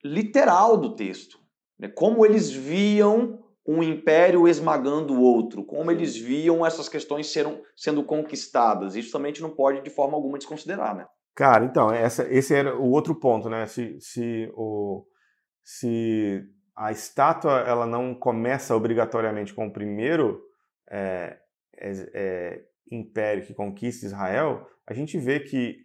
literal 0.04 0.76
do 0.76 0.94
texto. 0.94 1.38
Né? 1.78 1.88
Como 1.88 2.24
eles 2.24 2.50
viam 2.50 3.42
um 3.66 3.82
império 3.82 4.48
esmagando 4.48 5.12
o 5.12 5.20
outro, 5.20 5.62
como 5.62 5.90
eles 5.90 6.16
viam 6.16 6.64
essas 6.64 6.88
questões 6.88 7.30
serão, 7.30 7.60
sendo 7.76 8.02
conquistadas. 8.02 8.96
Isso 8.96 9.12
também 9.12 9.30
a 9.30 9.34
gente 9.34 9.42
não 9.42 9.50
pode 9.50 9.82
de 9.82 9.90
forma 9.90 10.16
alguma 10.16 10.38
desconsiderar, 10.38 10.96
né? 10.96 11.06
Cara, 11.34 11.66
então, 11.66 11.92
essa, 11.92 12.26
esse 12.32 12.54
era 12.54 12.76
o 12.76 12.90
outro 12.90 13.14
ponto, 13.14 13.50
né? 13.50 13.66
Se, 13.66 14.00
se, 14.00 14.50
o, 14.54 15.04
se 15.62 16.42
a 16.74 16.90
estátua 16.90 17.60
ela 17.60 17.86
não 17.86 18.14
começa 18.14 18.74
obrigatoriamente 18.74 19.52
com 19.52 19.66
o 19.66 19.72
primeiro 19.72 20.40
é, 20.90 21.36
é, 21.76 22.10
é, 22.14 22.60
império 22.90 23.44
que 23.44 23.52
conquista 23.52 24.06
Israel, 24.06 24.66
a 24.86 24.94
gente 24.94 25.18
vê 25.18 25.40
que 25.40 25.76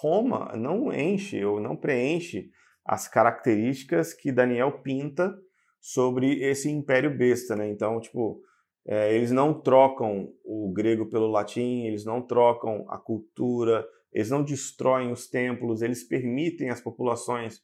Roma 0.00 0.52
não 0.54 0.92
enche 0.92 1.42
ou 1.44 1.58
não 1.58 1.74
preenche 1.74 2.50
as 2.84 3.08
características 3.08 4.12
que 4.12 4.32
Daniel 4.32 4.80
pinta 4.80 5.34
sobre 5.80 6.42
esse 6.42 6.70
império 6.70 7.16
besta, 7.16 7.56
né? 7.56 7.68
Então, 7.68 8.00
tipo, 8.00 8.40
é, 8.86 9.14
eles 9.14 9.30
não 9.30 9.52
trocam 9.60 10.32
o 10.44 10.72
grego 10.72 11.06
pelo 11.08 11.28
latim, 11.28 11.84
eles 11.86 12.04
não 12.04 12.20
trocam 12.20 12.84
a 12.88 12.98
cultura, 12.98 13.86
eles 14.12 14.30
não 14.30 14.42
destroem 14.42 15.10
os 15.10 15.28
templos, 15.28 15.82
eles 15.82 16.04
permitem 16.04 16.70
as 16.70 16.80
populações 16.80 17.60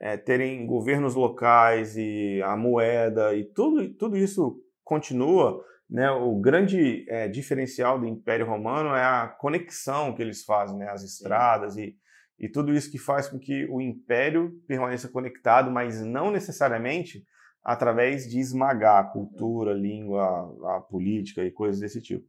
é, 0.00 0.16
terem 0.16 0.66
governos 0.66 1.14
locais 1.14 1.96
e 1.96 2.42
a 2.42 2.56
moeda 2.56 3.34
e 3.34 3.44
tudo, 3.44 3.88
tudo 3.94 4.16
isso 4.16 4.60
continua. 4.82 5.62
Né? 5.88 6.10
O 6.10 6.34
grande 6.40 7.06
é, 7.08 7.28
diferencial 7.28 7.98
do 7.98 8.06
Império 8.06 8.46
Romano 8.46 8.90
é 8.90 9.04
a 9.04 9.28
conexão 9.28 10.14
que 10.14 10.22
eles 10.22 10.44
fazem, 10.44 10.78
né? 10.78 10.88
as 10.88 11.02
estradas 11.02 11.76
e, 11.76 11.96
e 12.38 12.48
tudo 12.48 12.72
isso 12.72 12.90
que 12.90 12.98
faz 12.98 13.28
com 13.28 13.38
que 13.38 13.66
o 13.66 13.80
Império 13.80 14.52
permaneça 14.66 15.08
conectado, 15.08 15.70
mas 15.70 16.04
não 16.04 16.30
necessariamente 16.30 17.24
através 17.62 18.28
de 18.28 18.38
esmagar 18.38 19.00
a 19.00 19.08
cultura, 19.08 19.72
a 19.72 19.74
língua, 19.74 20.76
a 20.76 20.80
política 20.80 21.42
e 21.42 21.50
coisas 21.50 21.80
desse 21.80 22.02
tipo. 22.02 22.26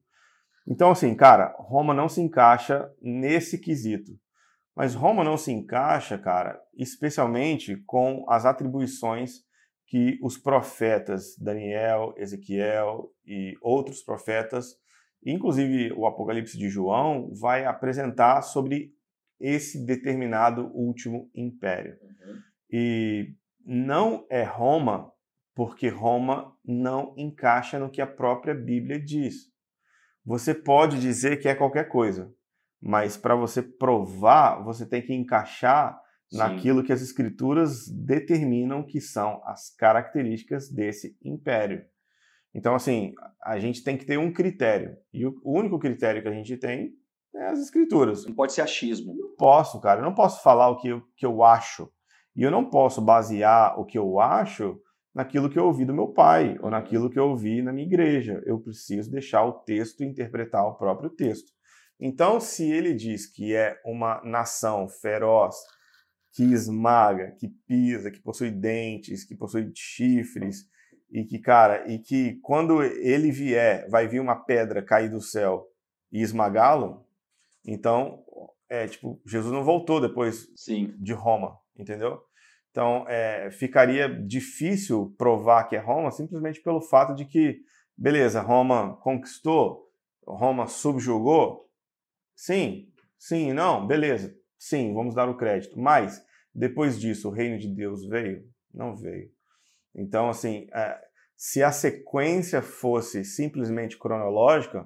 Então, 0.67 0.91
assim, 0.91 1.13
cara, 1.13 1.53
Roma 1.59 1.93
não 1.93 2.07
se 2.07 2.21
encaixa 2.21 2.89
nesse 3.01 3.59
quesito. 3.59 4.11
Mas 4.75 4.93
Roma 4.93 5.23
não 5.23 5.37
se 5.37 5.51
encaixa, 5.51 6.17
cara, 6.17 6.59
especialmente 6.75 7.77
com 7.85 8.25
as 8.27 8.45
atribuições 8.45 9.45
que 9.87 10.19
os 10.21 10.37
profetas 10.37 11.37
Daniel, 11.37 12.13
Ezequiel 12.17 13.09
e 13.25 13.53
outros 13.61 14.01
profetas, 14.01 14.75
inclusive 15.23 15.93
o 15.93 16.05
Apocalipse 16.05 16.57
de 16.57 16.67
João, 16.67 17.31
vai 17.39 17.65
apresentar 17.65 18.41
sobre 18.41 18.94
esse 19.39 19.85
determinado 19.85 20.71
último 20.73 21.29
império. 21.35 21.97
Uhum. 22.01 22.39
E 22.71 23.35
não 23.65 24.25
é 24.29 24.43
Roma 24.43 25.11
porque 25.55 25.87
Roma 25.87 26.53
não 26.63 27.13
encaixa 27.17 27.79
no 27.79 27.89
que 27.89 28.01
a 28.01 28.07
própria 28.07 28.53
Bíblia 28.53 28.99
diz. 28.99 29.49
Você 30.25 30.53
pode 30.53 30.99
dizer 30.99 31.37
que 31.37 31.47
é 31.47 31.55
qualquer 31.55 31.87
coisa, 31.87 32.33
mas 32.81 33.15
para 33.15 33.35
você 33.35 33.61
provar, 33.61 34.61
você 34.63 34.85
tem 34.85 35.01
que 35.01 35.13
encaixar 35.13 35.97
Sim. 36.29 36.37
naquilo 36.37 36.83
que 36.83 36.91
as 36.91 37.01
escrituras 37.01 37.87
determinam 37.87 38.83
que 38.83 38.99
são 38.99 39.41
as 39.45 39.73
características 39.75 40.69
desse 40.69 41.17
império. 41.23 41.85
Então, 42.53 42.75
assim, 42.75 43.13
a 43.43 43.59
gente 43.59 43.83
tem 43.83 43.97
que 43.97 44.05
ter 44.05 44.17
um 44.17 44.31
critério. 44.31 44.97
E 45.13 45.25
o 45.25 45.35
único 45.43 45.79
critério 45.79 46.21
que 46.21 46.27
a 46.27 46.33
gente 46.33 46.57
tem 46.57 46.93
é 47.37 47.47
as 47.47 47.59
escrituras. 47.59 48.25
Não 48.25 48.33
pode 48.33 48.53
ser 48.53 48.61
achismo. 48.61 49.15
Não 49.15 49.35
posso, 49.35 49.79
cara. 49.79 49.99
Eu 49.99 50.05
não 50.05 50.13
posso 50.13 50.41
falar 50.41 50.69
o 50.69 50.77
que 50.77 50.89
eu, 50.89 51.01
que 51.15 51.25
eu 51.25 51.43
acho. 51.43 51.89
E 52.35 52.43
eu 52.43 52.51
não 52.51 52.69
posso 52.69 53.01
basear 53.01 53.79
o 53.79 53.85
que 53.85 53.97
eu 53.97 54.19
acho 54.19 54.79
naquilo 55.13 55.49
que 55.49 55.57
eu 55.57 55.65
ouvi 55.65 55.85
do 55.85 55.93
meu 55.93 56.09
pai 56.09 56.57
ou 56.61 56.69
naquilo 56.69 57.09
que 57.09 57.17
eu 57.17 57.29
ouvi 57.29 57.61
na 57.61 57.71
minha 57.71 57.87
igreja. 57.87 58.41
Eu 58.45 58.59
preciso 58.59 59.09
deixar 59.09 59.45
o 59.45 59.53
texto 59.53 60.03
interpretar 60.03 60.65
o 60.65 60.75
próprio 60.75 61.09
texto. 61.09 61.51
Então, 61.99 62.41
se 62.41 62.69
ele 62.69 62.93
diz 62.93 63.25
que 63.25 63.55
é 63.55 63.79
uma 63.85 64.21
nação 64.23 64.87
feroz, 64.89 65.55
que 66.33 66.43
esmaga, 66.43 67.31
que 67.39 67.47
pisa, 67.65 68.11
que 68.11 68.21
possui 68.21 68.51
dentes, 68.51 69.23
que 69.23 69.33
possui 69.33 69.71
chifres, 69.73 70.65
e 71.09 71.23
que, 71.23 71.39
cara, 71.39 71.89
e 71.89 71.97
que 71.99 72.37
quando 72.41 72.83
ele 72.83 73.31
vier, 73.31 73.87
vai 73.89 74.05
vir 74.05 74.19
uma 74.19 74.35
pedra 74.35 74.83
cair 74.83 75.09
do 75.09 75.21
céu 75.21 75.65
e 76.11 76.21
esmagá-lo, 76.21 77.04
então, 77.65 78.23
é 78.69 78.87
tipo, 78.87 79.21
Jesus 79.25 79.51
não 79.51 79.63
voltou 79.63 79.99
depois 80.01 80.51
Sim. 80.55 80.95
de 80.97 81.13
Roma, 81.13 81.57
entendeu? 81.77 82.21
Então, 82.71 83.05
é, 83.07 83.49
ficaria 83.51 84.07
difícil 84.09 85.15
provar 85.17 85.63
que 85.63 85.75
é 85.75 85.79
Roma 85.79 86.11
simplesmente 86.11 86.61
pelo 86.61 86.81
fato 86.81 87.15
de 87.15 87.23
que, 87.25 87.61
beleza, 87.97 88.41
Roma 88.41 88.97
conquistou, 88.97 89.89
Roma 90.27 90.67
subjugou. 90.67 91.69
Sim, 92.35 92.91
sim, 93.17 93.53
não, 93.53 93.87
beleza, 93.87 94.35
sim, 94.57 94.93
vamos 94.93 95.15
dar 95.15 95.29
o 95.29 95.37
crédito. 95.37 95.79
Mas, 95.79 96.21
depois 96.53 96.99
disso, 96.99 97.29
o 97.29 97.31
reino 97.31 97.57
de 97.57 97.69
Deus 97.69 98.05
veio? 98.05 98.43
Não 98.73 98.95
veio. 98.95 99.31
Então, 99.95 100.29
assim, 100.29 100.67
é, 100.73 100.99
se 101.37 101.63
a 101.63 101.71
sequência 101.71 102.61
fosse 102.61 103.23
simplesmente 103.23 103.97
cronológica, 103.97 104.85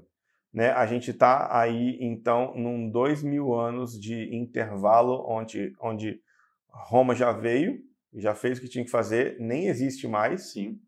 né, 0.53 0.71
a 0.71 0.85
gente 0.85 1.11
está 1.11 1.47
aí, 1.55 1.97
então, 2.01 2.53
num 2.55 2.89
dois 2.89 3.21
mil 3.21 3.53
anos 3.53 3.99
de 3.99 4.35
intervalo 4.35 5.23
onde, 5.27 5.73
onde 5.81 6.19
Roma 6.67 7.13
já 7.13 7.31
veio, 7.31 7.79
já 8.15 8.33
fez 8.33 8.57
o 8.57 8.61
que 8.61 8.69
tinha 8.69 8.83
que 8.83 8.89
fazer, 8.89 9.37
nem 9.39 9.67
existe 9.67 10.07
mais. 10.07 10.51
Sim. 10.51 10.79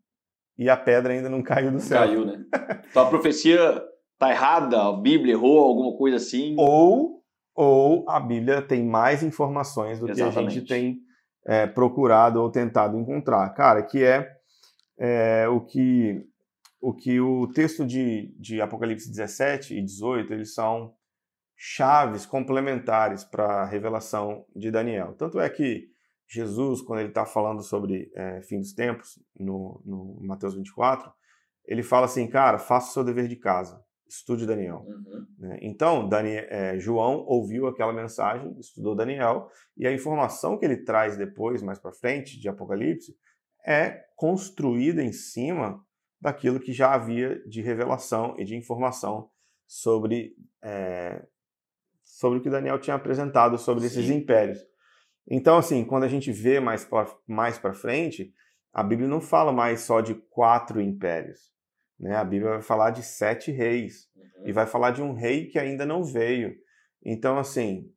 E 0.58 0.68
a 0.68 0.76
pedra 0.76 1.12
ainda 1.12 1.28
não 1.28 1.42
caiu 1.42 1.70
do 1.70 1.80
céu. 1.80 2.00
Caiu, 2.00 2.26
né? 2.26 2.44
Então 2.90 3.04
a 3.04 3.08
profecia 3.08 3.82
tá 4.18 4.30
errada, 4.30 4.82
a 4.82 4.92
Bíblia 4.92 5.34
errou, 5.34 5.60
alguma 5.60 5.96
coisa 5.96 6.16
assim. 6.16 6.54
Ou, 6.58 7.22
ou 7.54 8.04
a 8.08 8.20
Bíblia 8.20 8.60
tem 8.60 8.84
mais 8.84 9.22
informações 9.22 9.98
do 9.98 10.10
Exatamente. 10.10 10.34
que 10.34 10.40
a 10.40 10.48
gente 10.48 10.68
tem 10.68 10.98
é, 11.46 11.66
procurado 11.66 12.40
ou 12.40 12.50
tentado 12.50 12.98
encontrar. 12.98 13.48
Cara, 13.50 13.82
que 13.82 14.04
é, 14.04 14.28
é, 14.98 15.48
o 15.48 15.60
que 15.60 16.24
o 16.82 16.92
que 16.92 17.20
o 17.20 17.46
texto 17.46 17.86
de, 17.86 18.34
de 18.36 18.60
Apocalipse 18.60 19.08
17 19.08 19.78
e 19.78 19.80
18, 19.80 20.32
eles 20.32 20.52
são 20.52 20.92
chaves 21.56 22.26
complementares 22.26 23.22
para 23.22 23.62
a 23.62 23.64
revelação 23.64 24.44
de 24.54 24.68
Daniel. 24.68 25.14
Tanto 25.14 25.38
é 25.38 25.48
que 25.48 25.88
Jesus, 26.28 26.82
quando 26.82 26.98
ele 26.98 27.10
está 27.10 27.24
falando 27.24 27.62
sobre 27.62 28.10
é, 28.16 28.42
fim 28.42 28.58
dos 28.58 28.72
tempos, 28.72 29.22
no, 29.38 29.80
no, 29.84 30.18
Mateus 30.22 30.56
24, 30.56 31.12
ele 31.64 31.84
fala 31.84 32.06
assim, 32.06 32.26
cara, 32.26 32.58
faça 32.58 32.90
o 32.90 32.92
seu 32.94 33.04
dever 33.04 33.28
de 33.28 33.36
casa, 33.36 33.80
estude 34.08 34.44
Daniel. 34.44 34.84
Uhum. 34.84 35.26
Né? 35.38 35.58
Então, 35.62 36.08
Daniel, 36.08 36.46
é, 36.48 36.80
João 36.80 37.24
ouviu 37.28 37.68
aquela 37.68 37.92
mensagem, 37.92 38.58
estudou 38.58 38.96
Daniel, 38.96 39.48
e 39.76 39.86
a 39.86 39.92
informação 39.92 40.58
que 40.58 40.64
ele 40.64 40.78
traz 40.78 41.16
depois, 41.16 41.62
mais 41.62 41.78
para 41.78 41.92
frente, 41.92 42.40
de 42.40 42.48
Apocalipse, 42.48 43.16
é 43.64 44.04
construída 44.16 45.00
em 45.00 45.12
cima 45.12 45.80
daquilo 46.22 46.60
que 46.60 46.72
já 46.72 46.94
havia 46.94 47.42
de 47.48 47.60
revelação 47.60 48.36
e 48.38 48.44
de 48.44 48.54
informação 48.54 49.28
sobre 49.66 50.36
é, 50.62 51.26
sobre 52.00 52.38
o 52.38 52.42
que 52.42 52.48
Daniel 52.48 52.78
tinha 52.78 52.94
apresentado 52.94 53.58
sobre 53.58 53.80
Sim. 53.80 53.86
esses 53.88 54.10
impérios. 54.10 54.58
Então, 55.28 55.58
assim, 55.58 55.84
quando 55.84 56.04
a 56.04 56.08
gente 56.08 56.30
vê 56.30 56.60
mais 56.60 56.84
para 56.84 57.12
mais 57.26 57.58
frente, 57.74 58.32
a 58.72 58.84
Bíblia 58.84 59.08
não 59.08 59.20
fala 59.20 59.52
mais 59.52 59.80
só 59.80 60.00
de 60.00 60.14
quatro 60.14 60.80
impérios. 60.80 61.52
Né? 61.98 62.14
A 62.14 62.24
Bíblia 62.24 62.52
vai 62.52 62.62
falar 62.62 62.90
de 62.90 63.02
sete 63.02 63.50
reis. 63.50 64.08
Uhum. 64.14 64.46
E 64.46 64.52
vai 64.52 64.66
falar 64.66 64.92
de 64.92 65.02
um 65.02 65.12
rei 65.12 65.46
que 65.46 65.58
ainda 65.58 65.84
não 65.84 66.04
veio. 66.04 66.54
Então, 67.04 67.36
assim, 67.36 67.92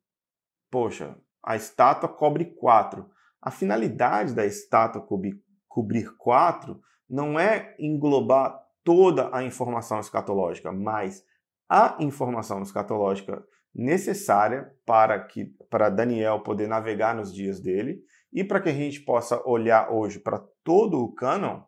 poxa, 0.68 1.16
a 1.44 1.54
estátua 1.54 2.08
cobre 2.08 2.44
quatro. 2.44 3.08
A 3.40 3.52
finalidade 3.52 4.34
da 4.34 4.44
estátua 4.44 5.00
cobrir, 5.00 5.40
cobrir 5.68 6.16
quatro 6.16 6.80
não 7.08 7.38
é 7.38 7.74
englobar 7.78 8.60
toda 8.84 9.34
a 9.36 9.42
informação 9.42 10.00
escatológica, 10.00 10.72
mas 10.72 11.24
a 11.68 11.96
informação 12.00 12.62
escatológica 12.62 13.44
necessária 13.74 14.72
para 14.86 15.22
que 15.24 15.44
para 15.68 15.90
Daniel 15.90 16.40
poder 16.40 16.68
navegar 16.68 17.14
nos 17.14 17.34
dias 17.34 17.60
dele 17.60 18.00
e 18.32 18.42
para 18.42 18.60
que 18.60 18.68
a 18.68 18.74
gente 18.74 19.00
possa 19.00 19.42
olhar 19.46 19.92
hoje 19.92 20.18
para 20.18 20.38
todo 20.64 21.02
o 21.02 21.12
cânon 21.12 21.62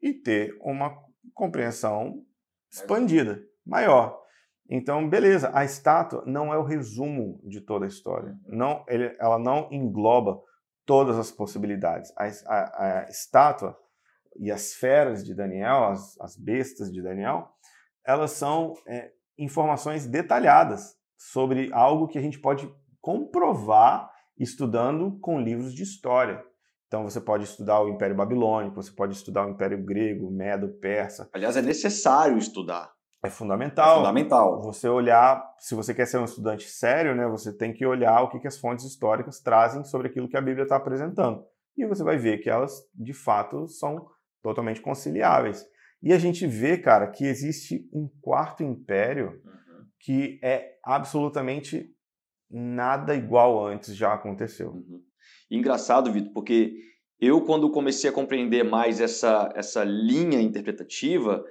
e 0.00 0.12
ter 0.12 0.56
uma 0.60 0.96
compreensão 1.34 2.24
expandida, 2.70 3.42
maior. 3.64 4.20
Então, 4.68 5.08
beleza, 5.08 5.50
a 5.52 5.64
estátua 5.64 6.24
não 6.26 6.52
é 6.52 6.56
o 6.56 6.64
resumo 6.64 7.40
de 7.44 7.60
toda 7.60 7.84
a 7.84 7.88
história. 7.88 8.34
Não, 8.46 8.84
ele, 8.88 9.14
ela 9.20 9.38
não 9.38 9.68
engloba 9.70 10.40
todas 10.86 11.18
as 11.18 11.30
possibilidades. 11.30 12.12
A, 12.16 12.24
a, 12.24 13.00
a, 13.00 13.08
estátua 13.08 13.76
e 14.38 14.50
as 14.50 14.74
feras 14.74 15.24
de 15.24 15.34
Daniel, 15.34 15.84
as, 15.84 16.18
as 16.20 16.36
bestas 16.36 16.92
de 16.92 17.02
Daniel, 17.02 17.48
elas 18.04 18.32
são 18.32 18.74
é, 18.86 19.10
informações 19.38 20.06
detalhadas 20.06 20.96
sobre 21.16 21.72
algo 21.72 22.08
que 22.08 22.18
a 22.18 22.22
gente 22.22 22.38
pode 22.38 22.72
comprovar 23.00 24.10
estudando 24.38 25.18
com 25.20 25.40
livros 25.40 25.74
de 25.74 25.82
história. 25.82 26.42
Então 26.86 27.04
você 27.04 27.20
pode 27.20 27.44
estudar 27.44 27.80
o 27.80 27.88
Império 27.88 28.16
Babilônico, 28.16 28.76
você 28.76 28.92
pode 28.92 29.14
estudar 29.14 29.46
o 29.46 29.50
Império 29.50 29.82
Grego, 29.82 30.30
Medo, 30.30 30.68
Persa. 30.80 31.28
Aliás, 31.32 31.56
é 31.56 31.62
necessário 31.62 32.36
estudar. 32.36 32.92
É 33.24 33.30
fundamental. 33.30 33.92
É 33.92 33.98
fundamental. 33.98 34.60
Você 34.62 34.88
olhar, 34.88 35.42
se 35.58 35.74
você 35.74 35.94
quer 35.94 36.06
ser 36.06 36.18
um 36.18 36.24
estudante 36.24 36.68
sério, 36.68 37.14
né, 37.14 37.26
você 37.28 37.56
tem 37.56 37.72
que 37.72 37.86
olhar 37.86 38.20
o 38.22 38.28
que, 38.28 38.40
que 38.40 38.48
as 38.48 38.58
fontes 38.58 38.84
históricas 38.84 39.40
trazem 39.40 39.84
sobre 39.84 40.08
aquilo 40.08 40.28
que 40.28 40.36
a 40.36 40.40
Bíblia 40.40 40.64
está 40.64 40.76
apresentando. 40.76 41.44
E 41.76 41.86
você 41.86 42.02
vai 42.02 42.18
ver 42.18 42.38
que 42.38 42.50
elas, 42.50 42.82
de 42.94 43.14
fato, 43.14 43.68
são 43.68 44.06
totalmente 44.42 44.80
conciliáveis. 44.80 45.64
E 46.02 46.12
a 46.12 46.18
gente 46.18 46.46
vê, 46.46 46.76
cara, 46.76 47.06
que 47.06 47.24
existe 47.24 47.88
um 47.92 48.08
quarto 48.20 48.62
império 48.62 49.40
uhum. 49.44 49.86
que 50.00 50.40
é 50.42 50.76
absolutamente 50.84 51.94
nada 52.50 53.14
igual 53.14 53.64
antes 53.66 53.94
já 53.94 54.12
aconteceu. 54.12 54.72
Uhum. 54.72 55.00
Engraçado, 55.50 56.12
Vitor, 56.12 56.32
porque 56.32 56.74
eu, 57.20 57.40
quando 57.42 57.70
comecei 57.70 58.10
a 58.10 58.12
compreender 58.12 58.64
mais 58.64 59.00
essa, 59.00 59.52
essa 59.54 59.84
linha 59.84 60.40
interpretativa, 60.40 61.44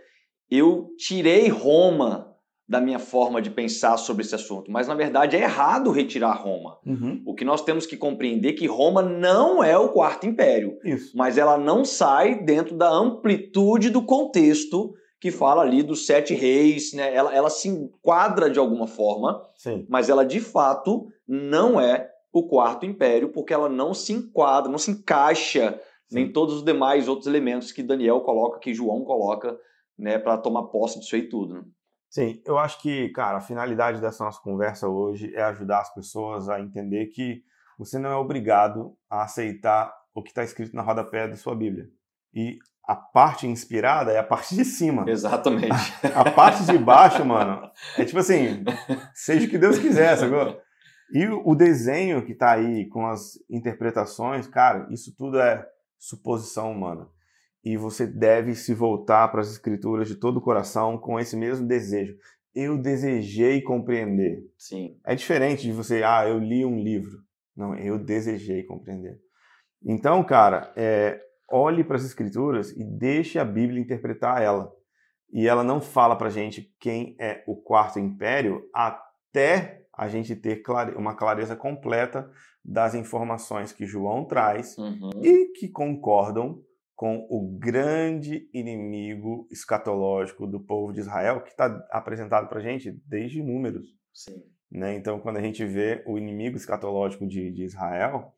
eu 0.50 0.94
tirei 0.98 1.48
Roma 1.48 2.30
da 2.72 2.80
minha 2.80 2.99
forma 2.99 3.41
de 3.41 3.49
pensar 3.49 3.97
sobre 3.97 4.24
esse 4.24 4.34
assunto, 4.34 4.72
mas 4.72 4.88
na 4.88 4.95
verdade 4.95 5.36
é 5.36 5.41
errado 5.41 5.91
retirar 5.91 6.41
Roma. 6.41 6.78
Uhum. 6.86 7.22
O 7.26 7.36
que 7.36 7.43
nós 7.43 7.61
temos 7.61 7.86
que 7.86 7.97
compreender 7.97 8.51
é 8.51 8.53
que 8.53 8.65
Roma 8.65 9.01
não 9.01 9.61
é 9.61 9.78
o 9.78 9.89
quarto 9.89 10.26
império, 10.26 10.78
Isso. 10.86 11.11
mas 11.13 11.38
ela 11.38 11.57
não 11.57 11.84
sai 11.84 12.45
dentro 12.45 12.74
da 12.78 12.89
amplitude 12.89 13.89
do 13.89 14.01
contexto 14.01 14.93
que 15.19 15.32
fala 15.32 15.63
ali 15.63 15.84
dos 15.84 16.05
sete 16.05 16.34
reis, 16.34 16.93
né? 16.93 17.13
Ela, 17.13 17.36
ela 17.36 17.49
se 17.49 17.67
enquadra 17.67 18.49
de 18.49 18.57
alguma 18.57 18.88
forma, 18.88 19.45
Sim. 19.57 19.86
mas 19.89 20.07
ela 20.07 20.24
de 20.24 20.39
fato 20.39 21.07
não 21.28 21.78
é 21.78 22.09
o 22.32 22.47
quarto 22.47 22.86
império, 22.86 23.34
porque 23.34 23.53
ela 23.53 23.67
não 23.67 23.93
se 23.93 24.13
enquadra, 24.13 24.72
não 24.72 24.80
se 24.80 24.91
encaixa 24.91 25.78
Sim. 26.07 26.15
nem 26.15 26.32
todos 26.32 26.55
os 26.55 26.63
demais 26.63 27.09
outros 27.09 27.28
elementos 27.28 27.74
que 27.74 27.84
Daniel 27.84 28.22
coloca, 28.22 28.59
que 28.59 28.74
João 28.74 29.03
coloca 29.03 29.59
né, 29.99 30.17
para 30.17 30.38
tomar 30.38 30.63
posse 30.67 31.01
disso 31.01 31.15
aí 31.15 31.24
tudo. 31.24 31.55
Né? 31.55 31.63
Sim, 32.12 32.41
eu 32.45 32.57
acho 32.57 32.82
que, 32.82 33.07
cara, 33.12 33.38
a 33.38 33.41
finalidade 33.41 34.01
dessa 34.01 34.26
nossa 34.26 34.41
conversa 34.41 34.86
hoje 34.86 35.34
é 35.34 35.41
ajudar 35.43 35.80
as 35.80 35.93
pessoas 35.93 36.49
a 36.49 36.59
entender 36.59 37.05
que 37.05 37.41
você 37.80 37.97
não 37.97 38.12
é 38.12 38.16
obrigado 38.16 38.97
a 39.09 39.24
aceitar 39.24 39.93
o 40.14 40.22
que 40.22 40.28
está 40.28 40.43
escrito 40.43 40.76
na 40.76 40.82
rodapé 40.82 41.26
da 41.26 41.38
sua 41.38 41.55
Bíblia. 41.55 41.88
E 42.34 42.59
a 42.86 42.97
parte 42.97 43.47
inspirada 43.47 44.12
é 44.12 44.20
a 44.20 44.24
parte 44.26 44.53
de 44.53 44.66
cima. 44.66 45.09
Exatamente. 45.09 45.72
A, 46.14 46.20
a 46.20 46.32
parte 46.32 46.66
de 46.66 46.78
baixo, 46.78 47.24
mano, 47.24 47.72
é 47.97 48.03
tipo 48.03 48.20
assim, 48.20 48.66
seja 49.14 49.47
o 49.47 49.49
que 49.49 49.57
Deus 49.57 49.80
quiser, 49.80 50.18
sacou? 50.18 50.59
E 51.14 51.26
o 51.30 51.55
desenho 51.55 52.26
que 52.26 52.34
está 52.34 52.51
aí 52.51 52.89
com 52.89 53.07
as 53.07 53.39
interpretações, 53.49 54.47
cara, 54.47 54.86
isso 54.91 55.16
tudo 55.16 55.39
é 55.39 55.66
suposição 55.97 56.74
humana 56.74 57.07
e 57.64 57.78
você 57.78 58.07
deve 58.07 58.55
se 58.55 58.74
voltar 58.74 59.28
para 59.28 59.41
as 59.41 59.51
escrituras 59.51 60.07
de 60.07 60.16
todo 60.16 60.38
o 60.38 60.41
coração 60.41 60.97
com 60.97 61.20
esse 61.20 61.36
mesmo 61.36 61.68
desejo. 61.68 62.16
Eu 62.53 62.78
desejei 62.78 63.62
compreender. 63.62 64.43
Sim. 64.57 64.97
É 65.05 65.16
diferente 65.16 65.64
de 65.64 65.72
você, 65.72 66.03
ah, 66.03 66.28
eu 66.28 66.39
li 66.39 66.66
um 66.66 66.80
livro. 66.80 67.20
Não, 67.55 67.76
eu 67.76 67.97
desejei 67.97 68.64
compreender. 68.64 69.20
Então, 69.84 70.24
cara, 70.24 70.72
é, 70.76 71.22
olhe 71.49 71.84
para 71.84 71.95
as 71.95 72.03
escrituras 72.03 72.72
e 72.72 72.84
deixe 72.84 73.39
a 73.39 73.45
Bíblia 73.45 73.82
interpretar 73.82 74.41
ela. 74.41 74.72
E 75.32 75.47
ela 75.47 75.64
não 75.64 75.80
fala 75.80 76.16
para 76.16 76.30
gente 76.30 76.74
quem 76.80 77.16
é 77.20 77.43
o 77.47 77.55
quarto 77.55 77.99
império 77.99 78.64
até 78.74 79.86
a 79.95 80.07
gente 80.07 80.36
ter 80.36 80.57
clare 80.57 80.95
uma 80.95 81.16
clareza 81.16 81.55
completa 81.55 82.30
das 82.64 82.93
informações 82.95 83.72
que 83.72 83.86
João 83.86 84.26
traz 84.26 84.78
uhum. 84.78 85.09
e 85.24 85.47
que 85.53 85.70
concordam 85.70 86.62
com 87.02 87.26
o 87.32 87.58
grande 87.58 88.47
inimigo 88.54 89.47
escatológico 89.49 90.45
do 90.45 90.60
povo 90.60 90.93
de 90.93 90.99
Israel, 90.99 91.41
que 91.41 91.49
está 91.49 91.66
apresentado 91.89 92.47
para 92.47 92.60
a 92.60 92.62
gente 92.62 92.91
desde 93.08 93.41
números. 93.41 93.97
Sim. 94.14 94.43
Né? 94.70 94.97
Então, 94.97 95.20
quando 95.20 95.38
a 95.38 95.41
gente 95.41 95.66
vê 95.66 96.04
o 96.06 96.16
inimigo 96.16 96.58
escatológico 96.58 97.26
de, 97.28 97.52
de 97.52 97.64
Israel, 97.64 98.36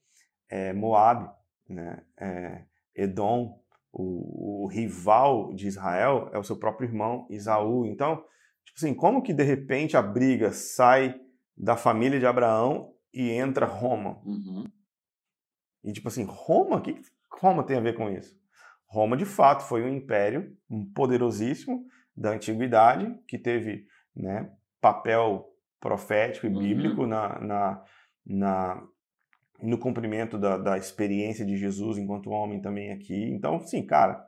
é 0.49 0.71
Moab, 0.71 1.29
né? 1.67 2.05
é 2.17 2.63
Edom, 2.95 3.61
o, 3.91 4.63
o, 4.63 4.67
rival 4.67 5.53
de 5.53 5.67
Israel 5.67 6.29
é 6.31 6.37
o 6.37 6.43
seu 6.43 6.55
próprio 6.55 6.87
irmão 6.87 7.27
Isaú. 7.29 7.85
Então, 7.85 8.15
tipo 8.63 8.77
assim, 8.77 8.93
como 8.93 9.21
que 9.21 9.33
de 9.33 9.43
repente 9.43 9.97
a 9.97 10.01
briga 10.01 10.53
sai 10.53 11.19
da 11.57 11.75
família 11.75 12.17
de 12.17 12.25
Abraão 12.25 12.93
e 13.13 13.29
entra 13.29 13.65
Roma? 13.65 14.21
Uhum. 14.23 14.63
E 15.83 15.91
tipo 15.91 16.07
assim, 16.07 16.23
Roma? 16.23 16.77
O 16.77 16.81
que 16.81 17.01
Roma 17.29 17.65
tem 17.65 17.75
a 17.75 17.81
ver 17.81 17.97
com 17.97 18.09
isso? 18.09 18.41
Roma, 18.93 19.17
de 19.17 19.25
fato, 19.25 19.63
foi 19.63 19.81
um 19.81 19.91
império 19.91 20.55
poderosíssimo 20.93 21.83
da 22.15 22.29
antiguidade, 22.29 23.11
que 23.27 23.39
teve 23.39 23.87
né, 24.15 24.51
papel 24.79 25.49
profético 25.79 26.45
e 26.45 26.49
uhum. 26.49 26.59
bíblico 26.59 27.01
uhum. 27.01 27.07
na, 27.07 27.39
na, 27.39 27.83
na, 28.23 28.83
no 29.63 29.79
cumprimento 29.79 30.37
da, 30.37 30.59
da 30.59 30.77
experiência 30.77 31.43
de 31.43 31.57
Jesus 31.57 31.97
enquanto 31.97 32.29
homem 32.29 32.61
também 32.61 32.91
aqui. 32.91 33.33
Então, 33.33 33.59
sim, 33.61 33.83
cara, 33.83 34.23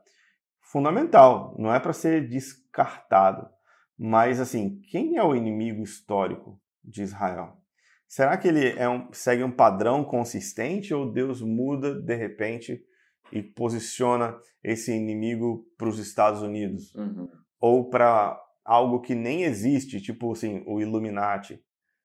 fundamental. 0.60 1.56
Não 1.60 1.72
é 1.72 1.80
para 1.80 1.94
ser 1.94 2.28
descartado. 2.28 3.48
Mas, 3.96 4.40
assim, 4.40 4.82
quem 4.90 5.16
é 5.16 5.24
o 5.24 5.36
inimigo 5.36 5.84
histórico 5.84 6.60
de 6.84 7.04
Israel? 7.04 7.62
Será 8.08 8.36
que 8.36 8.48
ele 8.48 8.68
é 8.80 8.90
um, 8.90 9.14
segue 9.14 9.44
um 9.44 9.52
padrão 9.52 10.04
consistente 10.04 10.92
ou 10.92 11.12
Deus 11.12 11.40
muda 11.40 11.94
de 11.94 12.16
repente 12.16 12.84
e 13.32 13.42
posiciona 13.42 14.38
esse 14.64 14.94
inimigo 14.94 15.66
para 15.78 15.90
os 15.90 16.00
Estados 16.00 16.42
Unidos 16.42 16.94
uhum. 16.96 17.28
ou 17.60 17.90
para 17.90 18.40
algo 18.64 19.02
que 19.02 19.14
nem 19.14 19.44
existe, 19.44 20.02
tipo 20.02 20.32
assim, 20.32 20.64
o 20.66 20.82
Illuminati, 20.82 21.60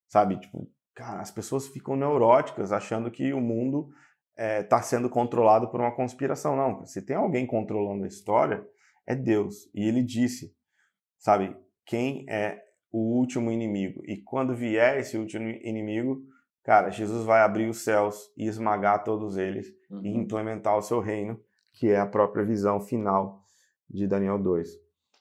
sabe? 0.08 0.38
Tipo, 0.38 0.70
cara, 0.94 1.20
as 1.20 1.30
pessoas 1.30 1.68
ficam 1.68 1.96
neuróticas 1.96 2.72
achando 2.72 3.10
que 3.10 3.32
o 3.32 3.40
mundo 3.40 3.88
está 4.36 4.78
é, 4.78 4.82
sendo 4.82 5.08
controlado 5.08 5.70
por 5.70 5.80
uma 5.80 5.94
conspiração. 5.94 6.56
Não, 6.56 6.84
se 6.84 7.02
tem 7.02 7.16
alguém 7.16 7.46
controlando 7.46 8.04
a 8.04 8.08
história, 8.08 8.66
é 9.06 9.14
Deus. 9.14 9.70
E 9.74 9.86
ele 9.86 10.02
disse, 10.02 10.54
sabe, 11.18 11.56
quem 11.86 12.26
é 12.28 12.62
o 12.92 13.18
último 13.18 13.50
inimigo. 13.50 14.02
E 14.06 14.18
quando 14.18 14.54
vier 14.54 14.98
esse 14.98 15.16
último 15.16 15.48
inimigo, 15.48 16.22
Cara, 16.62 16.90
Jesus 16.90 17.24
vai 17.24 17.40
abrir 17.40 17.68
os 17.68 17.78
céus 17.78 18.30
e 18.36 18.46
esmagar 18.46 19.02
todos 19.02 19.36
eles 19.36 19.68
uhum. 19.90 20.04
e 20.04 20.08
implementar 20.10 20.76
o 20.76 20.82
seu 20.82 21.00
reino, 21.00 21.40
que 21.72 21.88
é 21.88 21.98
a 21.98 22.06
própria 22.06 22.44
visão 22.44 22.80
final 22.80 23.42
de 23.88 24.06
Daniel 24.06 24.38
2. 24.38 24.68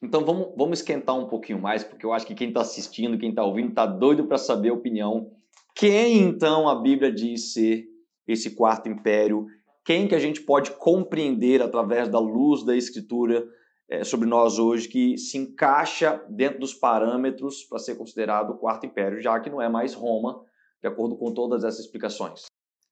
Então 0.02 0.24
vamos, 0.24 0.54
vamos 0.56 0.80
esquentar 0.80 1.18
um 1.18 1.28
pouquinho 1.28 1.60
mais, 1.60 1.84
porque 1.84 2.06
eu 2.06 2.14
acho 2.14 2.26
que 2.26 2.36
quem 2.36 2.50
está 2.50 2.62
assistindo, 2.62 3.18
quem 3.18 3.30
está 3.30 3.44
ouvindo, 3.44 3.70
está 3.70 3.86
doido 3.86 4.26
para 4.26 4.38
saber 4.38 4.70
a 4.70 4.74
opinião. 4.74 5.32
Quem 5.76 6.22
então 6.22 6.68
a 6.68 6.76
Bíblia 6.76 7.12
diz 7.12 7.54
ser 7.54 7.86
esse 8.28 8.56
quarto 8.56 8.90
império? 8.90 9.48
Quem 9.86 10.08
que 10.08 10.16
a 10.16 10.20
gente 10.20 10.42
pode 10.42 10.72
compreender 10.72 11.62
através 11.62 12.08
da 12.10 12.20
luz 12.20 12.64
da 12.64 12.76
Escritura 12.76 13.46
é, 13.90 14.04
sobre 14.04 14.30
nós 14.30 14.60
hoje 14.60 14.88
que 14.88 15.18
se 15.18 15.38
encaixa 15.38 16.24
dentro 16.30 16.60
dos 16.60 16.74
parâmetros 16.74 17.64
para 17.64 17.80
ser 17.80 17.96
considerado 17.96 18.52
o 18.52 18.58
quarto 18.58 18.86
império, 18.86 19.20
já 19.20 19.40
que 19.40 19.50
não 19.50 19.62
é 19.62 19.68
mais 19.68 19.94
Roma, 19.94 20.42
de 20.82 20.88
acordo 20.88 21.18
com 21.18 21.34
todas 21.34 21.64
essas 21.64 21.86
explicações? 21.86 22.46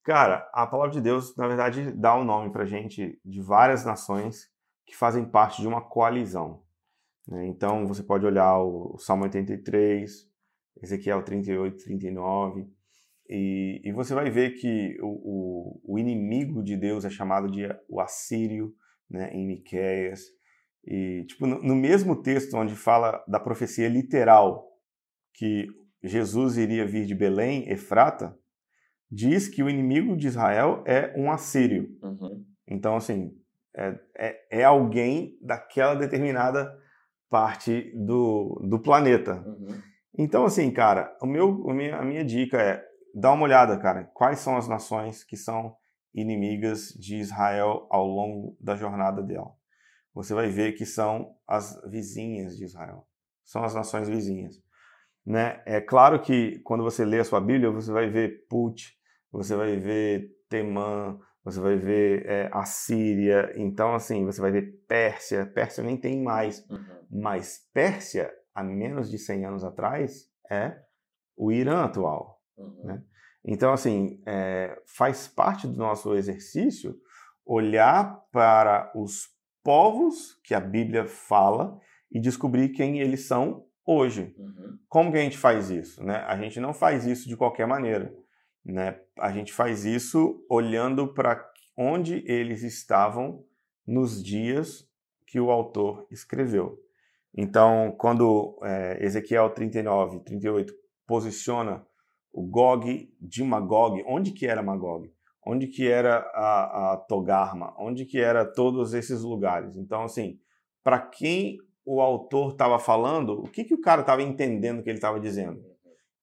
Cara, 0.04 0.50
a 0.54 0.66
palavra 0.66 0.94
de 0.94 1.02
Deus, 1.02 1.36
na 1.36 1.48
verdade, 1.48 1.92
dá 1.92 2.18
um 2.18 2.24
nome 2.24 2.52
para 2.52 2.66
gente 2.66 3.20
de 3.26 3.42
várias 3.42 3.84
nações 3.84 4.50
que 4.86 4.96
fazem 4.96 5.26
parte 5.26 5.62
de 5.62 5.68
uma 5.68 5.82
coalizão. 5.82 6.64
Né? 7.28 7.46
Então, 7.48 7.86
você 7.86 8.02
pode 8.02 8.26
olhar 8.26 8.58
o 8.60 8.98
Salmo 8.98 9.24
83, 9.24 10.10
Ezequiel 10.82 11.24
38, 11.24 11.84
39, 11.84 12.68
e, 13.30 13.82
e 13.84 13.92
você 13.92 14.14
vai 14.14 14.30
ver 14.30 14.52
que 14.52 14.98
o, 15.02 15.08
o, 15.08 15.96
o, 15.96 16.00
inimigo 16.00 16.64
de 16.64 16.78
Deus 16.78 17.04
é 17.04 17.10
chamado 17.10 17.52
de 17.52 17.68
o 17.90 18.00
assírio, 18.00 18.74
né, 19.10 19.30
em 19.34 19.46
Miqueias. 19.46 20.22
E, 20.86 21.26
tipo, 21.26 21.46
no, 21.46 21.62
no 21.62 21.76
mesmo 21.76 22.22
texto 22.22 22.56
onde 22.56 22.74
fala 22.74 23.22
da 23.28 23.40
profecia 23.40 23.90
literal, 23.90 24.66
que 25.34 25.68
Jesus 26.04 26.58
iria 26.58 26.86
vir 26.86 27.06
de 27.06 27.16
Belém, 27.16 27.70
Efrata, 27.70 28.38
diz 29.10 29.48
que 29.48 29.64
o 29.64 29.70
inimigo 29.70 30.16
de 30.16 30.28
Israel 30.28 30.84
é 30.86 31.14
um 31.18 31.32
assírio. 31.32 31.90
Uhum. 32.02 32.46
Então, 32.68 32.96
assim, 32.96 33.36
é, 33.76 34.00
é, 34.18 34.60
é, 34.60 34.64
alguém 34.64 35.38
daquela 35.42 35.96
determinada 35.96 36.78
parte 37.30 37.94
do, 37.96 38.62
do 38.68 38.80
planeta. 38.80 39.44
Uhum. 39.46 39.82
Então, 40.18 40.46
assim, 40.46 40.72
cara, 40.72 41.16
o 41.22 41.26
meu, 41.26 41.70
a, 41.70 41.74
minha, 41.74 41.96
a 41.98 42.06
minha 42.06 42.26
dica 42.26 42.62
é 42.62 42.86
dá 43.14 43.32
uma 43.32 43.44
olhada, 43.44 43.78
cara, 43.78 44.04
quais 44.14 44.40
são 44.40 44.58
as 44.58 44.68
nações 44.68 45.24
que 45.24 45.36
são 45.36 45.76
inimigas 46.14 46.90
de 46.90 47.18
Israel 47.18 47.88
ao 47.90 48.06
longo 48.06 48.58
da 48.60 48.76
jornada 48.76 49.22
dela. 49.22 49.52
Você 50.14 50.34
vai 50.34 50.50
ver 50.50 50.74
que 50.74 50.86
são 50.86 51.36
as 51.48 51.80
vizinhas 51.90 52.58
de 52.58 52.64
Israel, 52.64 53.08
são 53.44 53.64
as 53.64 53.76
nações 53.76 54.10
vizinhas. 54.10 54.62
Né? 55.28 55.62
É 55.66 55.82
claro 55.82 56.22
que 56.22 56.60
quando 56.60 56.86
você 56.86 57.04
lê 57.04 57.20
a 57.20 57.24
sua 57.26 57.42
Bíblia, 57.42 57.70
você 57.70 57.92
vai 57.92 58.10
ver 58.10 58.48
Put, 58.50 58.98
você 59.30 59.58
vai 59.58 59.76
ver 59.76 60.32
Temã, 60.48 61.20
você 61.44 61.60
vai 61.60 61.76
ver 61.76 62.26
é, 62.26 62.50
a 62.54 62.64
Síria, 62.64 63.52
então 63.58 63.94
assim, 63.94 64.24
você 64.24 64.40
vai 64.40 64.52
ver 64.52 64.86
Pérsia, 64.88 65.46
Pérsia 65.46 65.84
nem 65.84 65.98
tem 65.98 66.24
mais, 66.24 66.66
uhum. 66.70 66.80
mas 67.12 67.60
Pérsia, 67.74 68.32
há 68.56 68.64
menos 68.64 69.12
de 69.12 69.18
100 69.18 69.46
anos 69.46 69.66
atrás, 69.66 70.32
é 70.50 70.80
o 71.36 71.52
Irã 71.52 71.84
atual, 71.84 72.42
uhum. 72.58 72.86
né? 72.86 73.04
Então, 73.44 73.74
assim, 73.74 74.22
é, 74.26 74.82
faz 74.86 75.28
parte 75.28 75.68
do 75.68 75.76
nosso 75.76 76.16
exercício 76.16 76.96
olhar 77.46 78.18
para 78.32 78.94
os 78.96 79.28
povos 79.62 80.40
que 80.42 80.54
a 80.54 80.60
Bíblia 80.62 81.06
fala 81.06 81.78
e 82.10 82.18
descobrir 82.18 82.70
quem 82.70 83.02
eles 83.02 83.28
são 83.28 83.67
hoje. 83.88 84.36
Uhum. 84.38 84.78
Como 84.90 85.12
que 85.12 85.18
a 85.18 85.22
gente 85.22 85.38
faz 85.38 85.70
isso? 85.70 86.04
Né? 86.04 86.18
A 86.28 86.38
gente 86.38 86.60
não 86.60 86.74
faz 86.74 87.08
isso 87.08 87.30
de 87.30 87.38
qualquer 87.38 87.66
maneira. 87.66 88.14
Né? 88.64 89.00
A 89.18 89.32
gente 89.32 89.54
faz 89.54 89.86
isso 89.86 90.46
olhando 90.50 91.14
para 91.14 91.50
onde 91.78 92.24
eles 92.28 92.62
estavam 92.64 93.46
nos 93.86 94.22
dias 94.22 94.86
que 95.26 95.40
o 95.40 95.50
autor 95.50 96.06
escreveu. 96.12 96.78
Então, 97.36 97.96
quando 97.98 98.60
é, 98.64 99.04
Ezequiel 99.06 99.50
39, 99.52 100.20
38 100.22 100.74
posiciona 101.06 101.86
o 102.34 102.44
Gog 102.44 103.10
de 103.22 103.44
Magog, 103.44 104.04
onde 104.08 104.32
que 104.32 104.46
era 104.46 104.62
Magog? 104.62 105.12
Onde 105.46 105.68
que 105.68 105.88
era 105.88 106.18
a, 106.34 106.94
a 106.94 106.98
Togarma? 106.98 107.74
Onde 107.78 108.06
que 108.06 108.20
era 108.20 108.46
todos 108.46 108.94
esses 108.94 109.22
lugares? 109.22 109.78
Então, 109.78 110.04
assim, 110.04 110.40
para 110.84 111.00
quem 111.00 111.58
o 111.90 112.02
autor 112.02 112.52
estava 112.52 112.78
falando, 112.78 113.40
o 113.40 113.50
que, 113.50 113.64
que 113.64 113.74
o 113.74 113.80
cara 113.80 114.02
estava 114.02 114.22
entendendo 114.22 114.84
que 114.84 114.90
ele 114.90 114.98
estava 114.98 115.22
dizendo? 115.22 115.64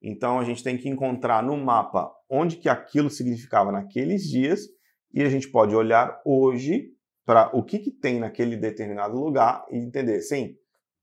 Então 0.02 0.38
a 0.38 0.44
gente 0.44 0.62
tem 0.62 0.76
que 0.76 0.90
encontrar 0.90 1.42
no 1.42 1.56
mapa 1.56 2.12
onde 2.28 2.56
que 2.56 2.68
aquilo 2.68 3.08
significava 3.08 3.72
naqueles 3.72 4.24
dias 4.24 4.68
e 5.14 5.22
a 5.22 5.28
gente 5.30 5.50
pode 5.50 5.74
olhar 5.74 6.20
hoje 6.22 6.92
para 7.24 7.50
o 7.56 7.64
que, 7.64 7.78
que 7.78 7.90
tem 7.90 8.20
naquele 8.20 8.58
determinado 8.58 9.16
lugar 9.16 9.64
e 9.70 9.78
entender, 9.78 10.20
sim, 10.20 10.54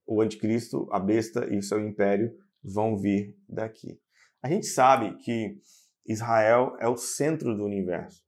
o 0.06 0.22
anticristo, 0.22 0.88
a 0.92 1.00
besta 1.00 1.48
e 1.52 1.58
o 1.58 1.64
seu 1.64 1.80
império 1.80 2.32
vão 2.64 2.96
vir 2.96 3.36
daqui. 3.50 4.00
A 4.44 4.48
gente 4.48 4.68
sabe 4.68 5.18
que 5.24 5.58
Israel 6.06 6.76
é 6.80 6.88
o 6.88 6.98
centro 6.98 7.58
do 7.58 7.66
universo 7.66 8.22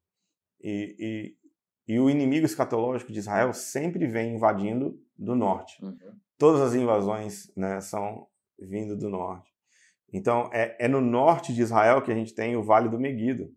e, 0.59 0.95
e, 1.88 1.93
e 1.93 1.99
o 1.99 2.09
inimigo 2.09 2.47
escatológico 2.47 3.11
de 3.11 3.19
Israel 3.19 3.53
sempre 3.53 4.07
vem 4.07 4.34
invadindo 4.34 4.99
do 5.18 5.36
norte. 5.36 5.84
Uhum. 5.84 5.97
Todas 6.38 6.61
as 6.61 6.74
invasões 6.74 7.51
né, 7.55 7.80
são 7.80 8.28
vindo 8.59 8.97
do 8.97 9.09
norte. 9.09 9.51
Então, 10.11 10.49
é, 10.53 10.76
é, 10.80 10.88
no 10.88 11.01
norte 11.01 11.53
de 11.53 11.61
Israel 11.61 12.01
que 12.01 12.11
a 12.11 12.16
gente 12.16 12.36
tem 12.36 12.55
o 12.55 12.64
Vale 12.64 12.88
do 12.88 12.99
Meguido, 12.99 13.49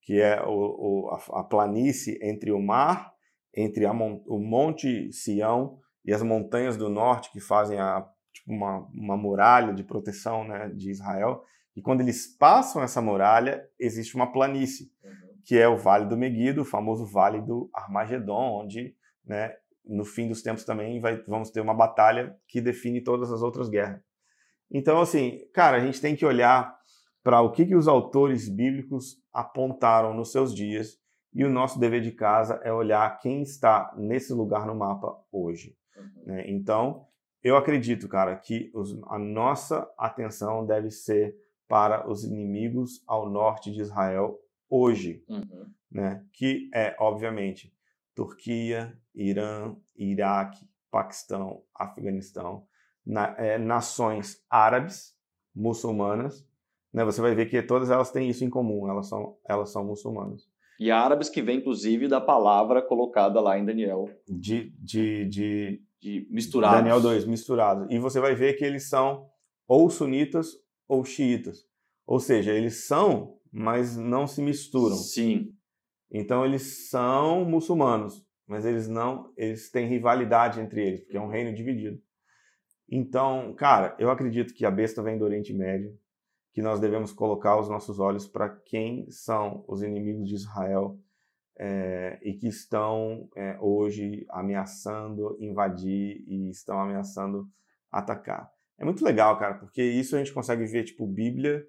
que 0.00 0.20
é 0.20 0.40
o, 0.42 0.50
o, 0.50 1.10
a, 1.10 1.40
a, 1.40 1.44
planície 1.44 2.18
entre 2.22 2.52
o 2.52 2.60
mar, 2.60 3.12
entre 3.52 3.84
o 3.86 4.38
Monte 4.38 5.12
Sião 5.12 5.78
e 6.04 6.12
as 6.12 6.22
montanhas 6.22 6.76
do 6.76 6.88
norte 6.88 7.32
que 7.32 7.40
fazem 7.40 7.80
a, 7.80 8.06
tipo 8.32 8.52
uma, 8.52 8.86
uma 8.92 9.16
muralha 9.16 9.72
de 9.72 9.82
proteção 9.82 10.46
né, 10.46 10.68
de 10.68 10.90
Israel. 10.90 11.42
E 11.74 11.82
quando 11.82 12.00
eles 12.00 12.26
passam 12.26 12.82
essa 12.82 13.02
muralha, 13.02 13.66
existe 13.78 14.14
uma 14.14 14.30
planície, 14.30 14.92
uhum. 15.02 15.10
que 15.44 15.58
é 15.58 15.66
o 15.66 15.76
Vale 15.76 16.06
do 16.06 16.16
Meguido, 16.16 16.62
o 16.62 16.66
famoso 16.66 17.06
Vale 17.06 17.40
do 17.40 17.68
Armagedon, 17.74 18.60
onde 18.62 18.94
né, 19.24 19.56
no 19.86 20.04
fim 20.04 20.28
dos 20.28 20.42
tempos 20.42 20.64
também 20.64 21.00
vai, 21.00 21.22
vamos 21.28 21.50
ter 21.50 21.60
uma 21.60 21.74
batalha 21.74 22.36
que 22.48 22.60
define 22.60 23.02
todas 23.02 23.30
as 23.32 23.42
outras 23.42 23.68
guerras. 23.68 24.00
Então, 24.70 25.00
assim, 25.00 25.40
cara, 25.52 25.76
a 25.76 25.80
gente 25.80 26.00
tem 26.00 26.16
que 26.16 26.24
olhar 26.24 26.76
para 27.22 27.40
o 27.40 27.50
que, 27.50 27.66
que 27.66 27.76
os 27.76 27.88
autores 27.88 28.48
bíblicos 28.48 29.22
apontaram 29.32 30.14
nos 30.14 30.32
seus 30.32 30.54
dias 30.54 30.98
e 31.32 31.44
o 31.44 31.50
nosso 31.50 31.80
dever 31.80 32.00
de 32.00 32.12
casa 32.12 32.60
é 32.62 32.72
olhar 32.72 33.18
quem 33.18 33.42
está 33.42 33.92
nesse 33.96 34.32
lugar 34.32 34.66
no 34.66 34.74
mapa 34.74 35.18
hoje. 35.32 35.76
Uhum. 35.96 36.22
Né? 36.26 36.44
Então, 36.48 37.06
eu 37.42 37.56
acredito, 37.56 38.08
cara, 38.08 38.36
que 38.36 38.70
os, 38.72 38.96
a 39.08 39.18
nossa 39.18 39.90
atenção 39.98 40.64
deve 40.64 40.90
ser 40.90 41.36
para 41.66 42.08
os 42.08 42.24
inimigos 42.24 43.02
ao 43.06 43.28
norte 43.28 43.72
de 43.72 43.80
Israel 43.80 44.38
hoje, 44.70 45.24
uhum. 45.28 45.66
né? 45.90 46.24
que 46.32 46.70
é, 46.72 46.94
obviamente, 47.00 47.73
Turquia, 48.14 48.96
Irã, 49.14 49.74
Iraque, 49.96 50.68
Paquistão, 50.90 51.62
Afeganistão, 51.74 52.66
na, 53.04 53.34
é, 53.38 53.58
nações 53.58 54.42
árabes, 54.48 55.14
muçulmanas, 55.54 56.46
né, 56.92 57.04
você 57.04 57.20
vai 57.20 57.34
ver 57.34 57.46
que 57.46 57.60
todas 57.62 57.90
elas 57.90 58.10
têm 58.10 58.28
isso 58.28 58.44
em 58.44 58.50
comum, 58.50 58.88
elas 58.88 59.08
são, 59.08 59.36
elas 59.48 59.70
são 59.70 59.84
muçulmanas. 59.84 60.48
E 60.78 60.90
árabes 60.90 61.28
que 61.28 61.42
vem, 61.42 61.58
inclusive, 61.58 62.08
da 62.08 62.20
palavra 62.20 62.82
colocada 62.82 63.40
lá 63.40 63.58
em 63.58 63.64
Daniel. 63.64 64.08
De, 64.28 64.72
de, 64.78 65.24
de, 65.26 65.82
de 66.00 66.26
misturados. 66.30 66.78
Daniel 66.78 67.00
2, 67.00 67.26
misturados. 67.26 67.86
E 67.90 67.98
você 67.98 68.20
vai 68.20 68.34
ver 68.34 68.54
que 68.54 68.64
eles 68.64 68.88
são 68.88 69.28
ou 69.68 69.88
sunitas 69.88 70.48
ou 70.88 71.04
xiitas. 71.04 71.64
Ou 72.06 72.18
seja, 72.18 72.52
eles 72.52 72.86
são, 72.86 73.38
mas 73.52 73.96
não 73.96 74.26
se 74.26 74.42
misturam. 74.42 74.96
Sim. 74.96 75.53
Então 76.16 76.44
eles 76.44 76.88
são 76.88 77.44
muçulmanos, 77.44 78.24
mas 78.46 78.64
eles 78.64 78.86
não, 78.86 79.32
eles 79.36 79.68
têm 79.68 79.88
rivalidade 79.88 80.60
entre 80.60 80.80
eles, 80.80 81.00
porque 81.00 81.16
é 81.16 81.20
um 81.20 81.28
reino 81.28 81.52
dividido. 81.52 82.00
Então, 82.88 83.52
cara, 83.54 83.96
eu 83.98 84.08
acredito 84.08 84.54
que 84.54 84.64
a 84.64 84.70
besta 84.70 85.02
vem 85.02 85.18
do 85.18 85.24
Oriente 85.24 85.52
Médio, 85.52 85.98
que 86.52 86.62
nós 86.62 86.78
devemos 86.78 87.12
colocar 87.12 87.58
os 87.58 87.68
nossos 87.68 87.98
olhos 87.98 88.28
para 88.28 88.48
quem 88.48 89.10
são 89.10 89.64
os 89.66 89.82
inimigos 89.82 90.28
de 90.28 90.36
Israel 90.36 90.96
é, 91.58 92.20
e 92.22 92.34
que 92.34 92.46
estão 92.46 93.28
é, 93.34 93.58
hoje 93.60 94.24
ameaçando 94.30 95.36
invadir 95.40 96.22
e 96.28 96.48
estão 96.48 96.78
ameaçando 96.78 97.48
atacar. 97.90 98.48
É 98.78 98.84
muito 98.84 99.04
legal, 99.04 99.36
cara, 99.36 99.54
porque 99.54 99.82
isso 99.82 100.14
a 100.14 100.18
gente 100.20 100.32
consegue 100.32 100.64
ver, 100.64 100.84
tipo, 100.84 101.08
Bíblia 101.08 101.66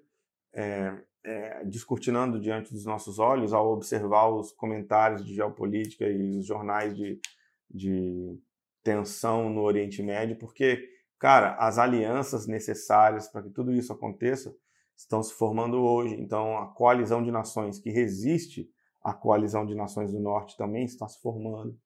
é, 0.54 0.96
é, 1.26 1.64
descortinando 1.64 2.38
diante 2.38 2.72
dos 2.72 2.84
nossos 2.84 3.18
olhos 3.18 3.52
ao 3.52 3.72
observar 3.72 4.28
os 4.28 4.52
comentários 4.52 5.26
de 5.26 5.34
geopolítica 5.34 6.08
e 6.08 6.38
os 6.38 6.46
jornais 6.46 6.96
de, 6.96 7.20
de 7.68 8.38
tensão 8.84 9.50
no 9.50 9.62
Oriente 9.62 10.00
Médio, 10.04 10.38
porque, 10.38 10.88
cara, 11.18 11.56
as 11.56 11.78
alianças 11.78 12.46
necessárias 12.46 13.26
para 13.26 13.42
que 13.42 13.50
tudo 13.50 13.72
isso 13.72 13.92
aconteça 13.92 14.54
estão 14.96 15.20
se 15.20 15.34
formando 15.34 15.78
hoje. 15.78 16.14
Então, 16.14 16.56
a 16.58 16.68
coalizão 16.68 17.20
de 17.20 17.32
nações 17.32 17.80
que 17.80 17.90
resiste 17.90 18.70
à 19.02 19.12
coalizão 19.12 19.66
de 19.66 19.74
nações 19.74 20.12
do 20.12 20.20
Norte 20.20 20.56
também 20.56 20.84
está 20.84 21.08
se 21.08 21.20
formando. 21.20 21.76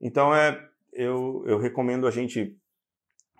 Então, 0.00 0.34
é, 0.34 0.60
eu, 0.92 1.44
eu 1.46 1.56
recomendo 1.56 2.04
a 2.04 2.10
gente, 2.10 2.60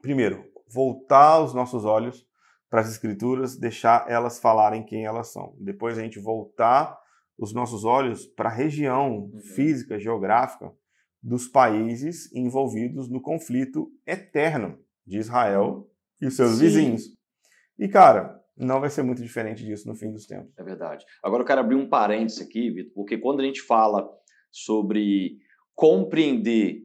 primeiro, 0.00 0.48
voltar 0.68 1.40
os 1.40 1.52
nossos 1.52 1.84
olhos 1.84 2.27
para 2.70 2.80
as 2.80 2.90
escrituras, 2.90 3.56
deixar 3.56 4.06
elas 4.08 4.38
falarem 4.38 4.84
quem 4.84 5.04
elas 5.04 5.32
são. 5.32 5.54
Depois 5.58 5.98
a 5.98 6.02
gente 6.02 6.18
voltar 6.18 6.98
os 7.38 7.52
nossos 7.54 7.84
olhos 7.84 8.26
para 8.26 8.48
a 8.48 8.52
região 8.52 9.30
uhum. 9.32 9.40
física, 9.54 9.98
geográfica 9.98 10.72
dos 11.22 11.48
países 11.48 12.32
envolvidos 12.34 13.08
no 13.08 13.20
conflito 13.20 13.90
eterno 14.06 14.78
de 15.06 15.18
Israel 15.18 15.88
e 16.20 16.26
os 16.26 16.36
seus 16.36 16.52
Sim. 16.52 16.60
vizinhos. 16.60 17.02
E 17.78 17.88
cara, 17.88 18.38
não 18.56 18.80
vai 18.80 18.90
ser 18.90 19.02
muito 19.02 19.22
diferente 19.22 19.64
disso 19.64 19.86
no 19.88 19.94
fim 19.94 20.10
dos 20.10 20.26
tempos. 20.26 20.52
É 20.58 20.62
verdade. 20.64 21.04
Agora 21.22 21.42
eu 21.42 21.46
quero 21.46 21.60
abrir 21.60 21.76
um 21.76 21.88
parênteses 21.88 22.40
aqui, 22.40 22.70
Vitor, 22.70 22.92
porque 22.92 23.16
quando 23.16 23.40
a 23.40 23.44
gente 23.44 23.62
fala 23.62 24.08
sobre 24.50 25.38
compreender 25.74 26.82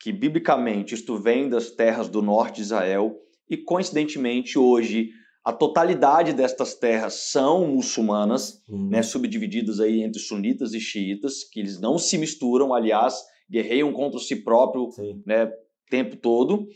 que 0.00 0.12
biblicamente 0.12 0.94
isto 0.94 1.18
vem 1.18 1.48
das 1.48 1.72
terras 1.72 2.08
do 2.08 2.22
norte 2.22 2.56
de 2.56 2.62
Israel 2.62 3.16
e 3.50 3.56
coincidentemente 3.56 4.56
hoje 4.58 5.10
a 5.48 5.52
totalidade 5.52 6.34
destas 6.34 6.74
terras 6.74 7.30
são 7.30 7.66
muçulmanas, 7.68 8.62
uhum. 8.68 8.90
né, 8.90 9.02
subdivididas 9.02 9.80
aí 9.80 10.02
entre 10.02 10.20
sunitas 10.20 10.74
e 10.74 10.78
xiitas, 10.78 11.42
que 11.42 11.58
eles 11.58 11.80
não 11.80 11.96
se 11.96 12.18
misturam, 12.18 12.74
aliás, 12.74 13.14
guerreiam 13.50 13.90
contra 13.90 14.20
si 14.20 14.36
próprio 14.36 14.90
né, 15.24 15.50
tempo 15.88 16.16
todo, 16.16 16.66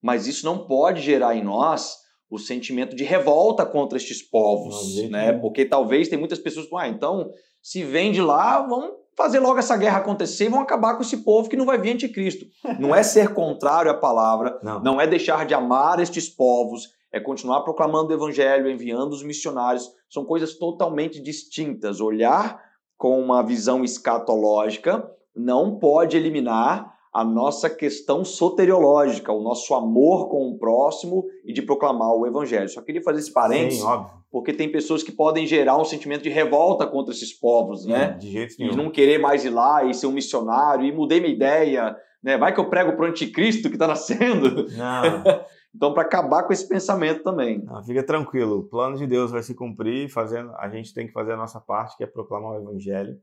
mas 0.00 0.28
isso 0.28 0.46
não 0.46 0.64
pode 0.64 1.02
gerar 1.02 1.34
em 1.34 1.42
nós 1.42 1.96
o 2.30 2.38
sentimento 2.38 2.94
de 2.94 3.02
revolta 3.02 3.66
contra 3.66 3.98
estes 3.98 4.22
povos, 4.22 5.10
né? 5.10 5.32
Porque 5.32 5.64
talvez 5.64 6.06
tem 6.06 6.16
muitas 6.16 6.38
pessoas 6.38 6.66
que, 6.66 6.76
ah, 6.76 6.86
então, 6.86 7.32
se 7.60 7.82
vem 7.82 8.12
de 8.12 8.22
lá, 8.22 8.64
vamos 8.64 8.92
fazer 9.16 9.40
logo 9.40 9.58
essa 9.58 9.76
guerra 9.76 9.98
acontecer 9.98 10.44
e 10.44 10.50
vão 10.50 10.60
acabar 10.60 10.94
com 10.94 11.02
esse 11.02 11.16
povo 11.24 11.48
que 11.48 11.56
não 11.56 11.66
vai 11.66 11.78
vir 11.78 11.94
anticristo. 11.94 12.46
Não 12.78 12.94
é 12.94 13.02
ser 13.02 13.34
contrário 13.34 13.90
à 13.90 13.94
palavra, 13.94 14.60
não, 14.62 14.80
não 14.80 15.00
é 15.00 15.06
deixar 15.08 15.44
de 15.44 15.52
amar 15.52 15.98
estes 15.98 16.28
povos, 16.28 16.99
é 17.12 17.18
continuar 17.18 17.62
proclamando 17.62 18.10
o 18.10 18.14
evangelho, 18.14 18.70
enviando 18.70 19.12
os 19.12 19.22
missionários. 19.22 19.90
São 20.08 20.24
coisas 20.24 20.54
totalmente 20.54 21.20
distintas. 21.20 22.00
Olhar 22.00 22.60
com 22.96 23.20
uma 23.20 23.42
visão 23.42 23.82
escatológica 23.82 25.10
não 25.34 25.78
pode 25.78 26.16
eliminar 26.16 26.94
a 27.12 27.24
nossa 27.24 27.68
questão 27.68 28.24
soteriológica, 28.24 29.32
o 29.32 29.42
nosso 29.42 29.74
amor 29.74 30.28
com 30.28 30.48
o 30.48 30.58
próximo 30.58 31.24
e 31.44 31.52
de 31.52 31.60
proclamar 31.60 32.14
o 32.14 32.24
evangelho. 32.24 32.68
Só 32.68 32.80
queria 32.80 33.02
fazer 33.02 33.18
esse 33.18 33.32
parênteses, 33.32 33.80
Sim, 33.80 34.04
porque 34.30 34.52
tem 34.52 34.70
pessoas 34.70 35.02
que 35.02 35.10
podem 35.10 35.44
gerar 35.44 35.76
um 35.76 35.84
sentimento 35.84 36.22
de 36.22 36.28
revolta 36.28 36.86
contra 36.86 37.12
esses 37.12 37.32
povos, 37.32 37.84
né? 37.84 38.12
De 38.12 38.30
jeito 38.30 38.54
nenhum. 38.58 38.72
E 38.72 38.76
não 38.76 38.90
querer 38.90 39.18
mais 39.18 39.44
ir 39.44 39.50
lá 39.50 39.84
e 39.84 39.92
ser 39.92 40.06
um 40.06 40.12
missionário, 40.12 40.86
e 40.86 40.92
mudei 40.92 41.20
minha 41.20 41.32
ideia, 41.32 41.96
né? 42.22 42.38
Vai 42.38 42.54
que 42.54 42.60
eu 42.60 42.70
prego 42.70 42.92
pro 42.92 43.06
anticristo 43.06 43.68
que 43.68 43.74
está 43.74 43.88
nascendo. 43.88 44.68
Não. 44.76 45.24
então, 45.74 45.94
para 45.94 46.02
acabar 46.02 46.42
com 46.42 46.52
esse 46.52 46.68
pensamento 46.68 47.22
também. 47.22 47.62
Não, 47.62 47.82
fica 47.84 48.02
tranquilo, 48.02 48.58
o 48.58 48.68
plano 48.68 48.96
de 48.96 49.06
Deus 49.06 49.30
vai 49.30 49.42
se 49.42 49.54
cumprir, 49.54 50.10
fazendo, 50.10 50.52
a 50.56 50.68
gente 50.68 50.92
tem 50.92 51.06
que 51.06 51.12
fazer 51.12 51.32
a 51.32 51.36
nossa 51.36 51.60
parte, 51.60 51.96
que 51.96 52.04
é 52.04 52.06
proclamar 52.06 52.52
o 52.52 52.62
evangelho. 52.62 53.18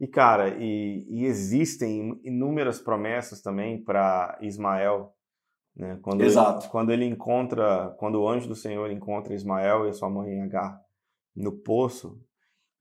E, 0.00 0.06
cara, 0.06 0.56
e, 0.58 1.06
e 1.08 1.24
existem 1.26 2.18
inúmeras 2.24 2.80
promessas 2.80 3.40
também 3.40 3.82
para 3.82 4.36
Ismael. 4.40 5.14
Né? 5.76 5.98
Quando 6.02 6.22
Exato. 6.22 6.64
Ele, 6.64 6.72
quando 6.72 6.92
ele 6.92 7.04
encontra, 7.04 7.94
quando 7.98 8.20
o 8.20 8.28
anjo 8.28 8.48
do 8.48 8.56
Senhor 8.56 8.90
encontra 8.90 9.34
Ismael 9.34 9.86
e 9.86 9.90
a 9.90 9.92
sua 9.92 10.10
mãe 10.10 10.40
Agar 10.40 10.80
no 11.36 11.52
poço, 11.52 12.20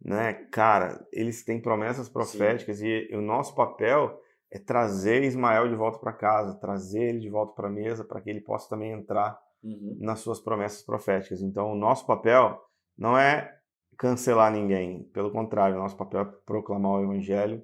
né? 0.03 0.33
Cara, 0.51 1.05
eles 1.11 1.43
têm 1.43 1.61
promessas 1.61 2.09
proféticas 2.09 2.79
Sim. 2.79 2.87
e, 2.87 3.11
e 3.11 3.15
o 3.15 3.21
nosso 3.21 3.53
papel 3.53 4.19
é 4.51 4.59
trazer 4.59 5.23
Ismael 5.23 5.69
de 5.69 5.75
volta 5.75 5.97
para 5.97 6.11
casa, 6.11 6.59
trazer 6.59 7.03
ele 7.03 7.19
de 7.19 7.29
volta 7.29 7.53
para 7.53 7.69
a 7.69 7.71
mesa 7.71 8.03
para 8.03 8.19
que 8.19 8.29
ele 8.29 8.41
possa 8.41 8.69
também 8.69 8.91
entrar 8.91 9.39
uhum. 9.63 9.97
nas 9.99 10.19
suas 10.19 10.41
promessas 10.41 10.83
proféticas. 10.83 11.41
Então, 11.41 11.71
o 11.71 11.75
nosso 11.75 12.05
papel 12.05 12.59
não 12.97 13.17
é 13.17 13.57
cancelar 13.97 14.51
ninguém. 14.51 15.03
Pelo 15.13 15.31
contrário, 15.31 15.77
nosso 15.77 15.95
papel 15.95 16.21
é 16.21 16.25
proclamar 16.45 16.93
o 16.93 17.03
evangelho 17.03 17.63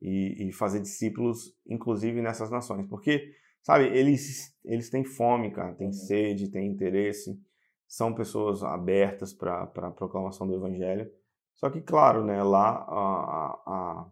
e, 0.00 0.48
e, 0.48 0.52
fazer 0.52 0.80
discípulos, 0.80 1.54
inclusive 1.66 2.22
nessas 2.22 2.50
nações. 2.50 2.86
Porque, 2.86 3.30
sabe, 3.62 3.84
eles, 3.86 4.56
eles 4.64 4.88
têm 4.88 5.04
fome, 5.04 5.50
cara, 5.50 5.74
têm 5.74 5.88
uhum. 5.88 5.92
sede, 5.92 6.50
têm 6.50 6.66
interesse, 6.66 7.38
são 7.86 8.14
pessoas 8.14 8.62
abertas 8.62 9.34
para 9.34 9.64
a 9.64 9.90
proclamação 9.90 10.46
do 10.46 10.54
evangelho. 10.54 11.10
Só 11.54 11.68
que, 11.68 11.82
claro, 11.82 12.24
né, 12.24 12.42
lá 12.42 12.86
a, 12.88 13.62
a, 13.66 14.10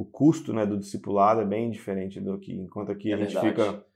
o 0.00 0.04
custo 0.06 0.54
né, 0.54 0.64
do 0.64 0.78
discipulado 0.78 1.42
é 1.42 1.44
bem 1.44 1.70
diferente 1.70 2.22
do 2.22 2.38
que, 2.38 2.54
enquanto 2.54 2.90
aqui 2.90 3.12
é 3.12 3.16
a 3.16 3.18
gente 3.18 3.34
verdade. 3.34 3.48
fica 3.50 3.86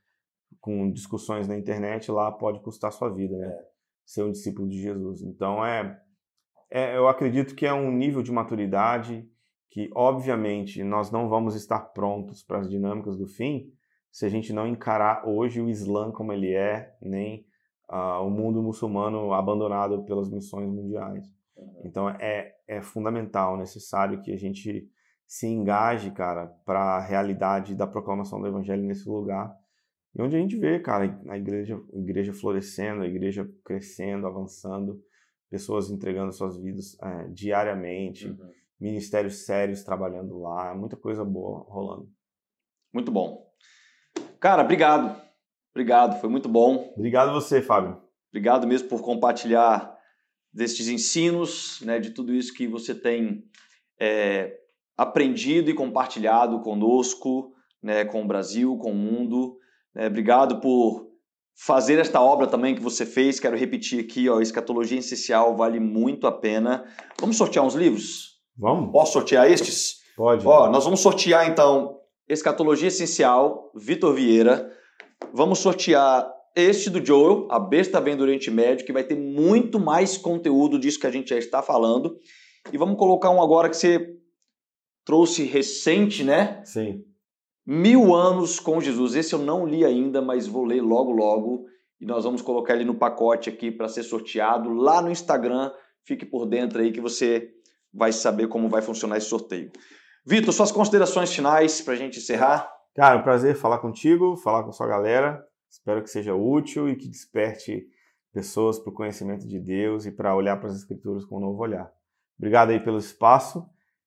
com 0.60 0.90
discussões 0.90 1.48
na 1.48 1.56
internet, 1.56 2.10
lá 2.10 2.30
pode 2.30 2.60
custar 2.60 2.92
sua 2.92 3.08
vida, 3.08 3.34
né? 3.38 3.46
É. 3.46 3.64
Ser 4.04 4.22
um 4.22 4.30
discípulo 4.30 4.68
de 4.68 4.82
Jesus. 4.82 5.22
Então, 5.22 5.64
é, 5.64 5.98
é, 6.70 6.94
eu 6.94 7.08
acredito 7.08 7.54
que 7.54 7.64
é 7.64 7.72
um 7.72 7.90
nível 7.90 8.22
de 8.22 8.30
maturidade 8.30 9.26
que, 9.70 9.88
obviamente, 9.94 10.84
nós 10.84 11.10
não 11.10 11.26
vamos 11.26 11.54
estar 11.54 11.80
prontos 11.80 12.42
para 12.42 12.58
as 12.58 12.68
dinâmicas 12.68 13.16
do 13.16 13.26
fim 13.26 13.72
se 14.12 14.26
a 14.26 14.28
gente 14.28 14.52
não 14.52 14.68
encarar 14.68 15.26
hoje 15.26 15.58
o 15.62 15.70
Islã 15.70 16.12
como 16.12 16.34
ele 16.34 16.52
é, 16.52 16.94
nem 17.00 17.46
uh, 17.90 18.22
o 18.22 18.28
mundo 18.28 18.62
muçulmano 18.62 19.32
abandonado 19.32 20.04
pelas 20.04 20.28
missões 20.28 20.68
mundiais. 20.68 21.24
Então, 21.82 22.10
é, 22.10 22.54
é 22.68 22.82
fundamental, 22.82 23.56
necessário 23.56 24.20
que 24.20 24.30
a 24.30 24.36
gente 24.36 24.86
se 25.26 25.46
engaje, 25.46 26.10
cara, 26.10 26.46
para 26.64 26.96
a 26.96 27.00
realidade 27.00 27.74
da 27.74 27.86
proclamação 27.86 28.40
do 28.40 28.46
evangelho 28.46 28.82
nesse 28.82 29.08
lugar. 29.08 29.54
E 30.14 30.22
onde 30.22 30.36
a 30.36 30.38
gente 30.38 30.56
vê, 30.56 30.78
cara, 30.78 31.20
a 31.28 31.36
igreja, 31.36 31.80
a 31.92 31.98
igreja 31.98 32.32
florescendo, 32.32 33.02
a 33.02 33.06
igreja 33.06 33.50
crescendo, 33.64 34.26
avançando 34.26 35.02
pessoas 35.50 35.90
entregando 35.90 36.32
suas 36.32 36.56
vidas 36.56 36.96
é, 37.00 37.28
diariamente, 37.28 38.28
uhum. 38.28 38.50
ministérios 38.80 39.44
sérios 39.44 39.84
trabalhando 39.84 40.38
lá, 40.38 40.74
muita 40.74 40.96
coisa 40.96 41.24
boa 41.24 41.64
rolando. 41.68 42.08
Muito 42.92 43.10
bom. 43.10 43.44
Cara, 44.40 44.62
obrigado. 44.62 45.20
Obrigado, 45.70 46.20
foi 46.20 46.30
muito 46.30 46.48
bom. 46.48 46.92
Obrigado 46.96 47.32
você, 47.32 47.60
Fábio. 47.60 48.00
Obrigado 48.30 48.66
mesmo 48.66 48.88
por 48.88 49.02
compartilhar 49.02 49.96
destes 50.52 50.86
ensinos, 50.86 51.80
né, 51.82 51.98
de 51.98 52.10
tudo 52.10 52.32
isso 52.32 52.54
que 52.54 52.66
você 52.68 52.94
tem 52.94 53.44
é, 53.98 54.56
aprendido 54.96 55.70
e 55.70 55.74
compartilhado 55.74 56.60
conosco, 56.60 57.52
né, 57.82 58.04
com 58.04 58.22
o 58.22 58.26
Brasil, 58.26 58.76
com 58.78 58.92
o 58.92 58.94
mundo. 58.94 59.56
É, 59.94 60.06
obrigado 60.06 60.60
por 60.60 61.06
fazer 61.56 61.98
esta 61.98 62.20
obra 62.20 62.46
também 62.46 62.74
que 62.74 62.82
você 62.82 63.04
fez. 63.06 63.38
Quero 63.38 63.56
repetir 63.56 64.00
aqui, 64.00 64.28
ó, 64.28 64.40
Escatologia 64.40 64.98
Essencial 64.98 65.56
vale 65.56 65.78
muito 65.78 66.26
a 66.26 66.32
pena. 66.32 66.84
Vamos 67.20 67.36
sortear 67.36 67.64
uns 67.64 67.74
livros? 67.74 68.40
Vamos. 68.56 68.92
Posso 68.92 69.12
sortear 69.12 69.50
estes? 69.50 69.96
Pode. 70.16 70.46
Ó, 70.46 70.70
nós 70.70 70.84
vamos 70.84 71.00
sortear 71.00 71.48
então 71.48 71.98
Escatologia 72.28 72.88
Essencial, 72.88 73.70
Vitor 73.74 74.14
Vieira. 74.14 74.70
Vamos 75.32 75.58
sortear 75.58 76.32
este 76.56 76.88
do 76.88 77.04
Joel, 77.04 77.48
A 77.50 77.58
Besta 77.58 78.00
Vem 78.00 78.16
do 78.16 78.22
Oriente 78.22 78.50
Médio, 78.50 78.86
que 78.86 78.92
vai 78.92 79.02
ter 79.02 79.16
muito 79.16 79.80
mais 79.80 80.16
conteúdo 80.16 80.78
disso 80.78 81.00
que 81.00 81.06
a 81.06 81.10
gente 81.10 81.30
já 81.30 81.38
está 81.38 81.60
falando. 81.60 82.16
E 82.72 82.78
vamos 82.78 82.96
colocar 82.96 83.30
um 83.30 83.42
agora 83.42 83.68
que 83.68 83.76
você 83.76 84.16
trouxe 85.04 85.44
recente, 85.44 86.24
né? 86.24 86.62
Sim. 86.64 87.04
Mil 87.66 88.14
Anos 88.14 88.60
com 88.60 88.80
Jesus. 88.80 89.14
Esse 89.14 89.34
eu 89.34 89.38
não 89.38 89.66
li 89.66 89.84
ainda, 89.84 90.20
mas 90.20 90.46
vou 90.46 90.64
ler 90.64 90.82
logo, 90.82 91.12
logo. 91.12 91.66
E 92.00 92.06
nós 92.06 92.24
vamos 92.24 92.42
colocar 92.42 92.74
ele 92.74 92.84
no 92.84 92.94
pacote 92.94 93.48
aqui 93.48 93.70
para 93.70 93.88
ser 93.88 94.02
sorteado 94.02 94.72
lá 94.72 95.00
no 95.00 95.10
Instagram. 95.10 95.72
Fique 96.02 96.26
por 96.26 96.46
dentro 96.46 96.80
aí 96.80 96.92
que 96.92 97.00
você 97.00 97.50
vai 97.92 98.12
saber 98.12 98.48
como 98.48 98.68
vai 98.68 98.82
funcionar 98.82 99.16
esse 99.16 99.28
sorteio. 99.28 99.70
Vitor, 100.26 100.52
suas 100.52 100.72
considerações 100.72 101.32
finais 101.32 101.80
para 101.80 101.94
a 101.94 101.96
gente 101.96 102.18
encerrar? 102.18 102.70
Cara, 102.94 103.18
um 103.18 103.22
prazer 103.22 103.56
falar 103.56 103.78
contigo, 103.78 104.36
falar 104.36 104.62
com 104.62 104.70
a 104.70 104.72
sua 104.72 104.86
galera. 104.86 105.42
Espero 105.70 106.02
que 106.02 106.10
seja 106.10 106.34
útil 106.34 106.88
e 106.88 106.96
que 106.96 107.08
desperte 107.08 107.86
pessoas 108.32 108.78
para 108.78 108.90
o 108.90 108.94
conhecimento 108.94 109.46
de 109.46 109.58
Deus 109.58 110.06
e 110.06 110.12
para 110.12 110.34
olhar 110.34 110.56
para 110.56 110.68
as 110.68 110.76
Escrituras 110.76 111.24
com 111.24 111.38
um 111.38 111.40
novo 111.40 111.62
olhar. 111.62 111.90
Obrigado 112.38 112.70
aí 112.70 112.80
pelo 112.80 112.98
espaço 112.98 113.64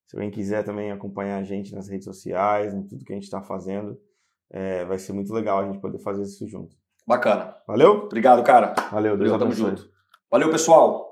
se 0.08 0.16
alguém 0.16 0.32
quiser 0.32 0.64
também 0.64 0.90
acompanhar 0.90 1.38
a 1.38 1.44
gente 1.44 1.76
nas 1.76 1.90
redes 1.90 2.06
sociais, 2.06 2.74
em 2.74 2.82
tudo 2.82 3.04
que 3.04 3.12
a 3.12 3.16
gente 3.16 3.26
está 3.26 3.42
fazendo, 3.42 4.00
é, 4.50 4.86
vai 4.86 4.98
ser 4.98 5.12
muito 5.12 5.34
legal 5.34 5.60
a 5.60 5.66
gente 5.66 5.80
poder 5.80 6.00
fazer 6.00 6.24
isso 6.24 6.48
junto. 6.48 6.76
Bacana. 7.06 7.56
Valeu? 7.68 8.06
Obrigado, 8.06 8.42
cara. 8.44 8.74
Valeu, 8.90 9.18
Deus 9.18 9.30
Valeu, 9.30 9.48
tamo 9.48 9.52
junto. 9.54 9.90
Valeu, 10.32 10.50
pessoal. 10.50 11.07